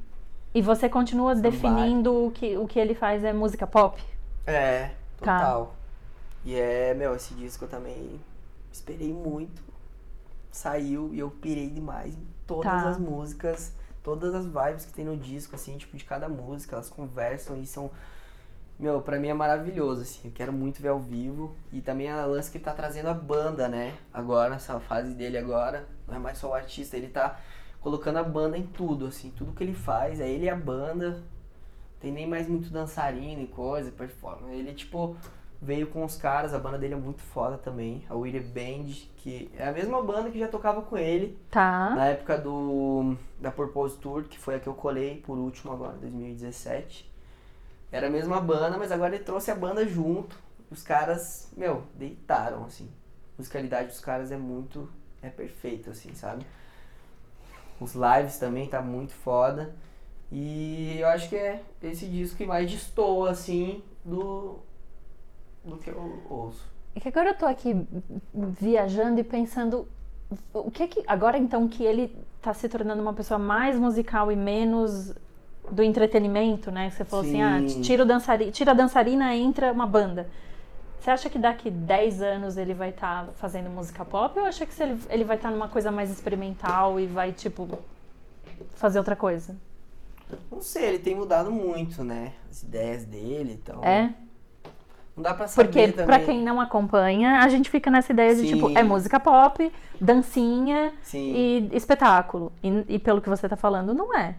E 0.54 0.62
você 0.64 0.90
continua 0.90 1.36
Somebody. 1.36 1.56
definindo 1.58 2.26
o 2.26 2.32
que, 2.32 2.58
o 2.58 2.68
que 2.68 2.80
ele 2.80 2.96
faz 2.96 3.24
é 3.24 3.32
música 3.32 3.68
pop? 3.68 4.02
É, 4.48 4.90
Tá. 5.22 5.38
total. 5.40 5.76
E 6.44 6.56
é, 6.56 6.94
meu, 6.96 7.16
esse 7.16 7.34
disco 7.36 7.66
eu 7.66 7.70
também 7.70 8.20
esperei 8.72 9.14
muito. 9.14 9.62
Saiu 10.52 11.10
e 11.14 11.20
eu 11.20 11.30
pirei 11.32 11.70
demais 11.70 12.14
em 12.16 12.28
todas 12.46 12.72
Tá. 12.72 12.90
as 12.90 12.98
músicas, 13.00 13.74
todas 14.04 14.34
as 14.36 14.46
vibes 14.46 14.86
que 14.86 14.94
tem 14.94 15.06
no 15.06 15.16
disco, 15.16 15.56
assim, 15.56 15.78
tipo, 15.78 15.96
de 15.96 16.04
cada 16.04 16.28
música, 16.28 16.76
elas 16.76 16.90
conversam 16.90 17.58
e 17.62 17.66
são. 17.66 17.90
Meu, 18.78 19.00
pra 19.02 19.20
mim 19.20 19.28
é 19.28 19.34
maravilhoso, 19.34 20.02
assim. 20.02 20.22
Eu 20.26 20.32
quero 20.34 20.52
muito 20.52 20.82
ver 20.82 20.88
ao 20.90 21.00
vivo. 21.00 21.56
E 21.72 21.82
também 21.82 22.10
a 22.10 22.26
lance 22.26 22.50
que 22.50 22.58
tá 22.60 22.74
trazendo 22.74 23.10
a 23.10 23.14
banda, 23.14 23.68
né? 23.68 23.96
Agora, 24.12 24.56
essa 24.56 24.80
fase 24.80 25.14
dele 25.14 25.38
agora. 25.38 25.88
Não 26.08 26.16
é 26.16 26.20
mais 26.20 26.38
só 26.40 26.50
o 26.50 26.54
artista, 26.54 26.98
ele 26.98 27.08
tá 27.08 27.40
colocando 27.80 28.18
a 28.18 28.24
banda 28.24 28.58
em 28.58 28.66
tudo, 28.66 29.06
assim. 29.06 29.32
Tudo 29.38 29.54
que 29.54 29.64
ele 29.64 29.74
faz, 29.76 30.20
é 30.20 30.28
ele 30.28 30.46
e 30.46 30.50
a 30.50 30.56
banda. 30.56 31.22
Tem 32.00 32.12
nem 32.12 32.28
mais 32.28 32.48
muito 32.48 32.72
dançarino 32.72 33.42
e 33.44 33.48
coisa, 33.48 33.92
performance. 33.92 34.52
Ele, 34.52 34.74
tipo, 34.74 35.16
veio 35.62 35.88
com 35.88 36.04
os 36.04 36.16
caras, 36.16 36.54
a 36.54 36.60
banda 36.60 36.78
dele 36.78 36.96
é 36.96 36.98
muito 36.98 37.22
foda 37.22 37.58
também. 37.58 38.04
A 38.10 38.16
Willie 38.16 38.40
Band, 38.42 38.92
que 39.18 39.52
é 39.56 39.68
a 39.68 39.72
mesma 39.72 40.02
banda 40.02 40.30
que 40.32 40.40
já 40.40 40.48
tocava 40.48 40.82
com 40.82 40.98
ele 40.98 41.38
Tá. 41.52 41.92
na 41.92 42.08
época 42.08 42.38
do 42.38 43.16
da 43.40 43.52
Purpose 43.52 43.98
Tour, 43.98 44.24
que 44.24 44.40
foi 44.40 44.56
a 44.56 44.60
que 44.60 44.68
eu 44.68 44.74
colei 44.74 45.18
por 45.22 45.38
último 45.38 45.72
agora, 45.72 45.94
2017. 45.98 47.10
Era 47.92 48.08
a 48.08 48.10
mesma 48.10 48.40
banda, 48.40 48.78
mas 48.78 48.92
agora 48.92 49.14
ele 49.16 49.24
trouxe 49.24 49.52
a 49.52 49.56
banda 49.56 49.86
junto. 49.88 50.36
Os 50.72 50.82
caras, 50.82 51.52
meu, 51.58 51.84
deitaram, 51.96 52.64
assim. 52.66 52.86
A 53.38 53.42
musicalidade 53.42 53.90
dos 53.90 54.00
caras 54.00 54.32
é 54.32 54.38
muito. 54.38 54.90
é 55.22 55.30
perfeita, 55.30 55.92
assim, 55.92 56.16
sabe? 56.16 56.46
Os 57.80 57.94
lives 57.94 58.38
também 58.38 58.68
tá 58.70 58.82
muito 58.82 59.14
foda. 59.14 59.76
E 60.32 60.98
eu 61.00 61.08
acho 61.10 61.28
que 61.30 61.36
é 61.36 61.62
esse 61.84 62.06
disco 62.08 62.38
que 62.38 62.46
mais 62.46 62.72
destoa, 62.72 63.32
assim, 63.32 63.84
do. 64.06 64.60
Do 65.64 65.78
que 65.78 65.90
eu 65.90 66.22
ouço. 66.30 66.68
É 66.96 67.00
que 67.00 67.08
agora 67.08 67.30
eu 67.30 67.38
tô 67.38 67.46
aqui 67.46 67.88
viajando 68.34 69.20
e 69.20 69.24
pensando 69.24 69.88
o 70.54 70.72
que 70.72 70.84
é 70.84 70.88
que 70.88 71.04
agora 71.08 71.38
então 71.38 71.68
que 71.68 71.84
ele 71.84 72.16
tá 72.42 72.54
se 72.54 72.68
tornando 72.70 73.02
uma 73.02 73.14
pessoa 73.14 73.38
mais 73.38 73.78
musical 73.78 74.32
e 74.32 74.36
menos 74.36 75.14
do 75.70 75.84
entretenimento, 75.84 76.72
né? 76.72 76.90
Você 76.90 77.06
falou 77.06 77.26
assim, 77.26 77.42
ah, 77.42 77.60
Sim. 77.68 77.82
tira, 77.82 78.04
o 78.04 78.06
dançari 78.06 78.52
tira 78.52 78.72
a 78.72 78.74
dançarina, 78.74 79.36
entra 79.36 79.72
uma 79.72 79.86
banda. 79.86 80.28
Você 81.00 81.10
acha 81.10 81.30
que 81.30 81.40
daqui 81.40 81.70
10 81.70 82.22
anos 82.22 82.58
ele 82.58 82.74
vai 82.74 82.90
estar 82.90 83.28
fazendo 83.36 83.70
música 83.70 84.06
pop 84.06 84.40
ou 84.40 84.46
acha 84.46 84.66
que 84.66 84.74
se 84.74 84.84
ele, 84.84 85.00
ele 85.10 85.24
vai 85.24 85.36
estar 85.36 85.50
numa 85.50 85.68
coisa 85.68 85.92
mais 85.92 86.12
experimental 86.12 87.00
e 87.00 87.08
vai, 87.08 87.32
tipo, 87.32 87.68
fazer 88.76 89.00
outra 89.00 89.16
coisa? 89.16 89.56
Não 90.52 90.62
sei, 90.62 90.86
ele 90.86 91.00
tem 91.00 91.16
mudado 91.16 91.52
muito, 91.52 92.04
né? 92.04 92.34
As 92.50 92.64
ideias 92.64 93.04
dele, 93.04 93.60
então. 93.62 93.84
É? 93.84 94.14
Não 95.16 95.24
dá 95.24 95.34
pra 95.34 95.48
saber 95.48 95.68
Porque, 95.68 95.88
também. 95.92 96.06
pra 96.06 96.20
quem 96.20 96.42
não 96.42 96.60
acompanha, 96.62 97.40
a 97.42 97.50
gente 97.50 97.70
fica 97.70 97.92
nessa 97.92 98.12
ideia 98.14 98.34
de, 98.36 98.42
Sim. 98.42 98.54
tipo, 98.54 98.70
é 98.78 98.82
música 98.82 99.20
pop, 99.20 99.72
dancinha, 100.00 100.94
Sim. 101.04 101.34
e 101.36 101.70
espetáculo. 101.76 102.52
E, 102.64 102.86
e 102.88 103.00
pelo 103.00 103.22
que 103.22 103.30
você 103.30 103.48
tá 103.50 103.56
falando, 103.58 103.94
não 103.94 104.18
é. 104.18 104.36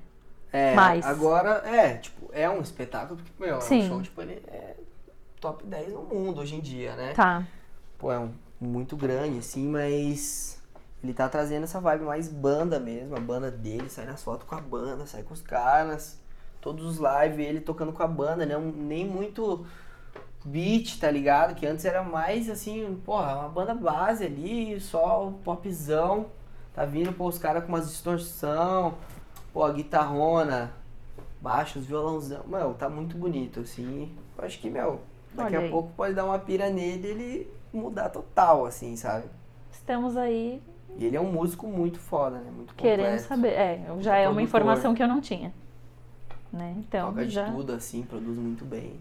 É, 0.52 0.74
mais. 0.74 1.06
agora, 1.06 1.62
é, 1.64 1.94
tipo, 1.96 2.28
é 2.32 2.48
um 2.48 2.60
espetáculo, 2.60 3.16
porque, 3.18 3.32
meu, 3.42 3.56
é 3.56 3.60
Sim. 3.60 3.84
um 3.84 3.88
show, 3.88 4.02
tipo, 4.02 4.20
ele 4.22 4.42
é 4.48 4.76
top 5.40 5.64
10 5.66 5.92
no 5.92 6.02
mundo 6.02 6.40
hoje 6.40 6.54
em 6.56 6.60
dia, 6.60 6.94
né? 6.94 7.12
Tá. 7.14 7.42
Pô, 7.98 8.12
é 8.12 8.18
um 8.18 8.30
muito 8.60 8.96
grande, 8.96 9.38
assim, 9.38 9.66
mas 9.68 10.60
ele 11.02 11.12
tá 11.12 11.28
trazendo 11.28 11.64
essa 11.64 11.80
vibe 11.80 12.04
mais 12.04 12.28
banda 12.28 12.78
mesmo, 12.78 13.16
a 13.16 13.20
banda 13.20 13.50
dele, 13.50 13.88
sai 13.88 14.06
nas 14.06 14.22
fotos 14.22 14.46
com 14.46 14.54
a 14.54 14.60
banda, 14.60 15.04
sai 15.06 15.22
com 15.22 15.34
os 15.34 15.42
caras, 15.42 16.20
todos 16.60 16.84
os 16.84 16.96
lives, 16.98 17.46
ele 17.46 17.60
tocando 17.60 17.92
com 17.92 18.02
a 18.02 18.06
banda, 18.08 18.46
né? 18.46 18.56
Um- 18.56 18.72
nem 18.72 19.06
muito 19.06 19.66
beat, 20.44 20.98
tá 20.98 21.10
ligado? 21.10 21.54
Que 21.54 21.66
antes 21.66 21.84
era 21.84 22.02
mais 22.02 22.48
assim, 22.50 23.00
porra, 23.04 23.36
uma 23.40 23.48
banda 23.48 23.74
base 23.74 24.24
ali, 24.24 24.78
só 24.80 25.26
o 25.28 25.32
popzão. 25.32 26.26
Tá 26.74 26.84
vindo, 26.84 27.12
pô, 27.12 27.26
os 27.26 27.38
caras 27.38 27.62
com 27.64 27.68
umas 27.68 27.88
distorção, 27.88 28.94
pô, 29.52 29.62
a 29.62 29.72
guitarrona, 29.72 30.72
baixos, 31.40 31.84
violãozão. 31.84 32.42
Meu, 32.46 32.72
tá 32.74 32.88
muito 32.88 33.16
bonito, 33.16 33.60
assim. 33.60 34.10
Eu 34.38 34.44
acho 34.44 34.58
que, 34.58 34.70
meu, 34.70 35.00
daqui 35.34 35.54
a 35.54 35.68
pouco 35.68 35.92
pode 35.94 36.14
dar 36.14 36.24
uma 36.24 36.38
pira 36.38 36.70
nele 36.70 37.06
e 37.06 37.10
ele 37.10 37.52
mudar 37.72 38.08
total, 38.08 38.64
assim, 38.64 38.96
sabe? 38.96 39.26
Estamos 39.70 40.16
aí 40.16 40.62
E 40.98 41.04
ele 41.04 41.16
é 41.16 41.20
um 41.20 41.30
músico 41.32 41.66
muito 41.66 41.98
foda, 41.98 42.38
né? 42.38 42.50
Muito 42.50 42.74
querendo 42.74 43.06
completo. 43.06 43.28
saber. 43.28 43.48
É, 43.52 43.76
já 44.00 44.16
é 44.16 44.28
uma 44.28 44.34
Produtor. 44.34 44.42
informação 44.42 44.94
que 44.94 45.02
eu 45.02 45.08
não 45.08 45.20
tinha. 45.20 45.52
Né? 46.52 46.74
Então, 46.78 47.10
Toca 47.10 47.24
de 47.26 47.30
já, 47.32 47.50
tudo, 47.50 47.72
assim, 47.72 48.02
produz 48.02 48.36
muito 48.38 48.64
bem. 48.64 49.00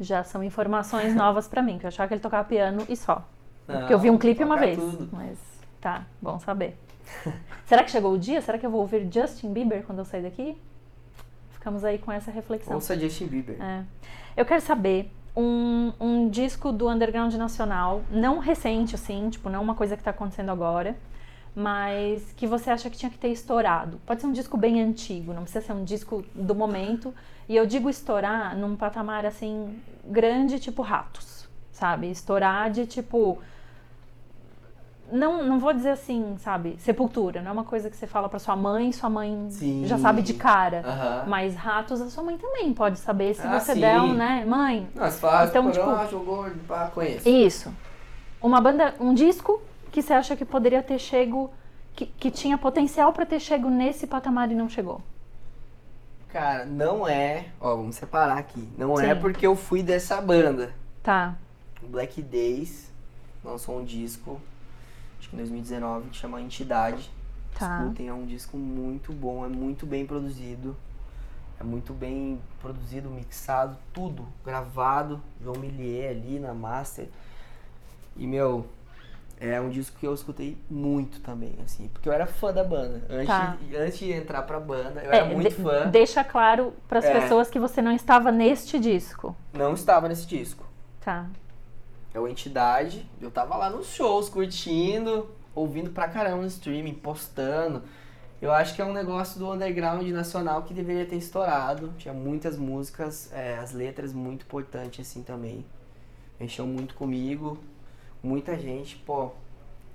Já 0.00 0.22
são 0.24 0.42
informações 0.42 1.14
novas 1.16 1.48
pra 1.48 1.62
mim, 1.62 1.78
que 1.78 1.84
eu 1.86 1.88
achava 1.88 2.08
que 2.08 2.14
ele 2.14 2.20
tocava 2.20 2.46
piano 2.48 2.84
e 2.88 2.96
só. 2.96 3.26
Não, 3.66 3.80
Porque 3.80 3.94
eu 3.94 3.98
vi 3.98 4.10
um 4.10 4.18
clipe 4.18 4.42
uma 4.42 4.56
vez. 4.56 4.78
tudo. 4.78 5.08
Mas 5.12 5.38
tá, 5.80 6.06
bom 6.20 6.38
saber. 6.38 6.78
Será 7.66 7.84
que 7.84 7.90
chegou 7.90 8.12
o 8.12 8.18
dia? 8.18 8.40
Será 8.40 8.58
que 8.58 8.64
eu 8.64 8.70
vou 8.70 8.80
ouvir 8.80 9.06
Justin 9.12 9.52
Bieber 9.52 9.82
quando 9.84 9.98
eu 9.98 10.04
sair 10.04 10.22
daqui? 10.22 10.56
Ficamos 11.50 11.84
aí 11.84 11.98
com 11.98 12.10
essa 12.10 12.30
reflexão. 12.30 12.74
Ouça 12.74 12.98
Justin 12.98 13.26
Bieber. 13.26 13.60
É. 13.60 13.84
Eu 14.36 14.46
quero 14.46 14.60
saber 14.60 15.10
um, 15.36 15.92
um 16.00 16.28
disco 16.28 16.72
do 16.72 16.88
underground 16.88 17.34
nacional, 17.34 18.02
não 18.10 18.38
recente, 18.38 18.94
assim, 18.94 19.28
tipo, 19.30 19.48
não 19.48 19.62
uma 19.62 19.74
coisa 19.74 19.96
que 19.96 20.02
tá 20.02 20.10
acontecendo 20.10 20.50
agora, 20.50 20.96
mas 21.60 22.22
que 22.36 22.46
você 22.46 22.70
acha 22.70 22.88
que 22.88 22.96
tinha 22.96 23.10
que 23.10 23.18
ter 23.18 23.30
estourado. 23.32 24.00
Pode 24.06 24.20
ser 24.20 24.28
um 24.28 24.32
disco 24.32 24.56
bem 24.56 24.80
antigo, 24.80 25.32
não 25.32 25.42
precisa 25.42 25.66
ser 25.66 25.72
um 25.72 25.82
disco 25.82 26.24
do 26.32 26.54
momento. 26.54 27.12
E 27.48 27.56
eu 27.56 27.66
digo 27.66 27.90
estourar 27.90 28.56
num 28.56 28.76
patamar 28.76 29.26
assim 29.26 29.76
grande, 30.04 30.60
tipo 30.60 30.82
ratos, 30.82 31.48
sabe? 31.72 32.08
Estourar 32.12 32.70
de 32.70 32.86
tipo. 32.86 33.38
Não, 35.10 35.42
não 35.44 35.58
vou 35.58 35.72
dizer 35.72 35.90
assim, 35.90 36.36
sabe? 36.38 36.76
Sepultura, 36.78 37.42
não 37.42 37.48
é 37.48 37.52
uma 37.52 37.64
coisa 37.64 37.90
que 37.90 37.96
você 37.96 38.06
fala 38.06 38.28
pra 38.28 38.38
sua 38.38 38.54
mãe, 38.54 38.92
sua 38.92 39.10
mãe 39.10 39.48
Sim. 39.50 39.82
já 39.84 39.98
sabe 39.98 40.22
de 40.22 40.34
cara. 40.34 40.84
Aham. 40.86 41.24
Mas 41.26 41.56
ratos 41.56 42.00
a 42.00 42.08
sua 42.08 42.22
mãe 42.22 42.38
também 42.38 42.72
pode 42.72 42.98
saber 43.00 43.34
se 43.34 43.44
Ah, 43.44 43.58
você 43.58 43.72
sim. 43.74 43.80
der 43.80 44.00
um, 44.00 44.14
né? 44.14 44.44
Mãe, 44.46 44.86
você 44.94 45.18
fala, 45.18 45.46
Então, 45.48 45.72
tipo- 45.72 45.84
tipo... 45.96 46.10
jogou, 46.10 46.46
pá, 46.68 46.86
conheço. 46.94 47.28
isso. 47.28 47.74
Uma 48.40 48.60
banda, 48.60 48.94
um 49.00 49.12
disco 49.12 49.60
que 49.98 50.02
você 50.02 50.12
acha 50.12 50.36
que 50.36 50.44
poderia 50.44 50.82
ter 50.82 50.98
chego, 50.98 51.50
que, 51.94 52.06
que 52.06 52.30
tinha 52.30 52.56
potencial 52.56 53.12
pra 53.12 53.26
ter 53.26 53.40
chego 53.40 53.68
nesse 53.68 54.06
patamar 54.06 54.50
e 54.50 54.54
não 54.54 54.68
chegou. 54.68 55.02
Cara, 56.28 56.64
não 56.64 57.08
é... 57.08 57.46
Ó, 57.60 57.74
vamos 57.76 57.96
separar 57.96 58.38
aqui. 58.38 58.68
Não 58.76 58.98
é 59.00 59.14
Sim. 59.14 59.20
porque 59.20 59.46
eu 59.46 59.56
fui 59.56 59.82
dessa 59.82 60.20
banda. 60.20 60.72
Tá, 61.02 61.36
Black 61.82 62.20
Days 62.22 62.92
lançou 63.42 63.78
um 63.78 63.84
disco, 63.84 64.40
acho 65.18 65.30
que 65.30 65.36
em 65.36 65.38
2019, 65.38 66.10
que 66.10 66.16
chama 66.16 66.40
Entidade. 66.40 67.10
Tá. 67.58 67.80
Escutem, 67.80 68.08
é 68.08 68.12
um 68.12 68.26
disco 68.26 68.56
muito 68.56 69.12
bom, 69.12 69.44
é 69.44 69.48
muito 69.48 69.86
bem 69.86 70.06
produzido. 70.06 70.76
É 71.58 71.64
muito 71.64 71.92
bem 71.92 72.40
produzido, 72.60 73.10
mixado, 73.10 73.76
tudo 73.92 74.28
gravado. 74.44 75.20
João 75.42 75.58
Millier 75.58 76.10
ali 76.10 76.38
na 76.38 76.54
master. 76.54 77.08
E, 78.16 78.26
meu, 78.26 78.66
é 79.40 79.60
um 79.60 79.68
disco 79.70 79.96
que 79.98 80.06
eu 80.06 80.12
escutei 80.14 80.56
muito 80.68 81.20
também, 81.20 81.54
assim. 81.64 81.88
Porque 81.88 82.08
eu 82.08 82.12
era 82.12 82.26
fã 82.26 82.52
da 82.52 82.64
banda. 82.64 83.02
Antes, 83.08 83.26
Tá. 83.26 83.56
antes 83.78 83.98
de 83.98 84.12
entrar 84.12 84.42
pra 84.42 84.58
banda, 84.58 85.00
eu 85.02 85.12
É, 85.12 85.16
era 85.18 85.24
muito 85.26 85.48
de- 85.48 85.54
fã. 85.62 85.86
deixa 85.88 86.24
claro 86.24 86.72
pras 86.88 87.04
É. 87.04 87.20
pessoas 87.20 87.48
que 87.48 87.58
você 87.58 87.80
não 87.80 87.92
estava 87.92 88.32
neste 88.32 88.78
disco. 88.78 89.34
Não 89.52 89.74
estava 89.74 90.08
nesse 90.08 90.26
disco. 90.26 90.66
Tá. 91.00 91.26
É 92.12 92.18
o 92.18 92.26
Entidade. 92.26 93.08
Eu 93.20 93.30
tava 93.30 93.56
lá 93.56 93.70
nos 93.70 93.86
shows, 93.88 94.28
curtindo, 94.28 95.28
ouvindo 95.54 95.90
pra 95.90 96.08
caramba 96.08 96.42
no 96.42 96.46
streaming, 96.48 96.94
postando. 96.94 97.82
Eu 98.40 98.52
acho 98.52 98.74
que 98.74 98.80
é 98.80 98.84
um 98.84 98.92
negócio 98.92 99.38
do 99.38 99.52
underground 99.52 100.06
nacional 100.10 100.62
que 100.62 100.72
deveria 100.72 101.04
ter 101.04 101.16
estourado. 101.16 101.92
Tinha 101.98 102.14
muitas 102.14 102.56
músicas, 102.56 103.30
é, 103.32 103.58
as 103.58 103.72
letras 103.72 104.12
muito 104.12 104.42
importantes 104.44 105.06
assim 105.08 105.22
também. 105.22 105.64
Mexeu 106.38 106.66
muito 106.66 106.94
comigo. 106.94 107.58
Muita 108.22 108.56
gente, 108.58 108.96
pô. 108.96 109.30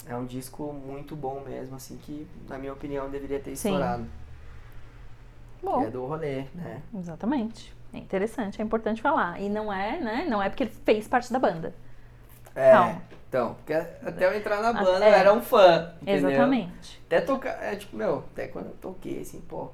É 0.06 0.16
um 0.16 0.26
disco 0.26 0.74
muito 0.74 1.16
bom 1.16 1.42
mesmo, 1.46 1.78
assim, 1.78 1.98
que 1.98 2.28
na 2.50 2.58
minha 2.58 2.74
opinião 2.74 3.10
deveria 3.10 3.40
ter 3.40 3.56
Sim. 3.56 3.70
estourado. 3.70 4.06
Bom, 5.62 5.82
é 5.82 5.90
do 5.90 6.06
rolê, 6.06 6.44
né? 6.54 6.82
exatamente. 7.00 7.74
É 7.94 7.98
interessante, 7.98 8.62
é 8.62 8.66
importante 8.66 9.02
falar. 9.02 9.40
E 9.40 9.48
não 9.48 9.72
é, 9.72 10.00
né? 10.00 10.26
Não 10.28 10.42
é 10.44 10.50
porque 10.50 10.64
ele 10.64 10.72
fez 10.84 11.08
parte 11.08 11.32
da 11.32 11.40
banda. 11.40 11.74
É. 12.54 12.74
Não. 12.74 13.02
Então, 13.30 13.56
porque 13.56 13.74
até 13.74 14.28
eu 14.28 14.36
entrar 14.36 14.62
na 14.62 14.74
banda 14.74 15.06
É. 15.06 15.10
eu 15.10 15.14
era 15.14 15.34
um 15.34 15.42
fã. 15.42 15.94
Entendeu? 16.02 16.30
Exatamente. 16.30 17.02
Até 17.08 17.22
tocar, 17.22 17.64
é 17.64 17.76
tipo, 17.76 17.96
meu, 17.96 18.26
até 18.32 18.48
quando 18.48 18.68
eu 18.68 18.76
toquei, 18.82 19.22
assim, 19.22 19.40
pô. 19.42 19.70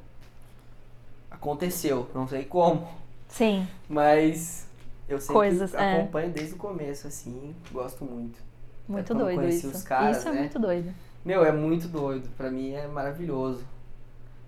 Aconteceu, 1.31 2.09
não 2.13 2.27
sei 2.27 2.43
como, 2.45 2.87
Sim. 3.27 3.67
mas 3.87 4.67
eu 5.09 5.19
sempre 5.19 5.33
Coisas, 5.33 5.73
é. 5.73 5.99
acompanho 5.99 6.31
desde 6.31 6.53
o 6.53 6.57
começo, 6.57 7.07
assim, 7.07 7.55
gosto 7.71 8.05
muito. 8.05 8.39
Muito 8.87 9.13
doido 9.13 9.47
isso. 9.47 9.67
os 9.67 9.83
caras, 9.83 10.17
isso 10.17 10.29
é 10.29 10.31
né? 10.31 10.39
muito 10.41 10.59
doido. 10.59 10.93
Meu, 11.25 11.43
é 11.43 11.51
muito 11.51 11.87
doido, 11.87 12.29
pra 12.37 12.49
mim 12.49 12.71
é 12.71 12.87
maravilhoso 12.87 13.63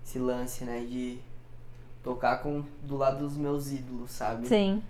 esse 0.04 0.18
lance, 0.18 0.64
né, 0.64 0.80
de 0.80 1.18
tocar 2.02 2.38
com 2.42 2.64
do 2.82 2.96
lado 2.96 3.18
dos 3.18 3.36
meus 3.36 3.70
ídolos, 3.70 4.10
sabe? 4.10 4.46
Sim. 4.46 4.82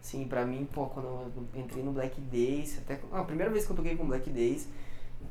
Sim, 0.00 0.26
pra 0.26 0.46
mim, 0.46 0.66
pô, 0.72 0.86
quando 0.86 1.06
eu 1.06 1.32
entrei 1.54 1.82
no 1.82 1.92
Black 1.92 2.20
Days, 2.20 2.78
até 2.78 2.98
a 3.12 3.22
primeira 3.22 3.50
vez 3.50 3.66
que 3.66 3.72
eu 3.72 3.76
toquei 3.76 3.96
com 3.96 4.06
Black 4.06 4.30
Days, 4.30 4.68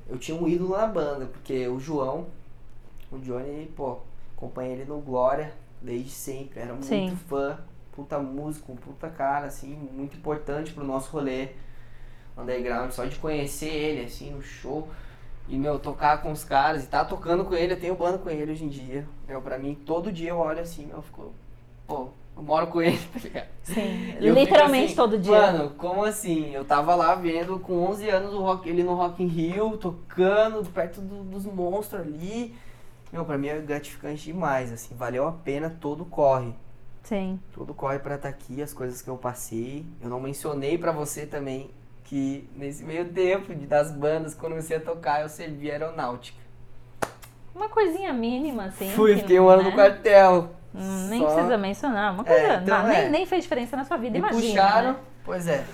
eu 0.07 0.17
tinha 0.17 0.37
um 0.39 0.47
ídolo 0.47 0.77
na 0.77 0.85
banda, 0.85 1.25
porque 1.25 1.67
o 1.67 1.79
João, 1.79 2.27
o 3.11 3.17
Johnny, 3.17 3.71
pô, 3.75 3.97
acompanhei 4.37 4.73
ele 4.73 4.85
no 4.85 4.99
Glória 4.99 5.53
desde 5.81 6.11
sempre, 6.11 6.59
era 6.59 6.73
muito 6.73 6.85
Sim. 6.85 7.17
fã, 7.27 7.57
puta 7.99 8.17
músico, 8.19 8.75
puta 8.77 9.09
cara, 9.09 9.47
assim, 9.47 9.75
muito 9.91 10.15
importante 10.15 10.71
pro 10.71 10.85
nosso 10.85 11.11
rolê 11.11 11.49
underground, 12.37 12.91
só 12.91 13.03
de 13.05 13.17
conhecer 13.17 13.67
ele, 13.67 14.05
assim, 14.05 14.31
no 14.31 14.41
show. 14.41 14.87
E, 15.49 15.57
meu, 15.57 15.79
tocar 15.79 16.21
com 16.21 16.31
os 16.31 16.43
caras 16.43 16.83
e 16.83 16.87
tá 16.87 17.03
tocando 17.03 17.43
com 17.43 17.55
ele, 17.55 17.73
eu 17.73 17.79
tenho 17.79 17.95
banda 17.95 18.17
com 18.19 18.29
ele 18.29 18.51
hoje 18.51 18.63
em 18.63 18.69
dia. 18.69 19.05
Meu, 19.27 19.41
pra 19.41 19.57
mim, 19.57 19.75
todo 19.75 20.11
dia 20.11 20.29
eu 20.29 20.37
olho 20.37 20.59
assim, 20.61 20.85
meu, 20.85 21.01
fico. 21.01 21.33
Pô, 21.87 22.07
eu 22.37 22.43
moro 22.43 22.67
com 22.67 22.81
ele, 22.81 22.97
tá 23.11 23.19
ligado? 23.19 23.47
Sim. 23.63 24.11
Literalmente 24.19 24.85
assim, 24.85 24.95
todo 24.95 25.17
dia. 25.17 25.33
Mano, 25.33 25.71
como 25.71 26.05
assim? 26.05 26.51
Eu 26.53 26.63
tava 26.63 26.95
lá 26.95 27.15
vendo 27.15 27.59
com 27.59 27.83
11 27.83 28.07
anos 28.09 28.33
o 28.33 28.39
rock, 28.41 28.69
ele 28.69 28.83
no 28.83 28.93
Rock 28.93 29.21
in 29.23 29.27
Rio, 29.27 29.75
tocando 29.77 30.63
perto 30.69 31.01
do- 31.01 31.23
dos 31.23 31.45
monstros 31.45 32.01
ali. 32.01 32.55
Meu, 33.11 33.25
pra 33.25 33.37
mim 33.37 33.47
é 33.47 33.57
gratificante 33.59 34.23
demais, 34.25 34.71
assim, 34.71 34.95
valeu 34.95 35.27
a 35.27 35.31
pena 35.31 35.75
todo 35.81 36.05
corre. 36.05 36.53
Sim. 37.09 37.39
Todo 37.53 37.73
corre 37.73 37.97
pra 37.97 38.15
estar 38.15 38.29
aqui, 38.29 38.61
as 38.61 38.71
coisas 38.71 39.01
que 39.01 39.09
eu 39.09 39.17
passei. 39.17 39.83
Eu 39.99 40.09
não 40.09 40.19
mencionei 40.19 40.77
pra 40.77 40.91
você 40.91 41.25
também 41.25 41.71
que 42.03 42.47
nesse 42.55 42.83
meio 42.83 43.09
tempo 43.11 43.53
de, 43.55 43.65
das 43.65 43.91
bandas, 43.91 44.35
quando 44.35 44.51
eu 44.51 44.57
comecei 44.57 44.77
a 44.77 44.79
tocar, 44.79 45.21
eu 45.21 45.29
servi 45.29 45.71
aeronáutica. 45.71 46.37
Uma 47.55 47.67
coisinha 47.67 48.13
mínima, 48.13 48.65
assim. 48.65 48.91
Fui, 48.91 49.15
que, 49.15 49.21
fiquei 49.21 49.39
um 49.39 49.49
ano 49.49 49.63
né? 49.63 49.69
no 49.69 49.75
quartel. 49.75 50.51
Hum, 50.73 51.07
Nem 51.09 51.19
Só- 51.21 51.33
precisa 51.33 51.57
mencionar. 51.57 52.13
Uma 52.13 52.23
coisa. 52.23 52.39
É, 52.39 52.55
então 52.57 52.77
não, 52.83 52.87
nem, 52.87 52.97
é. 52.97 53.09
nem 53.09 53.25
fez 53.25 53.41
diferença 53.43 53.75
na 53.75 53.83
sua 53.85 53.97
vida, 53.97 54.13
Me 54.13 54.19
imagina. 54.19 54.41
puxaram, 54.41 54.91
né? 54.93 54.99
pois 55.25 55.47
é. 55.47 55.65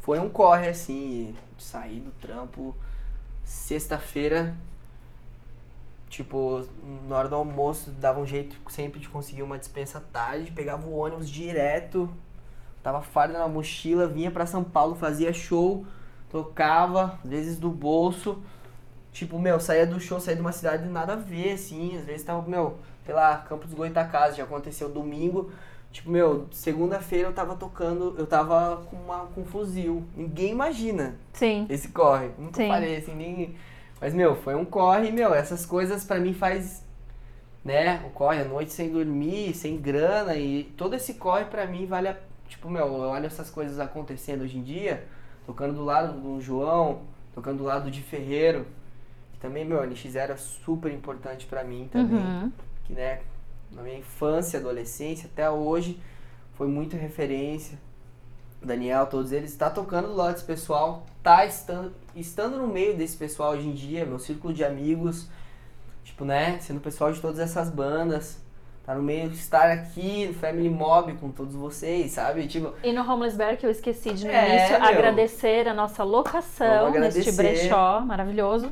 Foi 0.00 0.18
um 0.18 0.30
corre 0.30 0.68
assim, 0.68 1.36
de 1.58 1.62
sair 1.62 2.00
do 2.00 2.10
trampo 2.12 2.74
sexta-feira, 3.44 4.54
tipo, 6.16 6.64
na 7.08 7.16
hora 7.16 7.28
do 7.28 7.34
almoço, 7.34 7.90
dava 7.90 8.20
um 8.20 8.26
jeito 8.26 8.56
sempre 8.70 9.00
de 9.00 9.08
conseguir 9.08 9.42
uma 9.42 9.58
dispensa 9.58 10.00
tarde, 10.12 10.52
pegava 10.52 10.86
o 10.86 10.96
ônibus 10.96 11.28
direto, 11.28 12.08
tava 12.82 13.02
farda 13.02 13.38
na 13.38 13.48
mochila, 13.48 14.06
vinha 14.06 14.30
pra 14.30 14.46
São 14.46 14.62
Paulo, 14.62 14.94
fazia 14.94 15.32
show, 15.32 15.84
tocava, 16.30 17.18
às 17.24 17.30
vezes 17.30 17.58
do 17.58 17.70
bolso. 17.70 18.42
Tipo, 19.12 19.38
meu, 19.38 19.58
saía 19.58 19.86
do 19.86 19.98
show, 19.98 20.20
saía 20.20 20.36
de 20.36 20.40
uma 20.40 20.52
cidade 20.52 20.88
nada 20.88 21.14
a 21.14 21.16
ver, 21.16 21.52
assim, 21.52 21.96
às 21.96 22.04
vezes 22.04 22.24
tava, 22.24 22.48
meu, 22.48 22.78
sei 23.04 23.14
lá, 23.14 23.38
Campos 23.38 23.72
Goitacazes, 23.72 24.36
já 24.36 24.44
aconteceu 24.44 24.88
domingo, 24.88 25.50
Tipo, 25.94 26.10
meu, 26.10 26.48
segunda-feira 26.50 27.28
eu 27.28 27.32
tava 27.32 27.54
tocando, 27.54 28.16
eu 28.18 28.26
tava 28.26 28.84
com, 28.90 28.96
uma, 28.96 29.26
com 29.26 29.42
um 29.42 29.44
fuzil. 29.44 30.02
Ninguém 30.16 30.50
imagina 30.50 31.14
Sim. 31.32 31.66
esse 31.70 31.90
corre. 31.90 32.30
Nunca 32.36 32.56
Sim. 32.56 32.66
falei 32.66 32.96
assim, 32.96 33.14
nem. 33.14 33.54
Mas, 34.04 34.12
meu, 34.12 34.36
foi 34.36 34.54
um 34.54 34.66
corre, 34.66 35.10
meu, 35.10 35.32
essas 35.32 35.64
coisas 35.64 36.04
pra 36.04 36.20
mim 36.20 36.34
faz. 36.34 36.84
Né? 37.64 38.04
O 38.06 38.10
corre 38.10 38.42
à 38.42 38.44
noite 38.44 38.70
sem 38.70 38.90
dormir, 38.90 39.54
sem 39.54 39.78
grana 39.78 40.36
e 40.36 40.64
todo 40.76 40.94
esse 40.94 41.14
corre 41.14 41.46
pra 41.46 41.66
mim 41.66 41.86
vale 41.86 42.08
a. 42.08 42.16
Tipo, 42.46 42.68
meu, 42.68 42.86
eu 42.86 42.92
olho 43.08 43.24
essas 43.24 43.48
coisas 43.48 43.80
acontecendo 43.80 44.42
hoje 44.42 44.58
em 44.58 44.62
dia, 44.62 45.06
tocando 45.46 45.72
do 45.72 45.82
lado 45.82 46.20
do 46.20 46.38
João, 46.38 47.00
tocando 47.34 47.56
do 47.56 47.64
lado 47.64 47.90
de 47.90 48.02
Ferreiro. 48.02 48.66
Que 49.32 49.38
também, 49.38 49.64
meu, 49.64 49.80
a 49.80 49.86
NX 49.86 50.14
era 50.16 50.36
super 50.36 50.92
importante 50.92 51.46
pra 51.46 51.64
mim 51.64 51.88
também 51.90 52.18
Uhum. 52.18 52.52
que 52.84 52.92
né, 52.92 53.22
na 53.72 53.80
minha 53.80 53.96
infância, 53.96 54.60
adolescência, 54.60 55.30
até 55.32 55.48
hoje, 55.48 55.98
foi 56.52 56.66
muita 56.66 56.94
referência. 56.98 57.78
O 58.62 58.66
Daniel, 58.66 59.06
todos 59.06 59.32
eles, 59.32 59.56
tá 59.56 59.70
tocando 59.70 60.08
do 60.08 60.14
lado 60.14 60.34
desse 60.34 60.44
pessoal, 60.44 61.06
tá 61.24 61.44
estando, 61.44 61.92
estando 62.14 62.58
no 62.58 62.68
meio 62.68 62.96
desse 62.96 63.16
pessoal 63.16 63.52
hoje 63.54 63.66
em 63.66 63.72
dia, 63.72 64.04
meu 64.06 64.18
círculo 64.20 64.54
de 64.54 64.62
amigos, 64.62 65.26
tipo, 66.04 66.24
né, 66.24 66.58
sendo 66.60 66.78
pessoal 66.80 67.10
de 67.12 67.20
todas 67.20 67.38
essas 67.40 67.68
bandas, 67.70 68.38
tá 68.84 68.94
no 68.94 69.02
meio 69.02 69.30
de 69.30 69.36
estar 69.36 69.70
aqui 69.70 70.26
no 70.26 70.34
Family 70.34 70.68
Mob 70.68 71.14
com 71.14 71.30
todos 71.32 71.54
vocês, 71.54 72.12
sabe? 72.12 72.46
Tipo, 72.46 72.74
E 72.84 72.92
no 72.92 73.00
Homeless 73.10 73.36
Bear, 73.36 73.56
que 73.56 73.64
eu 73.64 73.70
esqueci 73.70 74.12
de 74.12 74.26
no 74.26 74.30
É, 74.30 74.48
início, 74.58 74.78
meu. 74.78 74.88
agradecer 74.88 75.66
a 75.66 75.72
nossa 75.74 76.04
locação 76.04 76.90
neste 76.90 77.32
brechó 77.32 78.00
maravilhoso. 78.02 78.70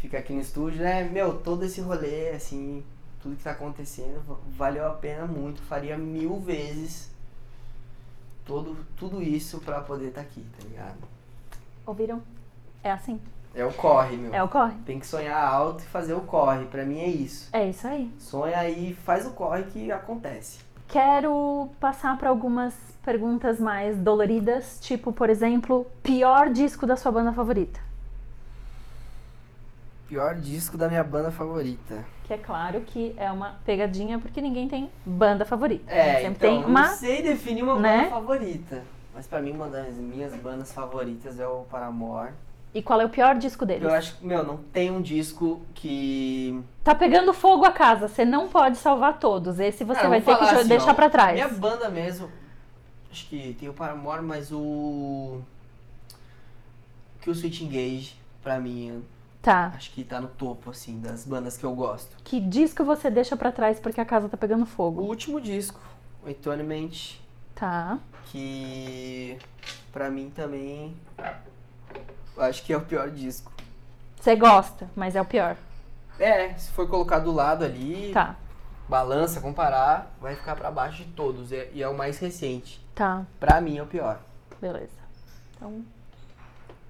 fica 0.00 0.16
aqui 0.18 0.32
no 0.32 0.40
estúdio, 0.40 0.82
né? 0.82 1.04
Meu, 1.04 1.34
todo 1.36 1.62
esse 1.66 1.82
rolê, 1.82 2.30
assim, 2.30 2.82
tudo 3.22 3.36
que 3.36 3.42
tá 3.44 3.50
acontecendo, 3.50 4.22
va- 4.26 4.36
valeu 4.56 4.86
a 4.86 4.92
pena 4.94 5.26
muito. 5.26 5.60
Faria 5.60 5.98
mil 5.98 6.40
vezes 6.40 7.10
todo, 8.46 8.74
tudo 8.96 9.22
isso 9.22 9.58
pra 9.60 9.82
poder 9.82 10.08
estar 10.08 10.22
aqui, 10.22 10.42
tá 10.58 10.66
ligado? 10.66 10.96
Ouviram? 11.86 12.22
É 12.82 12.90
assim. 12.90 13.20
É 13.54 13.64
o 13.64 13.72
corre, 13.72 14.16
meu. 14.16 14.32
É 14.32 14.42
o 14.42 14.48
corre. 14.48 14.74
Tem 14.86 15.00
que 15.00 15.06
sonhar 15.06 15.42
alto 15.42 15.82
e 15.82 15.86
fazer 15.86 16.14
o 16.14 16.20
corre. 16.20 16.66
Pra 16.66 16.84
mim 16.84 17.00
é 17.00 17.08
isso. 17.08 17.48
É 17.52 17.68
isso 17.68 17.86
aí. 17.86 18.12
Sonha 18.18 18.68
e 18.68 18.94
faz 18.94 19.26
o 19.26 19.30
corre 19.30 19.64
que 19.64 19.90
acontece. 19.90 20.60
Quero 20.86 21.68
passar 21.80 22.16
para 22.18 22.28
algumas 22.28 22.74
perguntas 23.04 23.58
mais 23.60 23.96
doloridas, 23.96 24.78
tipo, 24.80 25.12
por 25.12 25.30
exemplo, 25.30 25.86
pior 26.02 26.50
disco 26.50 26.86
da 26.86 26.96
sua 26.96 27.12
banda 27.12 27.32
favorita. 27.32 27.80
Pior 30.08 30.34
disco 30.34 30.76
da 30.76 30.88
minha 30.88 31.04
banda 31.04 31.30
favorita. 31.30 32.04
Que 32.24 32.34
é 32.34 32.38
claro 32.38 32.80
que 32.80 33.14
é 33.16 33.30
uma 33.30 33.60
pegadinha, 33.64 34.18
porque 34.18 34.40
ninguém 34.40 34.68
tem 34.68 34.90
banda 35.06 35.44
favorita. 35.44 35.92
É, 35.92 36.22
Sempre 36.22 36.28
então, 36.28 36.62
tem 36.62 36.64
uma. 36.64 36.88
não 36.88 36.96
sei 36.96 37.22
definir 37.22 37.62
uma 37.62 37.78
né? 37.78 37.98
banda 37.98 38.10
favorita. 38.10 38.82
Mas 39.14 39.26
pra 39.26 39.40
mim, 39.40 39.52
uma 39.52 39.68
das 39.68 39.94
minhas 39.94 40.34
bandas 40.34 40.72
favoritas 40.72 41.38
é 41.38 41.46
o 41.46 41.62
Paramore. 41.70 42.32
E 42.72 42.80
qual 42.80 43.00
é 43.00 43.04
o 43.04 43.08
pior 43.08 43.34
disco 43.36 43.66
deles? 43.66 43.82
Eu 43.82 43.92
acho 43.92 44.16
que, 44.16 44.24
meu, 44.24 44.44
não 44.44 44.56
tem 44.56 44.92
um 44.92 45.02
disco 45.02 45.60
que 45.74 46.62
Tá 46.84 46.94
pegando 46.94 47.34
fogo 47.34 47.64
a 47.64 47.72
casa, 47.72 48.06
você 48.06 48.24
não 48.24 48.48
pode 48.48 48.76
salvar 48.76 49.18
todos. 49.18 49.58
Esse 49.58 49.82
você 49.82 49.96
Cara, 49.96 50.08
vai 50.08 50.20
ter 50.22 50.36
que 50.36 50.44
assim, 50.44 50.68
deixar 50.68 50.92
ó, 50.92 50.94
pra 50.94 51.10
trás. 51.10 51.34
Minha 51.34 51.48
banda 51.48 51.88
mesmo, 51.88 52.30
acho 53.10 53.26
que 53.28 53.56
tem 53.58 53.68
o 53.68 53.72
Paramore, 53.74 54.22
mas 54.22 54.52
o. 54.52 55.40
Que 57.20 57.28
o 57.28 57.34
Switch 57.34 57.60
Engage, 57.60 58.14
pra 58.40 58.60
mim, 58.60 59.04
Tá. 59.42 59.72
acho 59.74 59.90
que 59.90 60.04
tá 60.04 60.20
no 60.20 60.28
topo, 60.28 60.70
assim, 60.70 61.00
das 61.00 61.26
bandas 61.26 61.56
que 61.56 61.64
eu 61.64 61.74
gosto. 61.74 62.16
Que 62.22 62.38
disco 62.38 62.84
você 62.84 63.10
deixa 63.10 63.36
pra 63.36 63.50
trás 63.50 63.80
porque 63.80 64.00
a 64.00 64.04
casa 64.04 64.28
tá 64.28 64.36
pegando 64.36 64.62
O 64.62 64.66
fogo? 64.66 65.02
último 65.02 65.40
disco, 65.40 65.80
o 66.24 66.30
Atonement, 66.30 67.16
Tá. 67.54 67.98
Que 68.30 69.38
pra 69.92 70.08
mim 70.10 70.30
também. 70.30 70.96
eu 72.36 72.42
Acho 72.42 72.62
que 72.62 72.72
é 72.72 72.76
o 72.76 72.80
pior 72.80 73.10
disco. 73.10 73.52
Você 74.20 74.36
gosta, 74.36 74.88
mas 74.94 75.16
é 75.16 75.20
o 75.20 75.24
pior. 75.24 75.56
É, 76.18 76.52
se 76.54 76.70
for 76.72 76.88
colocar 76.88 77.18
do 77.18 77.32
lado 77.32 77.64
ali, 77.64 78.10
Tá. 78.12 78.36
balança, 78.88 79.40
comparar, 79.40 80.14
vai 80.20 80.36
ficar 80.36 80.54
pra 80.54 80.70
baixo 80.70 81.04
de 81.04 81.10
todos. 81.12 81.50
E 81.52 81.70
e 81.74 81.82
é 81.82 81.88
o 81.88 81.96
mais 81.96 82.18
recente. 82.18 82.80
Tá. 82.94 83.24
Pra 83.38 83.60
mim 83.60 83.78
é 83.78 83.82
o 83.82 83.86
pior. 83.86 84.20
Beleza. 84.60 84.90
Então, 85.56 85.82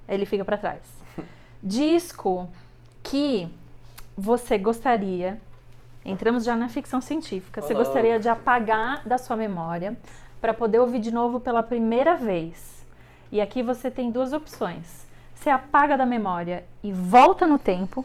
ele 0.08 0.26
fica 0.26 0.44
pra 0.44 0.56
trás. 0.58 0.80
Disco 1.62 2.48
que 3.02 3.48
você 4.16 4.58
gostaria, 4.58 5.40
entramos 6.04 6.44
já 6.44 6.56
na 6.56 6.68
ficção 6.68 7.00
científica, 7.00 7.62
você 7.62 7.72
gostaria 7.72 8.18
de 8.18 8.28
apagar 8.28 9.06
da 9.08 9.16
sua 9.16 9.36
memória 9.36 9.96
para 10.40 10.54
poder 10.54 10.78
ouvir 10.78 11.00
de 11.00 11.10
novo 11.10 11.40
pela 11.40 11.62
primeira 11.62 12.16
vez. 12.16 12.84
E 13.30 13.40
aqui 13.40 13.62
você 13.62 13.90
tem 13.90 14.10
duas 14.10 14.32
opções. 14.32 15.06
Você 15.34 15.48
apaga 15.48 15.96
da 15.96 16.04
memória 16.04 16.64
e 16.82 16.92
volta 16.92 17.46
no 17.46 17.58
tempo, 17.58 18.04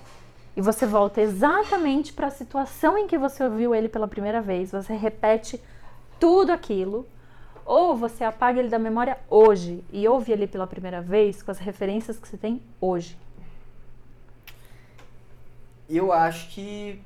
e 0.56 0.62
você 0.62 0.86
volta 0.86 1.22
exatamente 1.22 2.14
para 2.14 2.28
a 2.28 2.32
situação 2.32 2.98
em 2.98 3.08
que 3.08 3.18
você 3.18 3.44
ouviu 3.44 3.76
ele 3.76 3.90
pela 3.90 4.08
primeira 4.08 4.42
vez, 4.42 4.72
você 4.72 4.94
repete 4.94 5.62
tudo 6.18 6.52
aquilo, 6.52 7.06
ou 7.66 7.96
você 7.96 8.24
apaga 8.24 8.60
ele 8.60 8.70
da 8.70 8.80
memória 8.80 9.18
hoje 9.30 9.84
e 9.92 10.08
ouve 10.08 10.32
ele 10.32 10.48
pela 10.48 10.68
primeira 10.68 11.02
vez 11.02 11.42
com 11.42 11.52
as 11.52 11.58
referências 11.58 12.18
que 12.18 12.28
você 12.28 12.38
tem 12.38 12.62
hoje. 12.80 13.18
Eu 15.90 16.14
acho 16.14 16.50
que. 16.50 17.02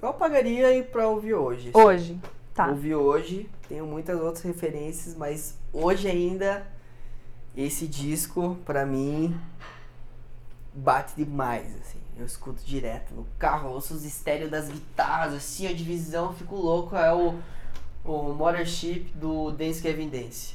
Eu 0.00 0.08
apagaria 0.08 0.76
e 0.76 0.82
pra 0.82 1.08
ouvir 1.08 1.34
hoje. 1.34 1.70
assim. 2.10 2.20
Tá. 2.54 2.68
Ouvir 2.68 2.94
hoje, 2.94 3.48
tenho 3.68 3.86
muitas 3.86 4.20
outras 4.20 4.42
referências, 4.44 5.14
mas 5.16 5.56
hoje 5.72 6.06
ainda 6.08 6.66
esse 7.56 7.86
disco, 7.86 8.56
pra 8.64 8.84
mim, 8.84 9.38
bate 10.74 11.14
demais, 11.16 11.74
assim. 11.80 11.98
Eu 12.16 12.26
escuto 12.26 12.62
direto 12.62 13.14
no 13.14 13.26
carro, 13.38 13.70
ouço 13.70 13.94
os 13.94 14.04
estéreo 14.04 14.50
das 14.50 14.68
guitarras, 14.68 15.32
assim, 15.34 15.66
a 15.66 15.72
divisão, 15.72 16.32
fico 16.34 16.54
louco. 16.54 16.94
É 16.94 17.12
o, 17.12 17.34
o 18.04 18.34
Mothership 18.34 19.10
do 19.14 19.50
Dance 19.50 19.80
Kevin 19.80 20.08
Dance. 20.08 20.54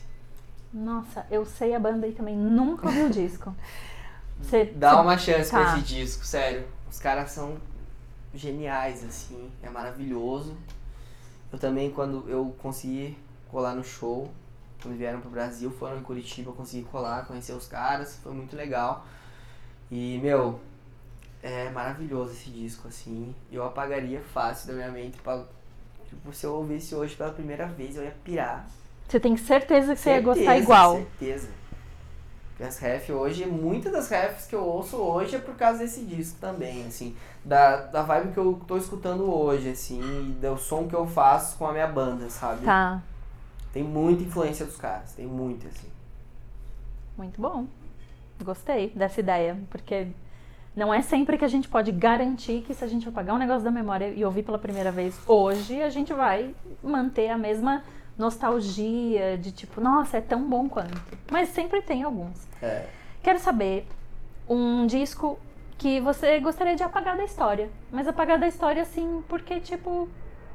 Nossa, 0.73 1.25
eu 1.31 1.45
sei 1.45 1.73
a 1.73 1.79
banda 1.79 2.07
e 2.07 2.11
também 2.11 2.35
nunca 2.37 2.87
ouvi 2.87 3.01
o 3.03 3.09
disco. 3.09 3.55
Você 4.39 4.65
Dá 4.65 4.91
você- 4.93 5.01
uma 5.01 5.17
chance 5.17 5.49
tá. 5.49 5.59
pra 5.63 5.77
esse 5.79 5.81
disco, 5.95 6.23
sério. 6.23 6.67
Os 6.91 6.99
caras 6.99 7.31
são 7.31 7.57
geniais, 8.35 9.03
assim, 9.03 9.49
é 9.63 9.69
maravilhoso. 9.69 10.55
Eu 11.51 11.59
também, 11.59 11.91
quando 11.91 12.27
eu 12.29 12.55
consegui 12.61 13.17
colar 13.49 13.73
no 13.73 13.83
show, 13.83 14.29
quando 14.81 14.97
vieram 14.97 15.21
pro 15.21 15.29
Brasil, 15.29 15.71
foram 15.71 15.97
em 15.97 16.03
Curitiba, 16.03 16.51
eu 16.51 16.55
consegui 16.55 16.83
colar, 16.83 17.25
conhecer 17.25 17.53
os 17.53 17.67
caras, 17.67 18.19
foi 18.21 18.33
muito 18.33 18.55
legal. 18.55 19.05
E, 19.89 20.19
meu, 20.21 20.59
é 21.41 21.69
maravilhoso 21.69 22.31
esse 22.33 22.49
disco, 22.49 22.87
assim. 22.87 23.33
Eu 23.51 23.63
apagaria 23.63 24.21
fácil 24.21 24.67
da 24.67 24.73
minha 24.73 24.91
mente 24.91 25.17
pra. 25.19 25.43
Tipo, 26.09 26.33
se 26.33 26.45
eu 26.45 26.53
ouvisse 26.53 26.95
hoje 26.95 27.15
pela 27.15 27.31
primeira 27.31 27.65
vez, 27.67 27.95
eu 27.95 28.03
ia 28.03 28.15
pirar. 28.23 28.67
Você 29.07 29.19
tem 29.19 29.35
certeza 29.37 29.95
que 29.95 30.01
você 30.01 30.09
ia 30.09 30.15
Certeza, 30.15 30.35
gostar 30.35 30.57
igual. 30.57 30.95
Certeza. 30.95 31.49
As 32.59 32.79
ref 32.79 33.11
hoje, 33.11 33.45
muitas 33.45 33.91
das 33.91 34.09
refs 34.09 34.47
que 34.47 34.55
eu 34.55 34.63
ouço 34.63 34.97
hoje 34.97 35.35
é 35.35 35.39
por 35.39 35.55
causa 35.55 35.79
desse 35.79 36.03
disco 36.03 36.39
também, 36.39 36.85
assim. 36.87 37.15
Da, 37.45 37.77
da 37.77 38.01
vibe 38.01 38.33
que 38.33 38.39
eu 38.39 38.59
tô 38.67 38.77
escutando 38.77 39.31
hoje, 39.31 39.69
assim, 39.69 39.99
e 40.01 40.31
do 40.33 40.57
som 40.57 40.87
que 40.87 40.95
eu 40.95 41.05
faço 41.05 41.57
com 41.57 41.67
a 41.67 41.71
minha 41.71 41.87
banda, 41.87 42.29
sabe? 42.29 42.65
Tá. 42.65 43.01
Tem 43.71 43.83
muita 43.83 44.23
influência 44.23 44.65
dos 44.65 44.77
caras, 44.77 45.13
tem 45.13 45.27
muita, 45.27 45.67
assim. 45.67 45.87
Muito 47.15 47.39
bom. 47.39 47.67
Gostei 48.43 48.89
dessa 48.89 49.19
ideia, 49.19 49.57
porque 49.69 50.07
não 50.75 50.93
é 50.93 51.01
sempre 51.01 51.37
que 51.37 51.45
a 51.45 51.47
gente 51.47 51.67
pode 51.67 51.91
garantir 51.91 52.61
que 52.61 52.73
se 52.73 52.83
a 52.83 52.87
gente 52.87 53.07
apagar 53.07 53.35
um 53.35 53.39
negócio 53.39 53.63
da 53.63 53.71
memória 53.71 54.09
e 54.09 54.23
ouvir 54.23 54.43
pela 54.43 54.59
primeira 54.59 54.91
vez 54.91 55.19
hoje, 55.27 55.81
a 55.81 55.89
gente 55.89 56.13
vai 56.13 56.53
manter 56.83 57.29
a 57.29 57.37
mesma 57.37 57.83
nostalgia 58.17 59.37
de 59.37 59.51
tipo, 59.51 59.79
nossa, 59.79 60.17
é 60.17 60.21
tão 60.21 60.49
bom 60.49 60.67
quanto. 60.67 61.01
Mas 61.31 61.49
sempre 61.49 61.81
tem 61.81 62.03
alguns. 62.03 62.47
É. 62.61 62.85
Quero 63.21 63.39
saber 63.39 63.87
um 64.49 64.85
disco 64.87 65.37
que 65.77 65.99
você 65.99 66.39
gostaria 66.39 66.75
de 66.75 66.83
apagar 66.83 67.15
da 67.15 67.23
história. 67.23 67.69
Mas 67.91 68.07
apagar 68.07 68.39
da 68.39 68.47
história, 68.47 68.81
assim, 68.81 69.23
porque, 69.27 69.59
tipo, 69.59 70.09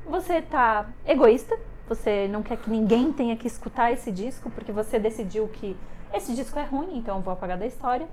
você 0.04 0.42
tá 0.42 0.86
egoísta, 1.06 1.58
você 1.88 2.26
não 2.28 2.42
quer 2.42 2.56
que 2.56 2.70
ninguém 2.70 3.12
tenha 3.12 3.36
que 3.36 3.46
escutar 3.46 3.92
esse 3.92 4.10
disco, 4.10 4.50
porque 4.50 4.72
você 4.72 4.98
decidiu 4.98 5.46
que 5.48 5.76
esse 6.12 6.34
disco 6.34 6.58
é 6.58 6.64
ruim, 6.64 6.98
então 6.98 7.16
eu 7.16 7.22
vou 7.22 7.32
apagar 7.32 7.56
da 7.56 7.66
história. 7.66 8.08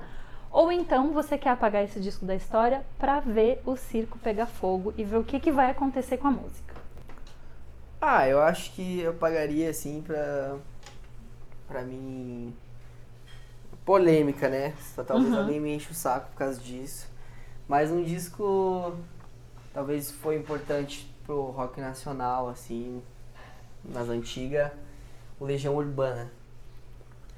Ou 0.52 0.72
então 0.72 1.12
você 1.12 1.38
quer 1.38 1.52
apagar 1.52 1.84
esse 1.84 2.00
disco 2.00 2.26
da 2.26 2.36
história 2.36 2.84
pra 2.98 3.20
ver 3.20 3.62
o 3.66 3.76
circo 3.76 4.18
pegar 4.20 4.48
fogo 4.48 4.94
e 4.98 5.04
ver 5.04 5.18
o 5.18 5.24
que, 5.24 5.40
que 5.40 5.52
vai 5.52 5.70
acontecer 5.70 6.18
com 6.18 6.28
a 6.28 6.32
música. 6.32 6.76
Ah, 8.02 8.28
eu 8.28 8.42
acho 8.42 8.72
que 8.74 9.00
eu 9.02 9.14
pagaria, 9.14 9.70
assim, 9.70 10.02
pra. 10.02 10.56
pra 11.68 11.82
mim. 11.84 12.54
polêmica, 13.86 14.48
né? 14.48 14.74
Só 14.96 15.04
talvez 15.04 15.34
Uhum. 15.34 15.40
alguém 15.40 15.60
me 15.60 15.74
enche 15.76 15.90
o 15.92 15.96
saco 15.96 16.30
por 16.30 16.38
causa 16.38 16.60
disso. 16.62 17.08
Mas 17.68 17.90
um 17.92 18.04
disco. 18.04 18.94
talvez 19.74 20.12
foi 20.12 20.36
importante 20.38 21.12
pro 21.26 21.46
rock 21.52 21.80
nacional, 21.82 22.50
assim, 22.50 23.02
nas 23.84 24.08
antigas. 24.10 24.72
O 25.40 25.46
Legião 25.46 25.76
Urbana. 25.76 26.32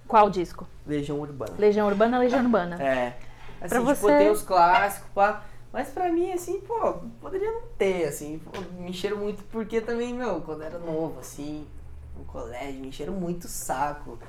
Qual 0.07 0.29
disco? 0.29 0.67
Legião 0.85 1.19
Urbana. 1.21 1.53
Legião 1.57 1.87
Urbana, 1.87 2.19
Legião 2.19 2.41
Urbana. 2.41 2.81
É. 2.83 3.17
Assim, 3.61 3.69
Pra 3.69 3.79
tipo, 3.79 3.85
você- 3.85 4.17
tem 4.17 4.29
os 4.31 4.41
clássicos, 4.41 5.09
pá. 5.13 5.43
Mas 5.73 5.87
pra 5.89 6.11
mim, 6.11 6.31
assim, 6.33 6.59
pô, 6.61 6.95
poderia 7.21 7.49
não 7.51 7.61
ter, 7.77 8.05
assim. 8.05 8.39
Pô, 8.39 8.51
me 8.79 8.89
encheram 8.89 9.17
muito, 9.17 9.41
porque 9.45 9.79
também, 9.79 10.13
meu, 10.13 10.41
quando 10.41 10.63
era 10.63 10.77
novo, 10.77 11.19
assim, 11.19 11.65
no 12.17 12.25
colégio, 12.25 12.81
me 12.81 12.87
encheram 12.89 13.13
muito 13.13 13.45
o 13.45 13.47
saco. 13.47 14.19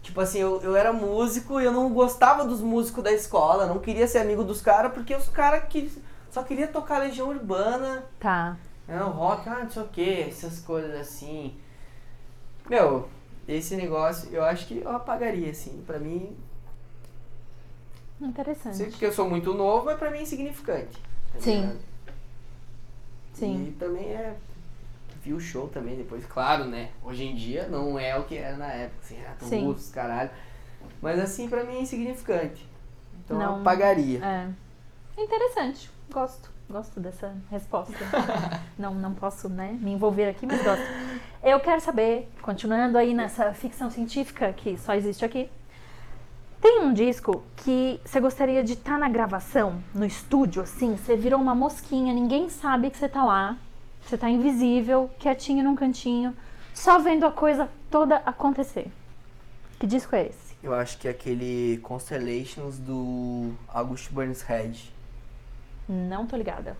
Tipo 0.00 0.20
assim, 0.20 0.38
eu, 0.38 0.60
eu 0.62 0.76
era 0.76 0.92
músico 0.92 1.60
e 1.60 1.64
eu 1.64 1.72
não 1.72 1.92
gostava 1.92 2.44
dos 2.44 2.60
músicos 2.60 3.02
da 3.04 3.12
escola, 3.12 3.66
não 3.66 3.78
queria 3.78 4.06
ser 4.06 4.18
amigo 4.18 4.42
dos 4.44 4.60
caras, 4.60 4.92
porque 4.92 5.14
os 5.14 5.28
caras 5.28 5.64
que 5.68 5.92
só 6.30 6.42
queria 6.42 6.66
tocar 6.68 6.98
Legião 6.98 7.28
Urbana, 7.28 8.04
Tá. 8.18 8.56
não, 8.88 9.10
rock, 9.10 9.48
ah, 9.48 9.60
não 9.62 9.70
sei 9.70 9.82
o 9.82 9.88
que, 9.88 10.20
essas 10.22 10.60
coisas 10.60 10.94
assim. 11.00 11.56
Meu, 12.68 13.08
esse 13.46 13.76
negócio 13.76 14.28
eu 14.32 14.44
acho 14.44 14.66
que 14.66 14.78
eu 14.78 14.90
apagaria, 14.90 15.50
assim. 15.50 15.82
Pra 15.86 15.98
mim, 15.98 16.36
Interessante. 18.26 18.76
Sei 18.76 18.90
que 18.90 19.04
eu 19.04 19.12
sou 19.12 19.28
muito 19.28 19.52
novo, 19.54 19.86
mas 19.86 19.98
pra 19.98 20.10
mim 20.10 20.18
é 20.18 20.22
insignificante. 20.22 20.98
tá 21.32 21.40
Sim. 21.40 21.60
ligado? 21.60 21.78
Sim. 23.34 23.68
E 23.68 23.72
também 23.72 24.04
é. 24.04 24.36
Vi 25.22 25.32
o 25.32 25.40
show 25.40 25.68
também 25.68 25.96
depois, 25.96 26.24
claro, 26.26 26.64
né? 26.64 26.90
Hoje 27.04 27.24
em 27.24 27.34
dia 27.36 27.68
não 27.68 27.96
é 27.98 28.18
o 28.18 28.24
que 28.24 28.36
era 28.36 28.56
na 28.56 28.66
época, 28.72 29.00
assim, 29.04 29.14
Renato 29.14 29.44
Sim. 29.44 29.66
Russo, 29.66 29.92
caralho. 29.92 30.30
Mas 31.00 31.20
assim, 31.20 31.48
pra 31.48 31.62
mim 31.64 31.76
é 31.76 31.80
insignificante. 31.82 32.66
Então 33.24 33.38
Não. 33.38 33.58
eu 33.58 33.62
pagaria. 33.62 34.20
É. 34.24 34.48
Interessante. 35.20 35.88
Gosto. 36.10 36.50
Gosto 36.68 36.98
dessa 37.00 37.34
resposta. 37.50 37.92
não, 38.78 38.94
não 38.94 39.12
posso, 39.14 39.48
né, 39.48 39.76
me 39.80 39.92
envolver 39.92 40.28
aqui, 40.28 40.46
mas 40.46 40.62
gosto. 40.62 40.82
Eu 41.42 41.60
quero 41.60 41.80
saber, 41.80 42.28
continuando 42.40 42.96
aí 42.96 43.12
nessa 43.12 43.52
ficção 43.52 43.90
científica 43.90 44.52
que 44.52 44.76
só 44.78 44.94
existe 44.94 45.24
aqui, 45.24 45.50
tem 46.62 46.78
um 46.78 46.94
disco 46.94 47.42
que 47.56 48.00
você 48.04 48.20
gostaria 48.20 48.62
de 48.62 48.74
estar 48.74 48.96
na 48.96 49.08
gravação, 49.08 49.82
no 49.92 50.06
estúdio, 50.06 50.62
assim, 50.62 50.96
você 50.96 51.16
virou 51.16 51.40
uma 51.40 51.56
mosquinha, 51.56 52.14
ninguém 52.14 52.48
sabe 52.48 52.88
que 52.88 52.96
você 52.96 53.08
tá 53.08 53.24
lá, 53.24 53.58
você 54.06 54.16
tá 54.16 54.30
invisível, 54.30 55.10
quietinho 55.18 55.64
num 55.64 55.74
cantinho, 55.74 56.34
só 56.72 57.00
vendo 57.00 57.26
a 57.26 57.32
coisa 57.32 57.68
toda 57.90 58.22
acontecer. 58.24 58.90
Que 59.80 59.88
disco 59.88 60.14
é 60.14 60.28
esse? 60.28 60.56
Eu 60.62 60.72
acho 60.72 60.96
que 60.98 61.08
é 61.08 61.10
aquele 61.10 61.80
Constellations 61.82 62.78
do 62.78 63.52
August 63.66 64.12
Burns 64.12 64.42
Head. 64.42 64.94
Não 65.88 66.28
tô 66.28 66.36
ligada. 66.36 66.76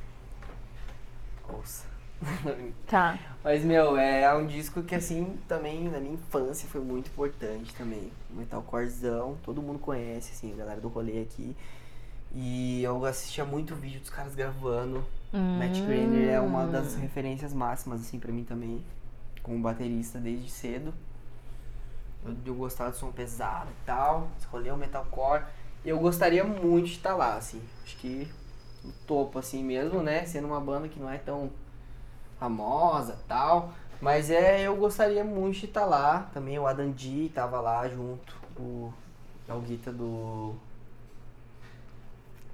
Ouça. 1.52 1.91
Tá. 2.86 3.18
Mas, 3.42 3.64
meu, 3.64 3.96
é 3.96 4.32
um 4.36 4.46
disco 4.46 4.82
que, 4.82 4.94
assim, 4.94 5.36
também 5.48 5.88
na 5.88 5.98
minha 5.98 6.14
infância 6.14 6.68
foi 6.68 6.80
muito 6.80 7.08
importante 7.08 7.74
também. 7.74 8.10
Metalcorezão, 8.30 9.36
todo 9.42 9.60
mundo 9.62 9.78
conhece, 9.78 10.32
assim, 10.32 10.52
a 10.52 10.56
galera 10.56 10.80
do 10.80 10.88
rolê 10.88 11.22
aqui. 11.22 11.56
E 12.34 12.82
eu 12.82 13.04
assistia 13.04 13.44
muito 13.44 13.74
vídeo 13.74 14.00
dos 14.00 14.10
caras 14.10 14.34
gravando. 14.34 15.04
Matt 15.32 15.78
Hum. 15.78 15.86
Grainer 15.86 16.28
é 16.30 16.40
uma 16.40 16.66
das 16.66 16.94
referências 16.94 17.52
máximas, 17.52 18.00
assim, 18.02 18.18
pra 18.18 18.32
mim 18.32 18.44
também. 18.44 18.82
Como 19.42 19.58
baterista 19.60 20.18
desde 20.18 20.50
cedo. 20.50 20.94
Eu, 22.24 22.36
eu 22.46 22.54
gostava 22.54 22.90
de 22.90 22.96
som 22.98 23.10
pesado 23.10 23.70
e 23.70 23.84
tal. 23.86 24.28
Esse 24.38 24.46
rolê 24.46 24.68
é 24.68 24.72
o 24.72 24.76
metalcore. 24.76 25.44
Eu 25.84 25.98
gostaria 25.98 26.44
muito 26.44 26.86
de 26.86 26.92
estar 26.92 27.16
lá, 27.16 27.34
assim. 27.36 27.60
Acho 27.82 27.96
que 27.96 28.28
no 28.84 28.92
topo, 29.06 29.38
assim 29.38 29.64
mesmo, 29.64 30.00
né? 30.02 30.24
Sendo 30.24 30.46
uma 30.46 30.60
banda 30.60 30.88
que 30.88 31.00
não 31.00 31.10
é 31.10 31.18
tão 31.18 31.50
famosa 32.42 33.18
tal. 33.28 33.72
Mas 34.00 34.30
é, 34.30 34.62
eu 34.62 34.76
gostaria 34.76 35.22
muito 35.22 35.60
de 35.60 35.66
estar 35.66 35.84
lá. 35.84 36.28
Também 36.34 36.58
o 36.58 36.66
Adam 36.66 36.90
D 36.90 37.30
tava 37.32 37.60
lá 37.60 37.88
junto. 37.88 38.34
O, 38.58 38.92
é 39.48 39.54
o 39.54 39.60
guita 39.60 39.92
do. 39.92 40.54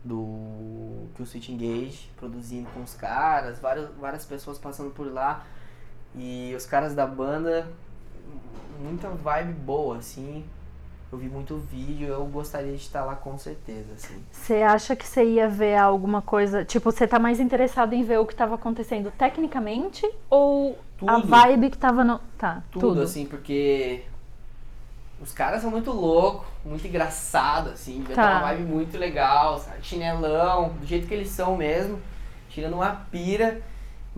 Do 0.04 1.08
Kill 1.16 1.26
Switch 1.26 1.48
Engage, 1.48 2.10
produzindo 2.16 2.68
com 2.70 2.82
os 2.82 2.94
caras, 2.94 3.58
várias, 3.58 3.90
várias 3.96 4.24
pessoas 4.24 4.56
passando 4.58 4.90
por 4.90 5.12
lá. 5.12 5.44
E 6.14 6.54
os 6.56 6.64
caras 6.64 6.94
da 6.94 7.06
banda, 7.06 7.68
muita 8.78 9.08
vibe 9.08 9.52
boa, 9.54 9.98
assim. 9.98 10.44
Eu 11.10 11.16
vi 11.18 11.26
muito 11.28 11.56
vídeo, 11.56 12.06
eu 12.08 12.24
gostaria 12.26 12.72
de 12.72 12.82
estar 12.82 13.02
lá 13.04 13.14
com 13.16 13.38
certeza, 13.38 13.94
assim. 13.94 14.22
Você 14.30 14.56
acha 14.56 14.94
que 14.94 15.06
você 15.06 15.24
ia 15.24 15.48
ver 15.48 15.76
alguma 15.76 16.20
coisa? 16.20 16.64
Tipo, 16.66 16.92
você 16.92 17.06
tá 17.06 17.18
mais 17.18 17.40
interessado 17.40 17.94
em 17.94 18.02
ver 18.04 18.18
o 18.18 18.26
que 18.26 18.34
tava 18.34 18.56
acontecendo 18.56 19.10
tecnicamente 19.16 20.06
ou 20.28 20.78
a 21.06 21.14
Tudo. 21.14 21.26
vibe 21.28 21.70
que 21.70 21.78
tava 21.78 22.04
no. 22.04 22.20
Tá, 22.36 22.62
tudo, 22.70 22.88
tudo. 22.88 23.02
assim, 23.02 23.24
porque 23.24 24.02
os 25.22 25.32
caras 25.32 25.62
são 25.62 25.70
muito 25.70 25.90
loucos, 25.90 26.46
muito 26.62 26.86
engraçado, 26.86 27.70
assim, 27.70 28.04
Tá. 28.04 28.14
dar 28.14 28.30
uma 28.32 28.40
vibe 28.48 28.62
muito 28.64 28.98
legal, 28.98 29.58
sabe? 29.60 29.78
chinelão, 29.82 30.74
do 30.78 30.86
jeito 30.86 31.08
que 31.08 31.14
eles 31.14 31.30
são 31.30 31.56
mesmo, 31.56 31.98
tirando 32.50 32.74
uma 32.74 32.90
pira, 33.10 33.62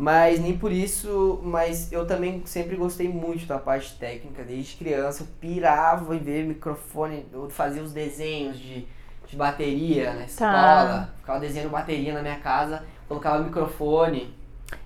mas 0.03 0.41
nem 0.41 0.57
por 0.57 0.73
isso, 0.73 1.41
mas 1.43 1.93
eu 1.93 2.07
também 2.07 2.41
sempre 2.47 2.75
gostei 2.75 3.07
muito 3.07 3.45
da 3.45 3.59
parte 3.59 3.99
técnica, 3.99 4.43
desde 4.43 4.77
criança, 4.77 5.25
eu 5.25 5.27
pirava 5.39 6.17
em 6.17 6.19
ver 6.19 6.47
microfone, 6.47 7.27
eu 7.31 7.51
fazia 7.51 7.83
os 7.83 7.93
desenhos 7.93 8.59
de, 8.59 8.87
de 9.29 9.37
bateria 9.37 10.15
na 10.15 10.25
escola, 10.25 11.13
ficava 11.21 11.39
desenhando 11.39 11.69
bateria 11.71 12.15
na 12.15 12.23
minha 12.23 12.39
casa, 12.39 12.83
colocava 13.07 13.43
microfone, 13.45 14.35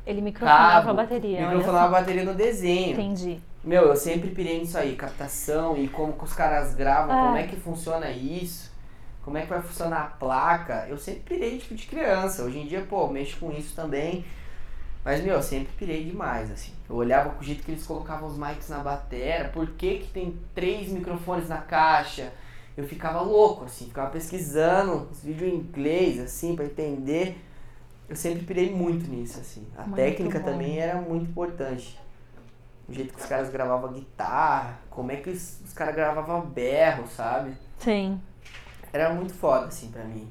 Ele 0.05 0.21
microfonava 0.21 0.73
cabo, 0.73 0.91
a 0.91 0.95
bateria. 0.95 1.47
microfonava 1.47 1.85
a 1.97 2.01
bateria 2.01 2.25
no 2.25 2.35
desenho. 2.35 2.95
Entendi. 2.95 3.41
Meu, 3.63 3.83
eu 3.83 3.97
sempre 3.97 4.31
pirei 4.31 4.59
nisso 4.59 4.77
aí, 4.77 4.97
captação 4.97 5.77
e 5.77 5.87
como 5.87 6.15
que 6.15 6.25
os 6.25 6.33
caras 6.33 6.75
gravam, 6.75 7.17
É. 7.17 7.21
como 7.23 7.37
é 7.37 7.43
que 7.45 7.55
funciona 7.55 8.11
isso, 8.11 8.73
como 9.25 9.39
é 9.39 9.43
que 9.43 9.49
vai 9.49 9.63
funcionar 9.63 10.01
a 10.03 10.07
placa. 10.07 10.87
Eu 10.89 10.99
sempre 10.99 11.21
pirei 11.21 11.57
tipo 11.57 11.77
de 11.77 11.87
criança. 11.87 12.43
Hoje 12.43 12.59
em 12.59 12.67
dia, 12.67 12.85
pô, 12.91 13.07
mexo 13.07 13.39
com 13.39 13.53
isso 13.53 13.77
também. 13.77 14.25
Mas, 15.05 15.23
meu, 15.23 15.35
eu 15.35 15.43
sempre 15.43 15.73
pirei 15.75 16.05
demais, 16.05 16.51
assim. 16.51 16.73
Eu 16.89 16.97
olhava 16.97 17.31
com 17.31 17.41
o 17.41 17.45
jeito 17.45 17.63
que 17.63 17.71
eles 17.73 17.87
colocavam 17.87 18.27
os 18.29 18.39
mics 18.39 18.69
na 18.71 18.79
batera, 18.79 19.51
por 19.51 19.69
que 19.73 19.99
que 19.99 20.07
tem 20.09 20.39
três 20.55 20.89
microfones 20.91 21.49
na 21.49 21.59
caixa. 21.59 22.33
Eu 22.77 22.89
ficava 22.89 23.21
louco, 23.21 23.67
assim, 23.67 23.87
ficava 23.87 24.11
pesquisando 24.11 25.09
os 25.13 25.23
vídeos 25.23 25.53
em 25.53 25.57
inglês, 25.57 26.19
assim, 26.19 26.57
pra 26.57 26.65
entender. 26.65 27.39
Eu 28.09 28.17
sempre 28.17 28.45
pirei 28.45 28.71
muito 28.75 29.09
nisso, 29.09 29.39
assim. 29.41 29.67
A 29.77 29.83
Muito 29.83 29.97
técnica 29.97 30.39
bom. 30.41 30.45
também 30.45 30.79
era 30.79 31.01
muito 31.01 31.31
importante. 31.31 31.99
o 32.89 32.93
jeito 32.93 33.15
que 33.15 33.21
os 33.21 33.27
caras 33.27 33.49
gravavam 33.51 33.93
guitarra, 33.93 34.79
como 34.91 35.11
é 35.13 35.17
que 35.17 35.31
os, 35.31 35.61
os 35.65 35.73
caras 35.73 35.95
gravavam 35.95 36.43
berro, 36.47 37.07
sabe? 37.09 37.55
Sim. 37.79 38.21
Era 38.93 39.13
muito 39.13 39.35
foda, 39.35 39.67
assim, 39.67 39.91
pra 39.91 40.05
mim. 40.05 40.29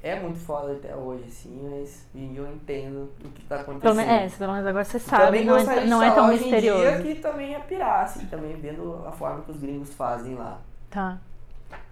É 0.00 0.18
muito 0.20 0.38
foda 0.38 0.74
até 0.74 0.94
hoje, 0.94 1.24
assim, 1.26 1.68
mas 1.68 2.06
eu 2.14 2.46
entendo 2.52 3.10
o 3.24 3.28
que 3.30 3.42
tá 3.44 3.56
acontecendo. 3.56 3.80
Pelo 3.80 3.94
menos, 3.96 4.32
é, 4.32 4.38
pelo 4.38 4.52
menos 4.52 4.66
agora 4.66 4.84
você 4.84 4.98
sabe, 5.00 5.24
também 5.24 5.44
não 5.44 5.56
é, 5.56 5.86
não 5.86 6.02
é 6.02 6.10
tão 6.12 6.28
hoje 6.28 6.44
em 6.44 6.52
misterioso. 6.52 6.82
dia 6.82 7.02
que 7.02 7.20
também 7.20 7.50
ia 7.50 7.60
pirar, 7.60 8.04
assim, 8.04 8.26
também 8.26 8.54
vendo 8.54 9.04
a 9.04 9.10
forma 9.10 9.42
que 9.42 9.50
os 9.50 9.56
gringos 9.56 9.92
fazem 9.94 10.36
lá. 10.36 10.60
Tá. 10.88 11.18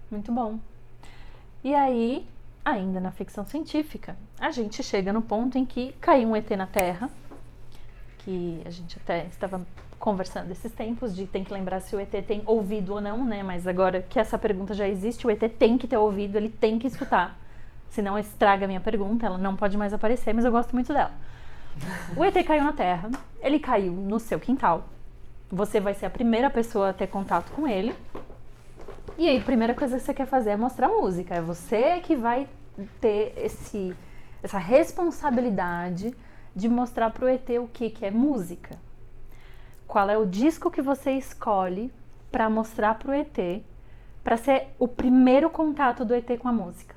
Muito 0.09 0.31
bom. 0.31 0.57
E 1.61 1.75
aí, 1.75 2.25
ainda 2.63 3.01
na 3.01 3.11
ficção 3.11 3.45
científica, 3.45 4.15
a 4.39 4.51
gente 4.51 4.81
chega 4.81 5.11
no 5.11 5.21
ponto 5.21 5.57
em 5.57 5.65
que 5.65 5.91
caiu 5.99 6.29
um 6.29 6.35
ET 6.35 6.49
na 6.51 6.65
Terra, 6.65 7.09
que 8.19 8.61
a 8.65 8.69
gente 8.69 8.97
até 9.03 9.25
estava 9.25 9.61
conversando 9.99 10.51
esses 10.51 10.71
tempos 10.71 11.13
de 11.13 11.25
tem 11.27 11.43
que 11.43 11.51
lembrar 11.53 11.81
se 11.81 11.95
o 11.95 11.99
ET 11.99 12.11
tem 12.25 12.41
ouvido 12.45 12.93
ou 12.93 13.01
não, 13.01 13.25
né? 13.25 13.43
Mas 13.43 13.67
agora 13.67 14.01
que 14.01 14.17
essa 14.17 14.37
pergunta 14.37 14.73
já 14.73 14.87
existe, 14.87 15.27
o 15.27 15.29
ET 15.29 15.41
tem 15.57 15.77
que 15.77 15.87
ter 15.87 15.97
ouvido, 15.97 16.37
ele 16.37 16.49
tem 16.49 16.79
que 16.79 16.87
escutar. 16.87 17.37
Senão 17.89 18.17
estraga 18.17 18.65
a 18.65 18.67
minha 18.67 18.79
pergunta, 18.81 19.25
ela 19.25 19.37
não 19.37 19.55
pode 19.55 19.77
mais 19.77 19.93
aparecer, 19.93 20.33
mas 20.33 20.45
eu 20.45 20.51
gosto 20.51 20.73
muito 20.73 20.93
dela. 20.93 21.11
O 22.15 22.23
ET 22.23 22.33
caiu 22.45 22.63
na 22.63 22.73
Terra, 22.73 23.09
ele 23.41 23.59
caiu 23.59 23.93
no 23.93 24.19
seu 24.19 24.39
quintal. 24.39 24.85
Você 25.51 25.79
vai 25.79 25.93
ser 25.93 26.07
a 26.07 26.09
primeira 26.09 26.49
pessoa 26.49 26.89
a 26.89 26.93
ter 26.93 27.07
contato 27.07 27.51
com 27.51 27.67
ele. 27.67 27.95
E 29.17 29.27
aí, 29.27 29.37
a 29.37 29.43
primeira 29.43 29.73
coisa 29.73 29.97
que 29.97 30.03
você 30.03 30.13
quer 30.13 30.27
fazer 30.27 30.51
é 30.51 30.57
mostrar 30.57 30.89
música. 30.89 31.35
É 31.35 31.41
você 31.41 31.99
que 32.01 32.15
vai 32.15 32.47
ter 32.99 33.33
esse, 33.37 33.95
essa 34.43 34.57
responsabilidade 34.57 36.13
de 36.55 36.67
mostrar 36.67 37.11
pro 37.11 37.27
ET 37.27 37.49
o 37.61 37.67
que, 37.67 37.89
que 37.89 38.05
é 38.05 38.11
música. 38.11 38.77
Qual 39.87 40.09
é 40.09 40.17
o 40.17 40.25
disco 40.25 40.69
que 40.69 40.81
você 40.81 41.11
escolhe 41.11 41.91
para 42.31 42.49
mostrar 42.49 42.95
pro 42.95 43.13
ET, 43.13 43.63
para 44.23 44.37
ser 44.37 44.67
o 44.77 44.87
primeiro 44.87 45.49
contato 45.49 46.03
do 46.03 46.13
ET 46.13 46.37
com 46.37 46.47
a 46.47 46.51
música. 46.51 46.96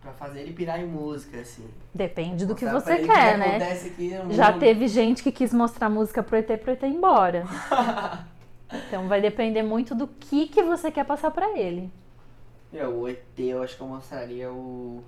Pra 0.00 0.12
fazer 0.12 0.40
ele 0.40 0.52
pirar 0.52 0.80
em 0.80 0.86
música, 0.86 1.40
assim. 1.40 1.68
Depende 1.94 2.46
do 2.46 2.54
que 2.54 2.64
Mostrar 2.64 2.96
você 2.96 3.06
quer, 3.06 3.32
que 3.32 3.38
né? 3.38 3.48
acontece 3.56 3.88
aqui 3.88 4.10
Já 4.30 4.58
teve 4.58 4.88
gente 4.88 5.22
que 5.22 5.30
quis 5.30 5.52
mostrar 5.52 5.90
música 5.90 6.22
pro 6.22 6.36
ET 6.36 6.46
pro 6.58 6.72
ET 6.72 6.82
ir 6.82 6.86
embora. 6.86 7.44
Então 8.72 9.08
vai 9.08 9.20
depender 9.20 9.62
muito 9.64 9.96
do 9.96 10.06
que 10.06 10.46
que 10.46 10.62
você 10.62 10.92
quer 10.92 11.04
passar 11.04 11.32
pra 11.32 11.58
ele. 11.58 11.90
Meu, 12.72 13.00
o 13.00 13.08
ET 13.08 13.36
eu 13.36 13.62
acho 13.62 13.76
que 13.76 13.82
eu 13.82 13.88
mostraria 13.88 14.52
o. 14.52 15.02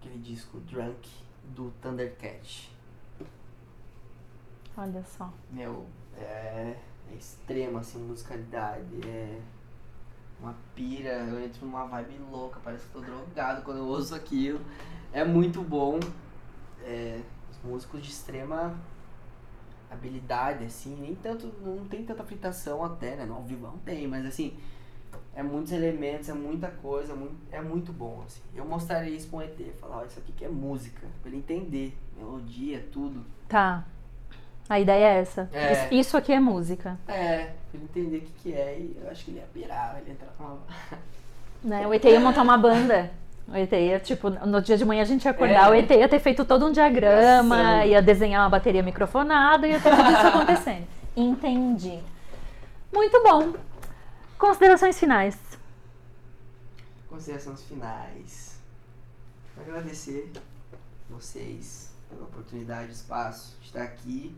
Aquele 0.00 0.18
disco 0.18 0.58
Drunk 0.60 1.10
do 1.44 1.70
Thundercat. 1.82 2.70
Olha 4.78 5.04
só. 5.04 5.30
Meu, 5.50 5.84
é, 6.16 6.74
é 7.10 7.14
extremo 7.14 7.78
assim, 7.78 7.98
musicalidade. 7.98 9.06
É 9.06 9.38
uma 10.40 10.54
pira, 10.74 11.10
eu 11.10 11.44
entro 11.44 11.64
numa 11.66 11.84
vibe 11.86 12.18
louca, 12.30 12.60
parece 12.62 12.86
que 12.86 12.94
eu 12.94 13.02
tô 13.02 13.06
drogado 13.06 13.62
quando 13.62 13.78
eu 13.78 13.86
ouço 13.86 14.14
aquilo. 14.14 14.60
É 15.12 15.24
muito 15.24 15.62
bom. 15.62 15.98
É, 16.82 17.20
os 17.50 17.58
músicos 17.68 18.02
de 18.02 18.10
extrema 18.10 18.78
habilidade, 19.90 20.64
assim, 20.64 20.96
nem 21.00 21.14
tanto, 21.14 21.52
não 21.62 21.86
tem 21.86 22.04
tanta 22.04 22.22
fritação 22.24 22.84
até, 22.84 23.16
né? 23.16 23.24
No 23.24 23.34
ao 23.34 23.42
vivo 23.42 23.66
não 23.66 23.78
tem, 23.78 24.06
mas 24.06 24.26
assim, 24.26 24.56
é 25.34 25.42
muitos 25.42 25.72
elementos, 25.72 26.28
é 26.28 26.34
muita 26.34 26.68
coisa, 26.68 27.14
muito, 27.14 27.36
é 27.50 27.60
muito 27.60 27.92
bom, 27.92 28.22
assim. 28.26 28.40
Eu 28.54 28.64
mostraria 28.64 29.14
isso 29.14 29.28
pra 29.28 29.38
um 29.38 29.42
ET, 29.42 29.58
falar, 29.78 29.98
ó, 29.98 30.04
isso 30.04 30.18
aqui 30.18 30.32
que 30.32 30.44
é 30.44 30.48
música, 30.48 31.06
pra 31.20 31.30
ele 31.30 31.38
entender, 31.38 31.96
melodia, 32.16 32.86
tudo. 32.92 33.24
Tá. 33.48 33.86
A 34.68 34.80
ideia 34.80 35.04
é 35.04 35.18
essa. 35.20 35.48
É. 35.52 35.94
Isso, 35.94 36.16
aqui 36.16 36.32
é 36.32 36.40
música. 36.40 36.98
É, 37.06 37.50
ele 37.72 37.84
entender 37.84 38.16
o 38.18 38.20
que 38.22 38.32
que 38.42 38.52
é, 38.52 38.78
e 38.78 38.96
eu 39.00 39.10
acho 39.10 39.24
que 39.24 39.30
ele 39.30 39.38
ia 39.38 39.46
pirar, 39.52 39.96
ele 40.00 40.06
ia 40.08 40.12
entrar 40.12 40.28
numa... 40.38 40.58
Né? 41.62 41.86
O 41.86 41.94
ET 41.94 42.04
ia 42.04 42.20
montar 42.20 42.42
uma 42.42 42.58
banda. 42.58 43.10
O 43.48 43.54
ET 43.56 43.70
ia, 43.72 44.00
tipo, 44.00 44.28
no 44.28 44.60
dia 44.60 44.76
de 44.76 44.84
manhã 44.84 45.02
a 45.02 45.04
gente 45.06 45.24
ia 45.24 45.30
acordar, 45.30 45.68
É. 45.68 45.70
o 45.70 45.74
ET 45.74 45.88
ia 45.90 46.08
ter 46.08 46.18
feito 46.18 46.44
todo 46.44 46.66
um 46.66 46.72
diagrama, 46.72 47.56
Criação. 47.56 47.86
ia 47.86 48.02
desenhar 48.02 48.42
uma 48.42 48.50
bateria 48.50 48.82
microfonada, 48.82 49.68
ia 49.68 49.80
ter 49.80 49.90
tudo 49.90 50.10
isso 50.10 50.26
acontecendo. 50.26 50.86
Entendi. 51.16 52.00
Muito 52.92 53.22
bom. 53.22 53.54
Considerações 54.38 54.98
finais. 54.98 55.38
Considerações 57.08 57.62
finais. 57.64 58.56
Agradecer 59.60 60.30
vocês 61.08 61.90
pela 62.10 62.24
oportunidade, 62.24 62.92
espaço 62.92 63.56
de 63.60 63.66
estar 63.68 63.82
aqui. 63.82 64.34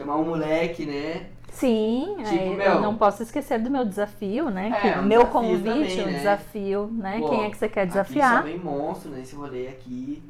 Chamar 0.00 0.16
um 0.16 0.24
moleque, 0.24 0.86
né? 0.86 1.28
Sim, 1.52 2.14
Tipo, 2.16 2.30
aí 2.30 2.56
meu- 2.56 2.66
eu 2.66 2.80
não 2.80 2.96
posso 2.96 3.22
esquecer 3.22 3.60
do 3.60 3.70
meu 3.70 3.84
desafio, 3.84 4.48
né? 4.48 4.70
É, 4.70 4.80
que 4.80 4.98
um 4.98 5.02
meu 5.02 5.24
desafio 5.24 5.32
convite, 5.32 5.64
também, 5.64 6.00
o 6.00 6.06
né? 6.06 6.12
desafio, 6.16 6.86
né? 6.86 7.18
Pô, 7.20 7.28
Quem 7.28 7.44
é 7.44 7.50
que 7.50 7.56
você 7.58 7.68
quer 7.68 7.80
Aqui 7.82 7.88
desafiar? 7.88 8.36
só 8.38 8.42
vem 8.44 8.58
monstro 8.58 9.10
nesse 9.10 9.34
rolê 9.34 9.68
aqui, 9.68 10.22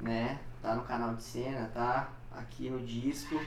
né? 0.00 0.38
Tá 0.62 0.74
no 0.74 0.82
canal 0.84 1.14
de 1.14 1.22
cena, 1.22 1.70
tá? 1.74 2.08
Aqui 2.34 2.70
no 2.70 2.80
disco, 2.80 3.38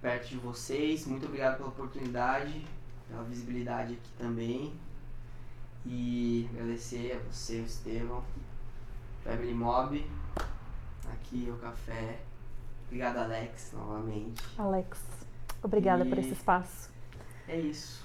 perto 0.00 0.30
de 0.30 0.36
vocês. 0.38 1.06
Muito 1.06 1.26
obrigado 1.26 1.58
pela 1.58 1.68
oportunidade, 1.68 2.64
pela 3.08 3.22
visibilidade 3.22 3.92
aqui 3.92 4.10
também. 4.18 4.72
E 5.86 6.48
agradecer 6.52 7.12
a 7.22 7.32
você, 7.32 7.60
o 7.60 7.64
Estevão, 7.66 8.24
Family 9.22 9.54
Mob, 9.54 10.04
aqui 11.12 11.48
o 11.48 11.56
café. 11.58 12.18
Obrigado, 12.92 13.16
Alex, 13.20 13.72
novamente. 13.72 14.42
Alex, 14.58 15.00
obrigada 15.62 16.04
por 16.04 16.18
E- 16.18 16.20
esse 16.20 16.34
espaço. 16.34 16.90
É 17.48 17.58
isso. 17.58 18.04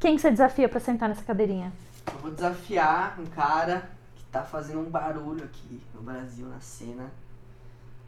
Quem 0.00 0.16
que 0.16 0.20
você 0.20 0.28
desafia 0.28 0.68
pra 0.68 0.80
sentar 0.80 1.08
nessa 1.08 1.22
cadeirinha? 1.22 1.72
Eu 2.12 2.18
vou 2.18 2.32
desafiar 2.32 3.16
um 3.20 3.26
cara 3.26 3.88
que 4.16 4.24
tá 4.24 4.42
fazendo 4.42 4.80
um 4.80 4.90
barulho 4.90 5.44
aqui 5.44 5.80
no 5.94 6.02
Brasil, 6.02 6.48
na 6.48 6.58
cena. 6.58 7.12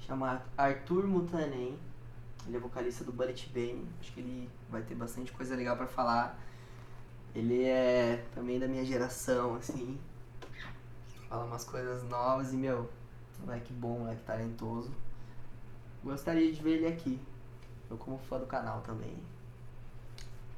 Chama 0.00 0.42
Arthur 0.58 1.06
Mutanen. 1.06 1.78
Ele 2.44 2.56
é 2.56 2.58
vocalista 2.60 3.04
do 3.04 3.12
Bullet 3.12 3.48
Bane. 3.54 3.86
Acho 4.00 4.10
que 4.12 4.18
ele 4.18 4.50
vai 4.68 4.82
ter 4.82 4.96
bastante 4.96 5.30
coisa 5.30 5.54
legal 5.54 5.76
pra 5.76 5.86
falar. 5.86 6.36
Ele 7.36 7.62
é 7.62 8.24
também 8.34 8.58
da 8.58 8.66
minha 8.66 8.84
geração, 8.84 9.54
assim. 9.54 9.96
Fala 11.28 11.44
umas 11.44 11.62
coisas 11.62 12.02
novas 12.08 12.52
e, 12.52 12.56
meu, 12.56 12.90
moleque 13.46 13.72
bom, 13.72 14.00
moleque 14.00 14.22
talentoso. 14.24 14.90
Gostaria 16.02 16.52
de 16.52 16.62
ver 16.62 16.76
ele 16.78 16.86
aqui. 16.86 17.20
Eu 17.90 17.96
como 17.96 18.18
fã 18.18 18.38
do 18.38 18.46
canal 18.46 18.80
também. 18.80 19.16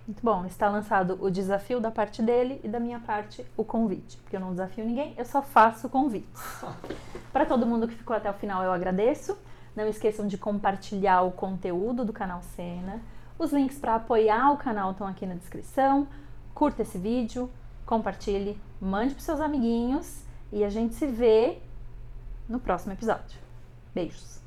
Muito 0.06 0.20
bom, 0.20 0.44
está 0.44 0.68
lançado 0.68 1.16
o 1.20 1.30
desafio 1.30 1.80
da 1.80 1.90
parte 1.90 2.20
dele 2.20 2.60
e 2.64 2.68
da 2.68 2.80
minha 2.80 2.98
parte 2.98 3.46
o 3.56 3.64
convite. 3.64 4.16
Porque 4.18 4.36
eu 4.36 4.40
não 4.40 4.50
desafio 4.50 4.84
ninguém, 4.84 5.14
eu 5.16 5.24
só 5.24 5.40
faço 5.40 5.88
convites. 5.88 6.42
Para 7.32 7.46
todo 7.46 7.64
mundo 7.64 7.86
que 7.86 7.94
ficou 7.94 8.14
até 8.14 8.28
o 8.28 8.34
final, 8.34 8.62
eu 8.64 8.72
agradeço. 8.72 9.38
Não 9.74 9.86
esqueçam 9.86 10.26
de 10.26 10.36
compartilhar 10.36 11.22
o 11.22 11.30
conteúdo 11.30 12.04
do 12.04 12.12
canal 12.12 12.42
Cena. 12.42 13.00
Os 13.38 13.52
links 13.52 13.78
para 13.78 13.94
apoiar 13.94 14.52
o 14.52 14.58
canal 14.58 14.90
estão 14.90 15.06
aqui 15.06 15.24
na 15.24 15.34
descrição. 15.34 16.06
Curta 16.52 16.82
esse 16.82 16.98
vídeo, 16.98 17.50
compartilhe, 17.86 18.60
mande 18.80 19.14
para 19.14 19.22
seus 19.22 19.40
amiguinhos 19.40 20.24
e 20.52 20.62
a 20.62 20.68
gente 20.68 20.94
se 20.94 21.06
vê 21.06 21.58
no 22.46 22.60
próximo 22.60 22.92
episódio. 22.92 23.40
Beijos! 23.94 24.41